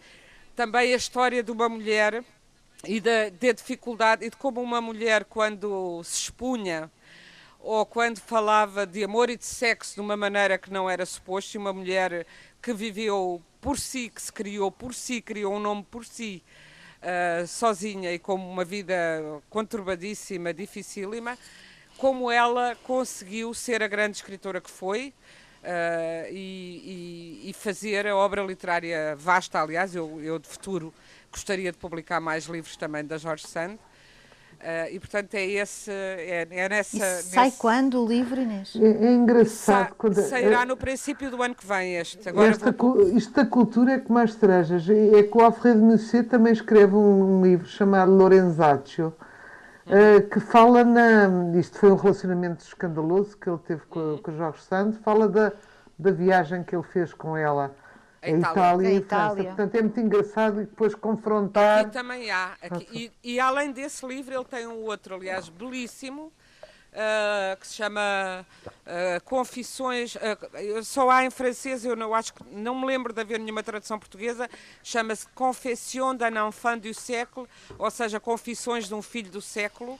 também 0.56 0.92
a 0.92 0.96
história 0.96 1.42
de 1.42 1.50
uma 1.52 1.68
mulher 1.68 2.24
e 2.84 3.00
da, 3.00 3.28
da 3.28 3.52
dificuldade 3.52 4.26
e 4.26 4.30
de 4.30 4.36
como 4.36 4.60
uma 4.60 4.80
mulher 4.80 5.24
quando 5.24 6.02
se 6.02 6.24
expunha 6.24 6.90
ou 7.60 7.86
quando 7.86 8.18
falava 8.18 8.84
de 8.84 9.04
amor 9.04 9.30
e 9.30 9.36
de 9.36 9.44
sexo 9.44 9.94
de 9.94 10.00
uma 10.00 10.16
maneira 10.16 10.58
que 10.58 10.70
não 10.70 10.90
era 10.90 11.06
suposto, 11.06 11.56
e 11.56 11.58
uma 11.58 11.72
mulher 11.72 12.26
que 12.60 12.72
viveu 12.72 13.40
por 13.60 13.78
si, 13.78 14.08
que 14.08 14.20
se 14.20 14.32
criou 14.32 14.70
por 14.70 14.92
si, 14.92 15.22
criou 15.22 15.54
um 15.54 15.60
nome 15.60 15.86
por 15.88 16.04
si, 16.04 16.42
uh, 17.00 17.46
sozinha 17.46 18.12
e 18.12 18.18
com 18.18 18.34
uma 18.34 18.64
vida 18.64 18.94
conturbadíssima, 19.48 20.52
dificílima, 20.52 21.38
como 21.98 22.30
ela 22.30 22.76
conseguiu 22.84 23.54
ser 23.54 23.82
a 23.82 23.88
grande 23.88 24.16
escritora 24.16 24.60
que 24.60 24.70
foi 24.70 25.14
uh, 25.62 26.30
e, 26.30 27.40
e, 27.44 27.50
e, 27.50 27.52
fazer 27.52 28.06
a 28.06 28.16
obra 28.16 28.42
literária 28.42 29.16
vasta. 29.16 29.60
Aliás, 29.60 29.94
eu, 29.94 30.20
eu 30.22 30.38
de 30.38 30.48
futuro 30.48 30.92
gostaria 31.30 31.72
de 31.72 31.78
publicar 31.78 32.20
mais 32.20 32.44
livros 32.44 32.76
também 32.76 33.04
da 33.04 33.16
Jorge 33.16 33.46
Sand. 33.46 33.78
Uh, 34.62 34.92
e 34.92 35.00
portanto 35.00 35.34
é 35.34 35.44
esse 35.44 35.90
é, 35.90 36.46
é 36.48 36.68
nessa 36.68 36.96
e 36.96 37.22
sai 37.24 37.46
nesse... 37.46 37.58
quando 37.58 38.00
o 38.00 38.06
livro 38.06 38.40
Inês? 38.40 38.76
É, 38.76 39.06
é 39.06 39.12
engraçado 39.12 39.88
Sa 39.88 39.94
quando... 39.98 40.14
sairá 40.14 40.64
no 40.64 40.76
princípio 40.76 41.32
do 41.32 41.42
ano 41.42 41.52
que 41.52 41.66
vem 41.66 41.96
este 41.96 42.28
agora 42.28 42.50
Esta, 42.50 42.70
vou... 42.70 43.08
isto 43.08 43.32
da 43.32 43.44
cultura 43.44 43.94
é 43.94 43.98
que 43.98 44.12
mais 44.12 44.36
trajas 44.36 44.88
é 44.88 45.24
que 45.24 45.36
o 45.36 45.40
Alfredo 45.40 45.80
Musset 45.80 46.28
também 46.28 46.52
escreve 46.52 46.94
um, 46.94 47.38
um 47.38 47.42
livro 47.42 47.66
chamado 47.66 48.12
Lorenzaccio 48.12 49.12
uh, 49.86 50.28
que 50.28 50.40
fala 50.40 50.84
na. 50.84 51.58
Isto 51.58 51.78
foi 51.78 51.92
um 51.92 51.96
relacionamento 51.96 52.64
escandaloso 52.64 53.36
que 53.36 53.48
ele 53.48 53.58
teve 53.58 53.82
com, 53.86 54.00
uhum. 54.00 54.18
com 54.18 54.30
o 54.30 54.36
Jorge 54.36 54.62
Santos, 54.62 54.98
fala 54.98 55.28
da, 55.28 55.52
da 55.98 56.10
viagem 56.10 56.62
que 56.62 56.74
ele 56.74 56.84
fez 56.84 57.12
com 57.12 57.36
ela. 57.36 57.74
A 58.22 58.30
Itália, 58.30 58.92
Itália 58.92 58.92
e 58.92 58.96
a 58.98 59.02
França. 59.02 59.44
Portanto, 59.44 59.74
é 59.74 59.82
muito 59.82 60.00
engraçado 60.00 60.62
e 60.62 60.64
depois 60.64 60.94
confrontar. 60.94 61.80
Aqui 61.80 61.90
também 61.90 62.30
há. 62.30 62.52
Aqui, 62.62 63.10
e, 63.24 63.34
e, 63.34 63.40
além 63.40 63.72
desse 63.72 64.06
livro, 64.06 64.32
ele 64.32 64.44
tem 64.44 64.64
um 64.66 64.84
outro, 64.84 65.16
aliás, 65.16 65.48
belíssimo, 65.48 66.32
uh, 66.92 67.56
que 67.58 67.66
se 67.66 67.74
chama 67.74 68.46
uh, 68.66 69.24
Confissões. 69.24 70.14
Uh, 70.14 70.84
só 70.84 71.10
há 71.10 71.24
em 71.24 71.30
francês, 71.30 71.84
eu 71.84 71.96
não 71.96 72.14
acho 72.14 72.34
que 72.34 72.44
não 72.52 72.74
me 72.74 72.86
lembro 72.86 73.12
de 73.12 73.20
haver 73.20 73.38
nenhuma 73.38 73.62
tradução 73.62 73.98
portuguesa. 73.98 74.48
Chama-se 74.82 75.26
Confession 75.28 76.14
d'un 76.14 76.48
enfant 76.48 76.78
du 76.78 76.94
século, 76.94 77.48
ou 77.78 77.90
seja, 77.90 78.20
Confissões 78.20 78.86
de 78.86 78.94
um 78.94 79.02
filho 79.02 79.30
do 79.30 79.40
século 79.40 79.98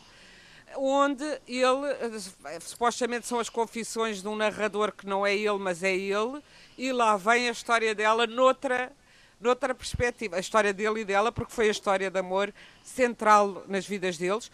onde 0.75 1.23
ele, 1.47 2.19
supostamente 2.59 3.27
são 3.27 3.39
as 3.39 3.51
confissões 3.51 4.23
de 4.23 4.29
um 4.29 4.35
narrador 4.35 4.91
que 4.91 5.05
não 5.07 5.27
é 5.27 5.37
ele, 5.37 5.59
mas 5.59 5.83
é 5.83 5.95
ele, 5.95 6.43
e 6.79 6.91
lá 6.91 7.15
vem 7.15 7.47
a 7.47 7.53
história 7.53 7.95
dela 7.95 8.27
noutra, 8.27 8.91
noutra 9.39 9.75
perspectiva, 9.75 10.37
a 10.37 10.41
história 10.41 10.73
dele 10.73 11.01
e 11.01 11.05
dela, 11.05 11.31
porque 11.31 11.53
foi 11.53 11.69
a 11.69 11.71
história 11.71 12.11
de 12.11 12.19
amor 12.19 12.55
central 12.83 13.65
nas 13.69 13.87
vidas 13.87 14.17
deles 14.17 14.51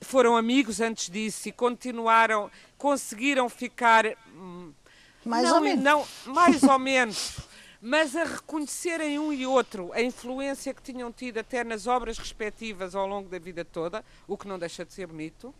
foram 0.00 0.36
amigos 0.36 0.80
antes 0.80 1.10
disso 1.10 1.48
e 1.48 1.52
continuaram, 1.52 2.50
conseguiram 2.78 3.48
ficar 3.48 4.04
mais 5.24 5.46
não, 5.48 5.56
ou 5.56 5.60
menos. 5.60 5.84
Não, 5.84 6.04
mais 6.26 6.62
ou 6.62 6.78
menos. 6.80 7.38
mas 7.80 8.16
a 8.16 8.24
reconhecerem 8.24 9.18
um 9.18 9.32
e 9.32 9.46
outro 9.46 9.90
a 9.92 10.00
influência 10.02 10.72
que 10.74 10.82
tinham 10.82 11.12
tido 11.12 11.38
até 11.38 11.62
nas 11.64 11.86
obras 11.86 12.18
respectivas 12.18 12.94
ao 12.94 13.06
longo 13.06 13.28
da 13.28 13.38
vida 13.38 13.64
toda, 13.64 14.04
o 14.26 14.36
que 14.36 14.48
não 14.48 14.58
deixa 14.58 14.84
de 14.84 14.92
ser 14.92 15.06
bonito. 15.06 15.54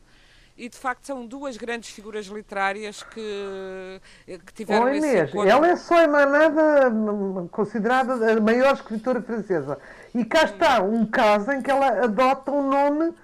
E 0.56 0.68
de 0.68 0.76
facto 0.76 1.04
são 1.06 1.24
duas 1.26 1.56
grandes 1.56 1.88
figuras 1.90 2.26
literárias 2.26 3.02
que, 3.02 4.00
que 4.26 4.52
tiveram 4.52 4.86
Oh, 4.86 4.88
esse 4.88 4.98
Inês, 4.98 5.30
encontro. 5.30 5.48
ela 5.48 5.68
é 5.68 5.76
só 5.76 6.02
emanada, 6.02 6.90
hum, 6.90 7.48
considerada 7.48 8.32
a 8.32 8.40
maior 8.40 8.74
escritora 8.74 9.22
francesa. 9.22 9.78
E 10.14 10.22
cá 10.24 10.42
está 10.44 10.82
um 10.82 11.06
caso 11.06 11.50
em 11.52 11.62
que 11.62 11.70
ela 11.70 12.04
adota 12.04 12.50
um 12.50 12.68
nome 12.68 13.14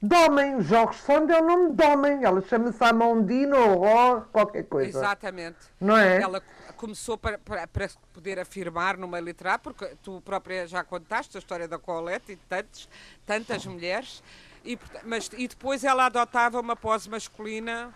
de 0.00 0.16
homem. 0.16 0.60
Jorge 0.60 0.98
Sand 1.00 1.30
é 1.30 1.40
um 1.40 1.46
nome 1.46 1.72
de 1.72 1.84
homem. 1.84 2.24
Ela 2.24 2.42
chama-se 2.42 2.82
Amandine 2.82 3.52
Aurore, 3.52 4.26
qualquer 4.32 4.64
coisa. 4.64 4.98
Exatamente. 4.98 5.58
Não 5.80 5.96
é? 5.96 6.20
Ela 6.20 6.42
começou 6.76 7.16
para, 7.16 7.38
para, 7.38 7.66
para 7.66 7.88
poder 8.12 8.38
afirmar 8.38 8.96
no 8.96 9.08
meio 9.08 9.24
literário, 9.24 9.60
porque 9.62 9.96
tu 10.02 10.20
própria 10.20 10.66
já 10.66 10.84
contaste 10.84 11.36
a 11.36 11.40
história 11.40 11.66
da 11.66 11.78
Colette 11.78 12.32
e 12.32 12.36
de 12.36 12.42
tantos, 12.42 12.88
tantas 13.24 13.66
mulheres, 13.66 14.22
e, 14.64 14.78
mas, 15.04 15.30
e 15.36 15.48
depois 15.48 15.84
ela 15.84 16.06
adotava 16.06 16.60
uma 16.60 16.76
pose 16.76 17.08
masculina 17.08 17.94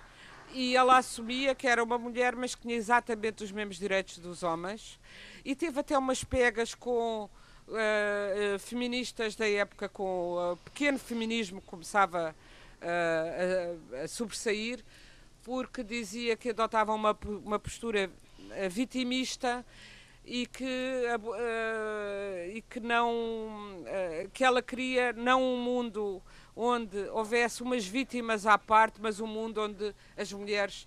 e 0.52 0.76
ela 0.76 0.96
assumia 0.98 1.54
que 1.54 1.66
era 1.66 1.82
uma 1.82 1.98
mulher, 1.98 2.34
mas 2.34 2.54
que 2.54 2.62
tinha 2.62 2.76
exatamente 2.76 3.44
os 3.44 3.52
mesmos 3.52 3.76
direitos 3.76 4.18
dos 4.18 4.42
homens, 4.42 4.98
e 5.44 5.54
teve 5.54 5.78
até 5.78 5.96
umas 5.96 6.24
pegas 6.24 6.74
com 6.74 7.28
eh, 7.72 8.54
eh, 8.54 8.58
feministas 8.58 9.36
da 9.36 9.48
época, 9.48 9.88
com 9.88 10.52
o 10.52 10.56
pequeno 10.56 10.98
feminismo 10.98 11.60
começava 11.62 12.34
eh, 12.80 13.76
a, 13.92 14.04
a 14.04 14.08
sobressair, 14.08 14.84
porque 15.42 15.82
dizia 15.82 16.36
que 16.36 16.50
adotava 16.50 16.92
uma, 16.92 17.16
uma 17.44 17.58
postura 17.58 18.10
eh, 18.50 18.68
vitimista 18.68 19.64
e 20.24 20.46
que, 20.46 20.64
eh, 20.64 22.52
e 22.54 22.62
que 22.62 22.80
não 22.80 23.82
eh, 23.86 24.28
que 24.32 24.44
ela 24.44 24.62
queria 24.62 25.12
não 25.12 25.42
um 25.42 25.56
mundo 25.56 26.22
onde 26.54 26.98
houvesse 27.10 27.62
umas 27.62 27.86
vítimas 27.86 28.46
à 28.46 28.58
parte, 28.58 29.00
mas 29.00 29.20
um 29.20 29.26
mundo 29.26 29.62
onde 29.62 29.94
as 30.16 30.32
mulheres 30.32 30.86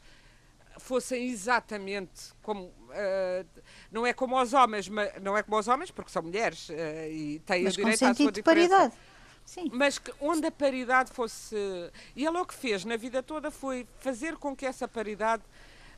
fossem 0.77 1.29
exatamente 1.29 2.33
como 2.41 2.71
eh, 2.91 3.45
não 3.93 4.07
é 4.07 4.11
como 4.11 4.41
os 4.41 4.53
homens, 4.53 4.89
mas 4.89 5.21
não 5.21 5.37
é 5.37 5.43
como 5.43 5.57
os 5.57 5.67
homens 5.67 5.91
porque 5.91 6.11
são 6.11 6.23
mulheres 6.23 6.67
eh, 6.71 7.11
e 7.11 7.39
têm 7.45 7.63
Mas 7.63 7.73
o 7.73 7.77
com 7.77 7.81
direito 7.83 7.95
à 7.95 8.07
sua 8.07 8.15
sentido 8.15 8.31
de 8.33 8.43
paridade. 8.43 8.93
Sim. 9.45 9.69
mas 9.73 9.99
que, 9.99 10.11
onde 10.21 10.47
a 10.47 10.51
paridade 10.51 11.11
fosse. 11.11 11.55
E 12.15 12.25
ela 12.25 12.41
o 12.41 12.45
que 12.45 12.53
fez 12.53 12.85
na 12.85 12.95
vida 12.95 13.21
toda 13.21 13.51
foi 13.51 13.85
fazer 13.99 14.37
com 14.37 14.55
que 14.55 14.65
essa 14.65 14.87
paridade 14.87 15.43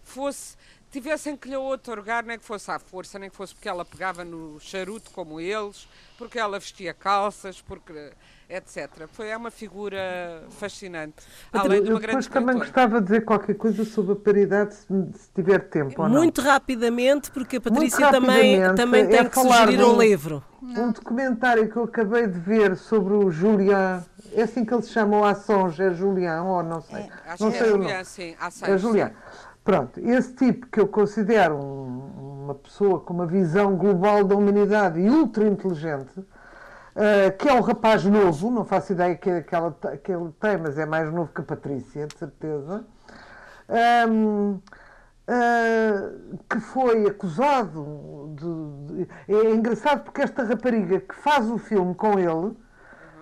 fosse. 0.09 0.55
tivessem 0.91 1.35
que 1.35 1.49
lhe 1.49 1.57
otorgar, 1.57 2.23
nem 2.25 2.39
que 2.39 2.45
fosse 2.45 2.71
à 2.71 2.79
força, 2.79 3.19
nem 3.19 3.29
que 3.29 3.35
fosse 3.35 3.53
porque 3.53 3.67
ela 3.67 3.83
pegava 3.83 4.23
no 4.23 4.57
charuto 4.61 5.11
como 5.11 5.41
eles, 5.41 5.87
porque 6.17 6.39
ela 6.39 6.57
vestia 6.57 6.93
calças, 6.93 7.61
porque. 7.61 8.11
etc. 8.49 9.07
Foi 9.11 9.27
é 9.29 9.35
uma 9.35 9.51
figura 9.51 10.43
fascinante. 10.51 11.15
Além 11.51 11.81
de 11.83 11.89
Eu 11.89 11.95
uma 11.95 11.99
grande 11.99 12.19
depois 12.21 12.27
também 12.27 12.57
gostava 12.57 12.99
de 13.01 13.07
dizer 13.07 13.25
qualquer 13.25 13.55
coisa 13.55 13.83
sobre 13.83 14.13
a 14.13 14.15
paridade, 14.15 14.73
se, 14.75 14.85
se 14.85 15.29
tiver 15.33 15.59
tempo 15.67 16.01
ou 16.01 16.07
não. 16.07 16.15
Muito 16.15 16.41
rapidamente, 16.41 17.29
porque 17.31 17.57
a 17.57 17.61
Patrícia 17.61 18.09
também, 18.11 18.61
também 18.75 19.03
é 19.03 19.07
tem 19.07 19.27
que 19.29 19.35
sugerir 19.39 19.83
um 19.83 19.95
um- 19.95 20.01
livro. 20.01 20.43
Um 20.61 20.91
documentário 20.91 21.69
que 21.69 21.75
eu 21.75 21.83
acabei 21.83 22.25
de 22.27 22.39
ver 22.39 22.75
sobre 22.77 23.13
o 23.15 23.29
Julian, 23.29 24.03
é 24.31 24.43
assim 24.43 24.63
que 24.63 24.73
ele 24.73 24.81
se 24.83 24.91
chama, 24.91 25.17
o 25.17 25.25
Assange, 25.25 25.81
é 25.83 25.91
Julian, 25.93 26.41
ou 26.43 26.63
não 26.63 26.81
sei. 26.81 27.09
Acho 27.25 27.43
não 27.43 27.51
que 27.51 27.57
é 27.57 27.59
sei 27.59 27.69
nome. 27.71 27.83
Julián, 27.83 28.03
sim, 28.03 28.35
há 28.39 28.49
É. 28.71 28.77
Julian. 28.77 29.11
Pronto, 29.65 29.99
esse 29.99 30.33
tipo 30.35 30.67
que 30.67 30.79
eu 30.79 30.87
considero 30.87 31.55
um- 31.57 32.43
uma 32.45 32.55
pessoa 32.55 32.99
com 33.01 33.13
uma 33.15 33.25
visão 33.25 33.75
global 33.75 34.23
da 34.23 34.35
humanidade 34.35 34.99
e 34.99 35.09
ultra 35.09 35.47
inteligente, 35.47 36.23
ah, 36.95 37.31
que 37.31 37.49
é 37.49 37.53
um 37.53 37.61
rapaz 37.61 38.05
novo, 38.05 38.51
não 38.51 38.63
faço 38.63 38.93
ideia 38.93 39.15
que, 39.15 39.41
que, 39.41 39.55
ela, 39.55 39.75
que 40.03 40.11
ele 40.11 40.31
tem, 40.39 40.57
mas 40.57 40.77
é 40.77 40.85
mais 40.85 41.11
novo 41.11 41.31
que 41.33 41.41
a 41.41 41.43
Patrícia, 41.43 42.07
de 42.07 42.17
certeza, 42.17 42.85
Ahm, 43.67 44.59
ah, 45.27 46.11
que 46.49 46.59
foi 46.59 47.07
acusado 47.07 48.35
de, 48.35 49.05
de- 49.05 49.09
É 49.27 49.51
engraçado 49.51 50.03
porque 50.03 50.21
esta 50.21 50.43
rapariga 50.43 50.99
que 50.99 51.15
faz 51.15 51.49
o 51.49 51.57
filme 51.57 51.95
com 51.95 52.19
ele 52.19 52.55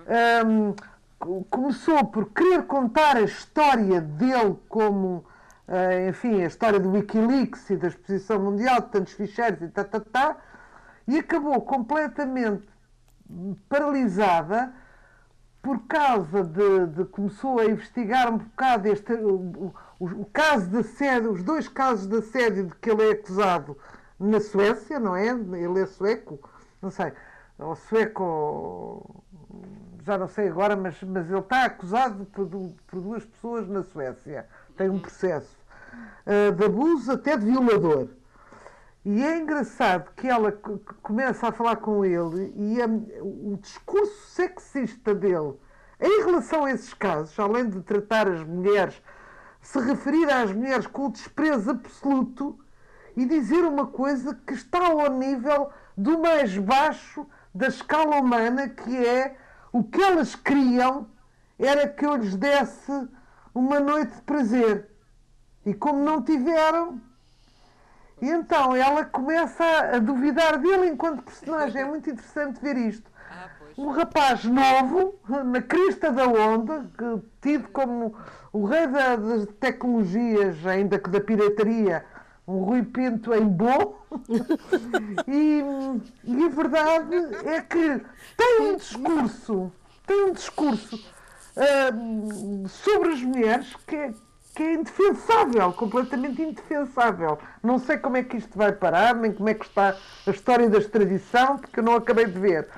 ahm, 0.06 0.74
co- 1.18 1.44
começou 1.50 2.04
por 2.06 2.26
querer 2.32 2.64
contar 2.66 3.16
a 3.16 3.22
história 3.22 4.02
dele 4.02 4.56
como, 4.68 5.24
ah, 5.68 6.08
enfim, 6.08 6.42
a 6.42 6.46
história 6.46 6.78
do 6.80 6.90
Wikileaks 6.92 7.70
e 7.70 7.76
da 7.76 7.88
exposição 7.88 8.40
mundial, 8.40 8.80
de 8.82 8.88
tantos 8.88 9.12
ficheiros 9.14 9.62
e 9.62 9.68
tá, 9.68 9.84
tá, 9.84 10.00
tá, 10.00 10.36
e 11.08 11.18
acabou 11.18 11.60
completamente 11.62 12.66
paralisada 13.68 14.72
por 15.62 15.86
causa 15.86 16.44
de, 16.44 16.86
de- 16.88 17.04
começou 17.06 17.58
a 17.58 17.64
investigar 17.64 18.32
um 18.32 18.38
bocado 18.38 18.88
este 18.88 19.12
o, 19.14 19.72
o- 19.98 20.06
o 20.06 20.24
caso 20.26 20.68
de 20.68 20.78
assédio, 20.78 21.32
os 21.32 21.42
dois 21.42 21.68
casos 21.68 22.06
de 22.06 22.16
assédio 22.18 22.66
de 22.66 22.74
que 22.76 22.90
ele 22.90 23.08
é 23.08 23.12
acusado 23.12 23.76
na 24.20 24.40
Suécia, 24.40 24.98
não 25.00 25.16
é? 25.16 25.28
Ele 25.28 25.80
é 25.80 25.86
sueco, 25.86 26.38
não 26.82 26.90
sei, 26.90 27.12
ou 27.58 27.74
sueco, 27.76 29.24
já 30.04 30.18
não 30.18 30.28
sei 30.28 30.48
agora, 30.48 30.76
mas, 30.76 31.02
mas 31.02 31.30
ele 31.30 31.38
está 31.38 31.64
acusado 31.64 32.24
por, 32.26 32.46
por 32.86 33.00
duas 33.00 33.24
pessoas 33.24 33.66
na 33.68 33.82
Suécia. 33.82 34.46
Tem 34.76 34.88
um 34.90 34.98
processo 34.98 35.56
ah, 36.26 36.50
de 36.52 36.64
abuso 36.64 37.12
até 37.12 37.36
de 37.36 37.46
violador. 37.46 38.08
E 39.04 39.22
é 39.22 39.38
engraçado 39.38 40.10
que 40.16 40.26
ela 40.28 40.50
co- 40.52 40.78
co- 40.78 40.94
começa 41.02 41.48
a 41.48 41.52
falar 41.52 41.76
com 41.76 42.04
ele 42.04 42.52
e 42.56 42.80
a- 42.82 42.86
o 43.22 43.58
discurso 43.60 44.26
sexista 44.28 45.14
dele 45.14 45.54
em 46.00 46.24
relação 46.24 46.64
a 46.64 46.70
esses 46.72 46.92
casos, 46.92 47.38
além 47.38 47.68
de 47.68 47.80
tratar 47.80 48.26
as 48.28 48.42
mulheres, 48.44 49.00
se 49.60 49.78
referir 49.80 50.30
às 50.30 50.52
mulheres 50.52 50.86
com 50.86 51.06
o 51.06 51.12
desprezo 51.12 51.70
absoluto 51.70 52.58
e 53.16 53.24
dizer 53.24 53.64
uma 53.64 53.86
coisa 53.86 54.34
que 54.46 54.52
está 54.54 54.86
ao 54.86 55.10
nível 55.10 55.70
do 55.96 56.18
mais 56.18 56.56
baixo 56.58 57.26
da 57.54 57.68
escala 57.68 58.16
humana, 58.16 58.68
que 58.68 59.06
é 59.06 59.36
o 59.74 59.82
que 59.82 60.00
elas 60.00 60.36
queriam 60.36 61.08
era 61.58 61.88
que 61.88 62.06
eu 62.06 62.14
lhes 62.14 62.36
desse 62.36 63.08
uma 63.52 63.80
noite 63.80 64.14
de 64.14 64.22
prazer. 64.22 64.88
E 65.66 65.74
como 65.74 65.98
não 66.04 66.22
tiveram, 66.22 67.00
e 68.22 68.28
então 68.28 68.76
ela 68.76 69.04
começa 69.04 69.64
a, 69.64 69.98
duvidar 69.98 70.58
dele 70.58 70.90
enquanto 70.90 71.24
personagem. 71.24 71.82
É 71.82 71.84
muito 71.84 72.08
interessante 72.08 72.60
ver 72.60 72.76
isto. 72.76 73.10
Ah. 73.28 73.48
Um 73.76 73.88
rapaz 73.90 74.44
novo, 74.44 75.18
na 75.28 75.60
crista 75.60 76.12
da 76.12 76.28
onda, 76.28 76.88
que, 76.96 77.22
tido 77.42 77.68
como 77.70 78.14
o 78.52 78.64
rei 78.64 78.86
da- 78.86 79.16
das 79.16 79.46
tecnologias, 79.58 80.64
ainda 80.64 81.00
que 81.00 81.10
da 81.10 81.20
pirataria, 81.20 82.04
um 82.46 82.64
Rui 82.64 82.82
Pinto 82.82 83.34
em 83.34 83.46
bom. 83.46 83.98
e, 85.26 85.62
e 86.24 86.44
a 86.44 86.48
verdade 86.48 87.16
é 87.46 87.60
que 87.60 88.00
tem 88.36 88.60
um 88.60 88.76
discurso, 88.76 89.72
tem 90.06 90.24
um 90.24 90.32
discurso 90.32 91.00
ah, 91.56 91.90
sobre 92.68 93.12
as 93.12 93.22
mulheres 93.22 93.74
que 93.86 93.96
é, 93.96 94.14
que 94.54 94.62
é 94.62 94.74
indefensável, 94.74 95.72
completamente 95.72 96.42
indefensável. 96.42 97.38
Não 97.62 97.78
sei 97.78 97.96
como 97.96 98.16
é 98.16 98.22
que 98.22 98.36
isto 98.36 98.56
vai 98.56 98.72
parar, 98.72 99.14
nem 99.14 99.32
como 99.32 99.48
é 99.48 99.54
que 99.54 99.64
está 99.64 99.96
a 100.26 100.30
história 100.30 100.68
da 100.68 100.78
extradição, 100.78 101.58
porque 101.58 101.80
eu 101.80 101.84
não 101.84 101.94
acabei 101.94 102.26
de 102.26 102.38
ver. 102.38 102.68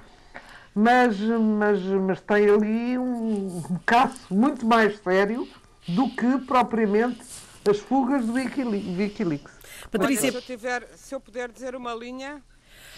Mas, 0.74 1.18
mas, 1.18 1.82
mas 1.82 2.20
tem 2.20 2.50
ali 2.50 2.98
um, 2.98 3.62
um 3.70 3.78
caso 3.86 4.18
muito 4.30 4.66
mais 4.66 4.98
sério 4.98 5.48
do 5.88 6.10
que 6.10 6.38
propriamente 6.46 7.22
as 7.68 7.78
fugas 7.78 8.26
do 8.26 8.34
Wikileaks. 8.34 9.55
Patrícia, 9.98 10.30
Olha, 10.30 10.30
se, 10.30 10.36
eu 10.36 10.42
tiver, 10.42 10.88
se 10.96 11.14
eu 11.14 11.20
puder 11.20 11.50
dizer 11.50 11.74
uma 11.74 11.94
linha, 11.94 12.42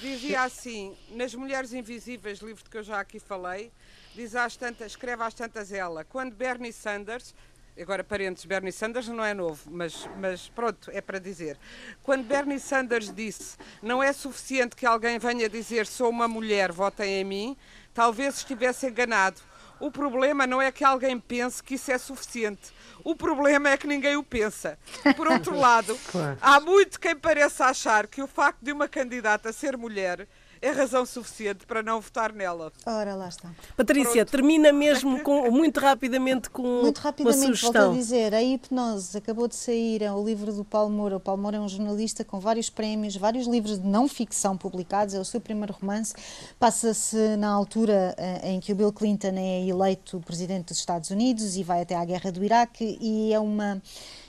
dizia 0.00 0.42
assim: 0.42 0.96
Nas 1.10 1.34
Mulheres 1.34 1.72
Invisíveis, 1.72 2.38
livro 2.38 2.64
que 2.68 2.76
eu 2.76 2.82
já 2.82 3.00
aqui 3.00 3.18
falei, 3.18 3.70
diz 4.14 4.34
às 4.34 4.56
tantas, 4.56 4.92
escreve 4.92 5.22
às 5.22 5.34
tantas 5.34 5.72
ela, 5.72 6.04
quando 6.04 6.34
Bernie 6.34 6.72
Sanders, 6.72 7.34
agora 7.80 8.02
parentes, 8.02 8.44
Bernie 8.44 8.72
Sanders 8.72 9.08
não 9.08 9.24
é 9.24 9.32
novo, 9.32 9.70
mas, 9.70 10.08
mas 10.18 10.48
pronto, 10.48 10.90
é 10.92 11.00
para 11.00 11.18
dizer. 11.18 11.56
Quando 12.02 12.24
Bernie 12.24 12.58
Sanders 12.58 13.12
disse 13.14 13.56
não 13.82 14.02
é 14.02 14.12
suficiente 14.12 14.74
que 14.74 14.86
alguém 14.86 15.18
venha 15.18 15.48
dizer 15.48 15.86
sou 15.86 16.10
uma 16.10 16.26
mulher, 16.26 16.72
votem 16.72 17.20
em 17.20 17.24
mim, 17.24 17.56
talvez 17.94 18.38
estivesse 18.38 18.86
enganado. 18.86 19.40
O 19.80 19.90
problema 19.90 20.46
não 20.46 20.60
é 20.60 20.72
que 20.72 20.84
alguém 20.84 21.18
pense 21.18 21.62
que 21.62 21.74
isso 21.74 21.90
é 21.90 21.98
suficiente. 21.98 22.72
O 23.04 23.14
problema 23.14 23.70
é 23.70 23.76
que 23.76 23.86
ninguém 23.86 24.16
o 24.16 24.22
pensa. 24.22 24.78
Por 25.16 25.28
outro 25.28 25.56
lado, 25.56 25.98
há 26.40 26.60
muito 26.60 26.98
quem 26.98 27.14
pareça 27.14 27.66
achar 27.66 28.06
que 28.06 28.22
o 28.22 28.26
facto 28.26 28.58
de 28.60 28.72
uma 28.72 28.88
candidata 28.88 29.52
ser 29.52 29.76
mulher 29.76 30.26
é 30.60 30.70
razão 30.70 31.04
suficiente 31.06 31.66
para 31.66 31.82
não 31.82 32.00
votar 32.00 32.32
nela. 32.32 32.72
Ora, 32.86 33.14
lá 33.14 33.28
está. 33.28 33.50
Patrícia, 33.76 34.24
Pronto. 34.24 34.30
termina 34.30 34.72
mesmo 34.72 35.20
com, 35.22 35.50
muito 35.50 35.80
rapidamente 35.80 36.50
com 36.50 36.62
Muito 36.82 36.98
uma 36.98 37.04
rapidamente, 37.04 37.40
volto 37.40 37.52
a 37.52 37.56
sugestão. 37.56 37.94
dizer, 37.94 38.34
a 38.34 38.42
hipnose 38.42 39.16
acabou 39.16 39.48
de 39.48 39.54
sair, 39.54 40.02
é 40.02 40.12
o 40.12 40.24
livro 40.24 40.52
do 40.52 40.64
Paulo 40.64 40.90
Moura. 40.90 41.16
O 41.16 41.20
Paulo 41.20 41.40
Moura 41.40 41.56
é 41.56 41.60
um 41.60 41.68
jornalista 41.68 42.24
com 42.24 42.38
vários 42.40 42.70
prémios, 42.70 43.16
vários 43.16 43.46
livros 43.46 43.80
de 43.80 43.86
não 43.86 44.08
ficção 44.08 44.56
publicados, 44.56 45.14
é 45.14 45.20
o 45.20 45.24
seu 45.24 45.40
primeiro 45.40 45.72
romance. 45.80 46.14
Passa-se 46.58 47.36
na 47.36 47.48
altura 47.50 48.14
eh, 48.16 48.50
em 48.52 48.60
que 48.60 48.72
o 48.72 48.74
Bill 48.76 48.92
Clinton 48.92 49.34
é 49.36 49.66
eleito 49.66 50.20
presidente 50.20 50.68
dos 50.68 50.78
Estados 50.78 51.10
Unidos 51.10 51.56
e 51.56 51.62
vai 51.62 51.82
até 51.82 51.94
à 51.94 52.04
guerra 52.04 52.30
do 52.32 52.44
Iraque 52.44 52.98
e 53.00 53.32
é 53.32 53.38
uma, 53.38 53.80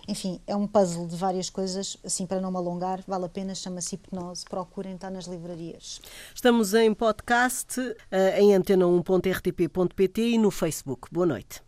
enfim, 0.10 0.42
é 0.48 0.56
um 0.56 0.66
puzzle 0.66 1.06
de 1.06 1.16
várias 1.16 1.52
coisas, 1.52 1.96
assim 2.04 2.26
para 2.26 2.42
não 2.42 2.50
me 2.50 2.58
alongar, 2.58 3.04
vale 3.08 3.26
a 3.26 3.30
pena, 3.30 3.54
chama-se 3.54 3.94
Hipnose, 3.94 4.44
procurem, 4.44 4.96
está 4.96 5.10
nas 5.10 5.26
livrarias. 5.26 6.02
Estamos 6.34 6.74
em 6.74 6.92
podcast, 6.96 7.80
eh, 8.10 8.42
em 8.42 8.50
antena1.rtp.pt 8.58 10.22
e 10.22 10.38
no 10.40 10.50
Facebook. 10.50 11.08
Boa 11.12 11.28
noite. 11.28 11.62